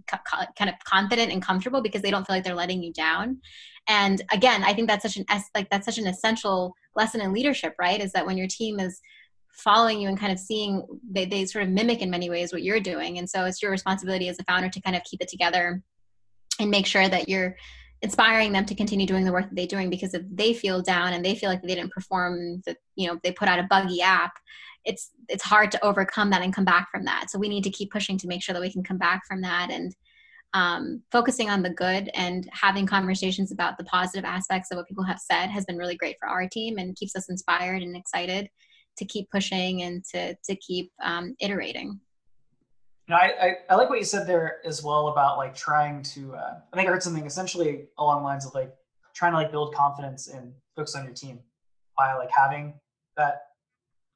kind 0.09 0.69
of 0.69 0.75
confident 0.83 1.31
and 1.31 1.41
comfortable 1.41 1.81
because 1.81 2.01
they 2.01 2.11
don't 2.11 2.27
feel 2.27 2.35
like 2.35 2.43
they're 2.43 2.55
letting 2.55 2.83
you 2.83 2.91
down. 2.93 3.39
And 3.87 4.21
again 4.33 4.63
i 4.63 4.73
think 4.73 4.87
that's 4.87 5.03
such 5.03 5.15
an 5.15 5.25
like 5.53 5.69
that's 5.69 5.85
such 5.85 5.99
an 5.99 6.07
essential 6.07 6.73
lesson 6.95 7.21
in 7.21 7.31
leadership 7.33 7.75
right? 7.79 8.01
Is 8.01 8.11
that 8.13 8.25
when 8.25 8.37
your 8.37 8.47
team 8.47 8.79
is 8.79 8.99
following 9.55 10.01
you 10.01 10.09
and 10.09 10.19
kind 10.19 10.31
of 10.31 10.39
seeing 10.39 10.85
they, 11.09 11.25
they 11.25 11.45
sort 11.45 11.63
of 11.63 11.69
mimic 11.69 12.01
in 12.01 12.09
many 12.09 12.29
ways 12.29 12.51
what 12.51 12.63
you're 12.63 12.79
doing. 12.79 13.17
And 13.17 13.29
so 13.29 13.45
it's 13.45 13.61
your 13.61 13.71
responsibility 13.71 14.27
as 14.27 14.37
a 14.39 14.43
founder 14.43 14.69
to 14.69 14.81
kind 14.81 14.95
of 14.95 15.03
keep 15.03 15.21
it 15.21 15.29
together 15.29 15.81
and 16.59 16.69
make 16.69 16.85
sure 16.85 17.07
that 17.07 17.29
you're 17.29 17.55
inspiring 18.01 18.51
them 18.51 18.65
to 18.65 18.75
continue 18.75 19.07
doing 19.07 19.25
the 19.25 19.31
work 19.31 19.45
that 19.45 19.55
they're 19.55 19.67
doing 19.67 19.89
because 19.89 20.13
if 20.13 20.21
they 20.31 20.53
feel 20.53 20.81
down 20.81 21.13
and 21.13 21.23
they 21.23 21.35
feel 21.35 21.49
like 21.49 21.61
they 21.61 21.75
didn't 21.75 21.91
perform 21.91 22.61
that 22.65 22.77
you 22.95 23.07
know 23.07 23.19
they 23.23 23.31
put 23.31 23.47
out 23.47 23.59
a 23.59 23.63
buggy 23.63 24.01
app 24.01 24.33
it's 24.83 25.11
it's 25.29 25.43
hard 25.43 25.71
to 25.71 25.83
overcome 25.83 26.29
that 26.29 26.41
and 26.41 26.53
come 26.53 26.65
back 26.65 26.89
from 26.91 27.05
that 27.05 27.29
so 27.29 27.39
we 27.39 27.49
need 27.49 27.63
to 27.63 27.69
keep 27.69 27.91
pushing 27.91 28.17
to 28.17 28.27
make 28.27 28.43
sure 28.43 28.53
that 28.53 28.61
we 28.61 28.71
can 28.71 28.83
come 28.83 28.97
back 28.97 29.25
from 29.25 29.41
that 29.41 29.69
and 29.71 29.95
um, 30.53 31.01
focusing 31.11 31.49
on 31.49 31.61
the 31.61 31.69
good 31.69 32.09
and 32.13 32.49
having 32.53 32.85
conversations 32.85 33.51
about 33.51 33.77
the 33.77 33.83
positive 33.83 34.23
aspects 34.23 34.71
of 34.71 34.77
what 34.77 34.87
people 34.87 35.03
have 35.03 35.19
said 35.19 35.47
has 35.47 35.65
been 35.65 35.77
really 35.77 35.97
great 35.97 36.15
for 36.17 36.29
our 36.29 36.47
team 36.47 36.77
and 36.77 36.95
keeps 36.95 37.13
us 37.15 37.27
inspired 37.27 37.81
and 37.81 37.95
excited 37.95 38.49
to 38.97 39.05
keep 39.05 39.29
pushing 39.29 39.81
and 39.81 40.05
to 40.05 40.33
to 40.45 40.55
keep 40.55 40.91
um, 41.03 41.35
iterating. 41.39 41.99
Know, 43.07 43.15
I, 43.17 43.33
I, 43.39 43.55
I, 43.69 43.75
like 43.75 43.89
what 43.89 43.99
you 43.99 44.05
said 44.05 44.25
there 44.25 44.57
as 44.65 44.81
well 44.83 45.09
about 45.09 45.37
like 45.37 45.55
trying 45.55 46.01
to. 46.03 46.35
Uh, 46.35 46.55
I 46.73 46.75
think 46.75 46.89
I 46.89 46.91
heard 46.91 47.03
something 47.03 47.25
essentially 47.25 47.85
along 47.99 48.21
the 48.21 48.25
lines 48.25 48.47
of 48.47 48.55
like 48.55 48.73
trying 49.13 49.31
to 49.33 49.37
like 49.37 49.51
build 49.51 49.75
confidence 49.75 50.27
in 50.27 50.53
folks 50.75 50.95
on 50.95 51.05
your 51.05 51.13
team 51.13 51.39
by 51.95 52.15
like 52.15 52.29
having 52.35 52.73
that 53.15 53.43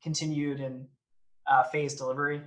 continued 0.01 0.59
and 0.59 0.87
uh, 1.45 1.63
phase 1.65 1.95
delivery. 1.95 2.41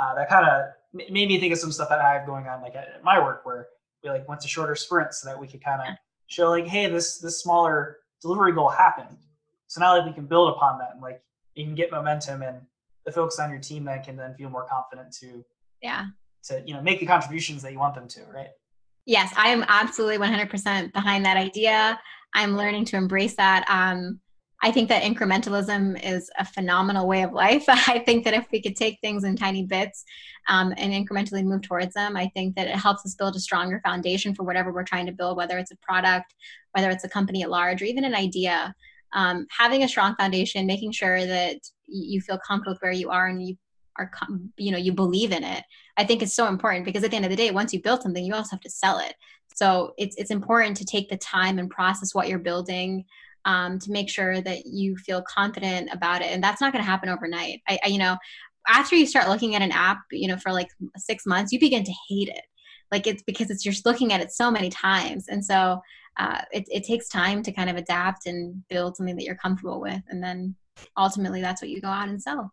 Uh, 0.00 0.14
that 0.14 0.28
kind 0.28 0.46
of 0.46 0.66
made 0.94 1.28
me 1.28 1.40
think 1.40 1.52
of 1.52 1.58
some 1.58 1.72
stuff 1.72 1.88
that 1.88 2.00
I 2.00 2.14
have 2.14 2.26
going 2.26 2.46
on 2.46 2.62
like 2.62 2.76
at 2.76 3.02
my 3.02 3.18
work 3.18 3.44
where 3.44 3.66
we 4.04 4.10
like 4.10 4.28
went 4.28 4.40
to 4.42 4.48
shorter 4.48 4.76
sprints 4.76 5.20
so 5.20 5.28
that 5.28 5.38
we 5.38 5.48
could 5.48 5.62
kind 5.62 5.82
of 5.82 5.96
show 6.28 6.50
like, 6.50 6.66
hey, 6.66 6.88
this 6.88 7.18
this 7.18 7.40
smaller 7.40 7.98
delivery 8.22 8.52
goal 8.52 8.68
happened. 8.68 9.18
So 9.66 9.80
now 9.80 9.96
like 9.96 10.06
we 10.06 10.12
can 10.12 10.26
build 10.26 10.50
upon 10.50 10.78
that 10.78 10.90
and 10.92 11.02
like 11.02 11.22
you 11.54 11.64
can 11.64 11.74
get 11.74 11.90
momentum 11.90 12.42
and 12.42 12.60
the 13.04 13.10
folks 13.10 13.38
on 13.38 13.50
your 13.50 13.58
team 13.58 13.84
then 13.84 14.02
can 14.02 14.16
then 14.16 14.34
feel 14.34 14.48
more 14.48 14.66
confident 14.70 15.12
to 15.14 15.44
yeah 15.82 16.06
to 16.48 16.62
you 16.66 16.74
know 16.74 16.82
make 16.82 17.00
the 17.00 17.06
contributions 17.06 17.62
that 17.62 17.72
you 17.72 17.78
want 17.78 17.94
them 17.94 18.08
to, 18.08 18.24
right? 18.34 18.48
Yes, 19.06 19.32
I 19.36 19.48
am 19.48 19.64
absolutely 19.68 20.18
100% 20.18 20.92
behind 20.92 21.24
that 21.24 21.38
idea. 21.38 21.98
I'm 22.34 22.58
learning 22.58 22.84
to 22.86 22.96
embrace 22.96 23.36
that. 23.36 23.64
Um, 23.70 24.20
I 24.62 24.70
think 24.70 24.90
that 24.90 25.02
incrementalism 25.02 26.04
is 26.04 26.30
a 26.38 26.44
phenomenal 26.44 27.06
way 27.06 27.22
of 27.22 27.32
life. 27.32 27.64
I 27.68 28.00
think 28.00 28.24
that 28.24 28.34
if 28.34 28.46
we 28.52 28.60
could 28.60 28.76
take 28.76 28.98
things 29.00 29.24
in 29.24 29.34
tiny 29.34 29.64
bits 29.64 30.04
um, 30.48 30.74
and 30.76 30.92
incrementally 30.92 31.42
move 31.42 31.62
towards 31.62 31.94
them, 31.94 32.18
I 32.18 32.28
think 32.34 32.56
that 32.56 32.66
it 32.66 32.74
helps 32.74 33.06
us 33.06 33.14
build 33.14 33.34
a 33.36 33.40
stronger 33.40 33.80
foundation 33.82 34.34
for 34.34 34.42
whatever 34.42 34.72
we're 34.72 34.82
trying 34.84 35.06
to 35.06 35.12
build, 35.12 35.38
whether 35.38 35.56
it's 35.56 35.70
a 35.70 35.76
product, 35.76 36.34
whether 36.72 36.90
it's 36.90 37.04
a 37.04 37.08
company 37.08 37.42
at 37.42 37.50
large, 37.50 37.80
or 37.80 37.86
even 37.86 38.04
an 38.04 38.14
idea. 38.14 38.74
Um, 39.14 39.46
having 39.48 39.84
a 39.84 39.88
strong 39.88 40.16
foundation, 40.16 40.66
making 40.66 40.92
sure 40.92 41.24
that 41.24 41.60
you 41.86 42.20
feel 42.20 42.38
comfortable 42.46 42.74
with 42.74 42.82
where 42.82 42.92
you 42.92 43.08
are 43.08 43.28
and 43.28 43.42
you 43.42 43.56
are, 43.98 44.10
you 44.56 44.72
know, 44.72 44.78
you 44.78 44.92
believe 44.92 45.32
in 45.32 45.44
it. 45.44 45.64
I 45.96 46.04
think 46.04 46.22
it's 46.22 46.34
so 46.34 46.46
important 46.46 46.84
because 46.84 47.04
at 47.04 47.10
the 47.10 47.16
end 47.16 47.24
of 47.24 47.30
the 47.30 47.36
day, 47.36 47.50
once 47.50 47.72
you 47.72 47.82
build 47.82 48.02
something, 48.02 48.24
you 48.24 48.34
also 48.34 48.50
have 48.50 48.60
to 48.60 48.70
sell 48.70 48.98
it. 48.98 49.14
So 49.54 49.94
it's 49.98 50.16
it's 50.16 50.30
important 50.30 50.76
to 50.76 50.84
take 50.84 51.08
the 51.08 51.16
time 51.16 51.58
and 51.58 51.70
process 51.70 52.14
what 52.14 52.28
you're 52.28 52.38
building 52.38 53.04
um, 53.44 53.78
to 53.80 53.90
make 53.90 54.08
sure 54.08 54.40
that 54.40 54.66
you 54.66 54.96
feel 54.96 55.22
confident 55.22 55.90
about 55.92 56.22
it. 56.22 56.28
And 56.32 56.42
that's 56.42 56.60
not 56.60 56.72
going 56.72 56.84
to 56.84 56.90
happen 56.90 57.08
overnight. 57.08 57.62
I, 57.68 57.78
I, 57.84 57.88
you 57.88 57.98
know, 57.98 58.16
after 58.68 58.94
you 58.94 59.06
start 59.06 59.28
looking 59.28 59.54
at 59.54 59.62
an 59.62 59.72
app, 59.72 59.98
you 60.12 60.28
know, 60.28 60.36
for 60.36 60.52
like 60.52 60.68
six 60.96 61.24
months, 61.26 61.52
you 61.52 61.58
begin 61.58 61.84
to 61.84 61.94
hate 62.08 62.28
it. 62.28 62.44
Like 62.92 63.06
it's 63.06 63.22
because 63.22 63.50
it's 63.50 63.64
you're 63.64 63.74
looking 63.84 64.12
at 64.12 64.20
it 64.20 64.32
so 64.32 64.50
many 64.50 64.70
times, 64.70 65.26
and 65.28 65.44
so 65.44 65.80
uh, 66.18 66.42
it, 66.52 66.64
it 66.68 66.84
takes 66.84 67.08
time 67.08 67.42
to 67.42 67.52
kind 67.52 67.68
of 67.68 67.76
adapt 67.76 68.26
and 68.26 68.66
build 68.68 68.96
something 68.96 69.16
that 69.16 69.24
you're 69.24 69.34
comfortable 69.34 69.80
with, 69.80 70.02
and 70.08 70.22
then 70.22 70.54
ultimately 70.96 71.40
that's 71.40 71.60
what 71.60 71.70
you 71.70 71.80
go 71.80 71.88
out 71.88 72.08
and 72.08 72.22
sell. 72.22 72.52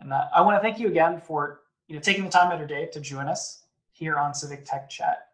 And 0.00 0.12
uh, 0.12 0.26
I 0.34 0.40
want 0.40 0.56
to 0.56 0.62
thank 0.62 0.78
you 0.78 0.88
again 0.88 1.20
for 1.20 1.60
you 1.88 1.94
know 1.94 2.00
taking 2.00 2.24
the 2.24 2.30
time 2.30 2.48
out 2.48 2.54
of 2.54 2.58
your 2.60 2.68
day 2.68 2.88
to 2.92 3.00
join 3.00 3.28
us 3.28 3.64
here 3.92 4.16
on 4.16 4.34
Civic 4.34 4.64
Tech 4.64 4.88
Chat. 4.88 5.28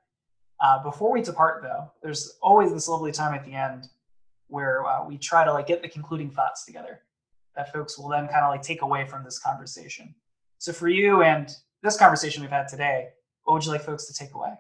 Uh, 0.60 0.82
before 0.82 1.12
we 1.12 1.22
depart, 1.22 1.62
though, 1.62 1.90
there's 2.02 2.36
always 2.40 2.72
this 2.72 2.88
lovely 2.88 3.12
time 3.12 3.34
at 3.34 3.44
the 3.44 3.52
end 3.52 3.88
where 4.48 4.86
uh, 4.86 5.04
we 5.04 5.18
try 5.18 5.44
to 5.44 5.52
like 5.52 5.66
get 5.66 5.82
the 5.82 5.88
concluding 5.88 6.30
thoughts 6.30 6.64
together 6.64 7.00
that 7.56 7.72
folks 7.72 7.98
will 7.98 8.08
then 8.08 8.26
kind 8.28 8.44
of 8.44 8.50
like 8.50 8.62
take 8.62 8.82
away 8.82 9.06
from 9.06 9.24
this 9.24 9.38
conversation. 9.38 10.14
So 10.58 10.72
for 10.72 10.88
you 10.88 11.22
and 11.22 11.54
this 11.82 11.96
conversation 11.96 12.42
we've 12.42 12.50
had 12.50 12.68
today, 12.68 13.08
what 13.44 13.54
would 13.54 13.64
you 13.64 13.70
like 13.70 13.82
folks 13.82 14.06
to 14.06 14.14
take 14.14 14.34
away? 14.34 14.52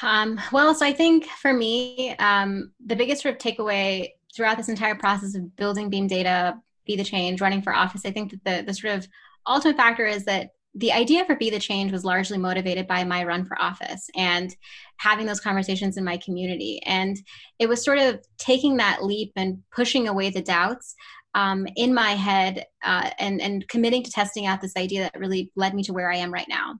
Um, 0.00 0.40
well, 0.52 0.74
so 0.74 0.86
I 0.86 0.92
think 0.92 1.26
for 1.26 1.52
me, 1.52 2.14
um, 2.18 2.72
the 2.84 2.96
biggest 2.96 3.22
sort 3.22 3.34
of 3.34 3.40
takeaway 3.40 4.12
throughout 4.34 4.56
this 4.56 4.68
entire 4.68 4.94
process 4.94 5.34
of 5.34 5.54
building 5.56 5.90
Beam 5.90 6.06
Data, 6.06 6.58
Be 6.86 6.96
the 6.96 7.04
Change, 7.04 7.40
running 7.40 7.62
for 7.62 7.74
office, 7.74 8.02
I 8.04 8.10
think 8.10 8.30
that 8.30 8.44
the, 8.44 8.64
the 8.66 8.74
sort 8.74 8.94
of 8.94 9.08
ultimate 9.46 9.76
factor 9.76 10.06
is 10.06 10.24
that 10.24 10.50
the 10.74 10.92
idea 10.92 11.24
for 11.24 11.36
Be 11.36 11.50
the 11.50 11.58
Change 11.58 11.92
was 11.92 12.04
largely 12.04 12.38
motivated 12.38 12.86
by 12.86 13.04
my 13.04 13.24
run 13.24 13.44
for 13.44 13.60
office 13.60 14.08
and 14.16 14.54
having 14.96 15.26
those 15.26 15.40
conversations 15.40 15.96
in 15.96 16.04
my 16.04 16.16
community. 16.16 16.80
And 16.86 17.18
it 17.58 17.68
was 17.68 17.84
sort 17.84 17.98
of 17.98 18.24
taking 18.38 18.78
that 18.78 19.04
leap 19.04 19.32
and 19.36 19.62
pushing 19.70 20.08
away 20.08 20.30
the 20.30 20.40
doubts 20.40 20.94
um, 21.34 21.66
in 21.76 21.94
my 21.94 22.10
head 22.10 22.66
uh, 22.84 23.10
and 23.18 23.40
and 23.40 23.66
committing 23.68 24.02
to 24.02 24.10
testing 24.10 24.46
out 24.46 24.60
this 24.60 24.76
idea 24.76 25.02
that 25.02 25.18
really 25.18 25.50
led 25.56 25.74
me 25.74 25.82
to 25.84 25.92
where 25.92 26.10
I 26.10 26.16
am 26.16 26.32
right 26.32 26.48
now. 26.48 26.74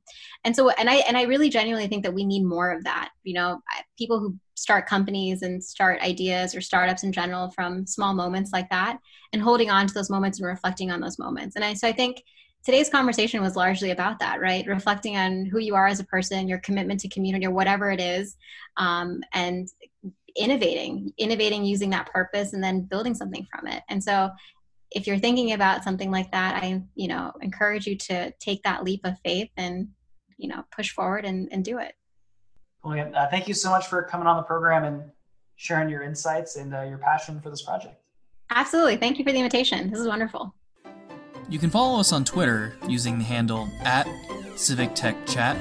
And 0.44 0.54
so 0.54 0.70
and 0.70 0.90
I 0.90 0.96
and 0.96 1.16
I 1.16 1.22
really 1.22 1.48
genuinely 1.48 1.88
think 1.88 2.02
that 2.04 2.14
we 2.14 2.24
need 2.24 2.44
more 2.44 2.70
of 2.70 2.84
that. 2.84 3.10
You 3.22 3.34
know, 3.34 3.62
people 3.98 4.20
who 4.20 4.36
start 4.54 4.86
companies 4.86 5.42
and 5.42 5.62
start 5.62 6.00
ideas 6.02 6.54
or 6.54 6.60
startups 6.60 7.02
in 7.02 7.12
general 7.12 7.50
from 7.50 7.86
small 7.86 8.14
moments 8.14 8.52
like 8.52 8.68
that 8.70 8.98
and 9.32 9.42
holding 9.42 9.70
on 9.70 9.86
to 9.86 9.94
those 9.94 10.10
moments 10.10 10.38
and 10.38 10.46
reflecting 10.46 10.90
on 10.90 11.00
those 11.00 11.18
moments. 11.18 11.56
And 11.56 11.64
I 11.64 11.74
so 11.74 11.88
I 11.88 11.92
think 11.92 12.22
today's 12.64 12.90
conversation 12.90 13.40
was 13.42 13.56
largely 13.56 13.90
about 13.90 14.18
that, 14.20 14.40
right? 14.40 14.66
Reflecting 14.66 15.16
on 15.16 15.46
who 15.46 15.58
you 15.58 15.74
are 15.74 15.86
as 15.86 16.00
a 16.00 16.04
person, 16.04 16.48
your 16.48 16.58
commitment 16.58 17.00
to 17.00 17.08
community, 17.08 17.46
or 17.46 17.50
whatever 17.50 17.90
it 17.90 18.00
is, 18.00 18.36
um, 18.76 19.22
and 19.32 19.68
innovating, 20.36 21.12
innovating 21.18 21.64
using 21.64 21.90
that 21.90 22.10
purpose, 22.12 22.52
and 22.52 22.62
then 22.62 22.82
building 22.82 23.14
something 23.14 23.46
from 23.50 23.66
it. 23.66 23.82
And 23.88 24.02
so, 24.02 24.30
if 24.94 25.06
you're 25.06 25.18
thinking 25.18 25.52
about 25.52 25.84
something 25.84 26.10
like 26.10 26.30
that, 26.32 26.62
I, 26.62 26.82
you 26.94 27.08
know, 27.08 27.32
encourage 27.40 27.86
you 27.86 27.96
to 27.96 28.30
take 28.32 28.62
that 28.64 28.84
leap 28.84 29.00
of 29.04 29.18
faith 29.24 29.48
and, 29.56 29.88
you 30.36 30.48
know, 30.48 30.64
push 30.70 30.90
forward 30.90 31.24
and, 31.24 31.48
and 31.50 31.64
do 31.64 31.78
it. 31.78 31.94
Well, 32.84 33.10
uh, 33.14 33.28
thank 33.30 33.48
you 33.48 33.54
so 33.54 33.70
much 33.70 33.86
for 33.86 34.02
coming 34.02 34.26
on 34.26 34.36
the 34.36 34.42
program 34.42 34.84
and 34.84 35.02
sharing 35.56 35.88
your 35.88 36.02
insights 36.02 36.56
and 36.56 36.74
uh, 36.74 36.82
your 36.82 36.98
passion 36.98 37.40
for 37.40 37.48
this 37.48 37.62
project. 37.62 37.94
Absolutely. 38.50 38.96
Thank 38.96 39.18
you 39.18 39.24
for 39.24 39.32
the 39.32 39.38
invitation. 39.38 39.90
This 39.90 40.00
is 40.00 40.06
wonderful. 40.06 40.54
You 41.48 41.58
can 41.58 41.70
follow 41.70 41.98
us 42.00 42.12
on 42.12 42.24
Twitter 42.24 42.74
using 42.86 43.18
the 43.18 43.24
handle 43.24 43.68
at 43.82 44.06
Civic 44.56 44.94
Tech 44.94 45.26
Chat. 45.26 45.56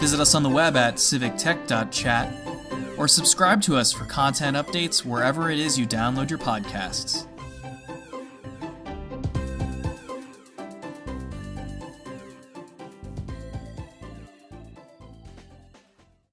Visit 0.00 0.20
us 0.20 0.34
on 0.34 0.42
the 0.42 0.48
web 0.48 0.76
at 0.76 0.96
civictech.chat 0.96 2.45
or 2.96 3.08
subscribe 3.08 3.62
to 3.62 3.76
us 3.76 3.92
for 3.92 4.04
content 4.04 4.56
updates 4.56 5.04
wherever 5.04 5.50
it 5.50 5.58
is 5.58 5.78
you 5.78 5.86
download 5.86 6.30
your 6.30 6.38
podcasts. 6.38 7.26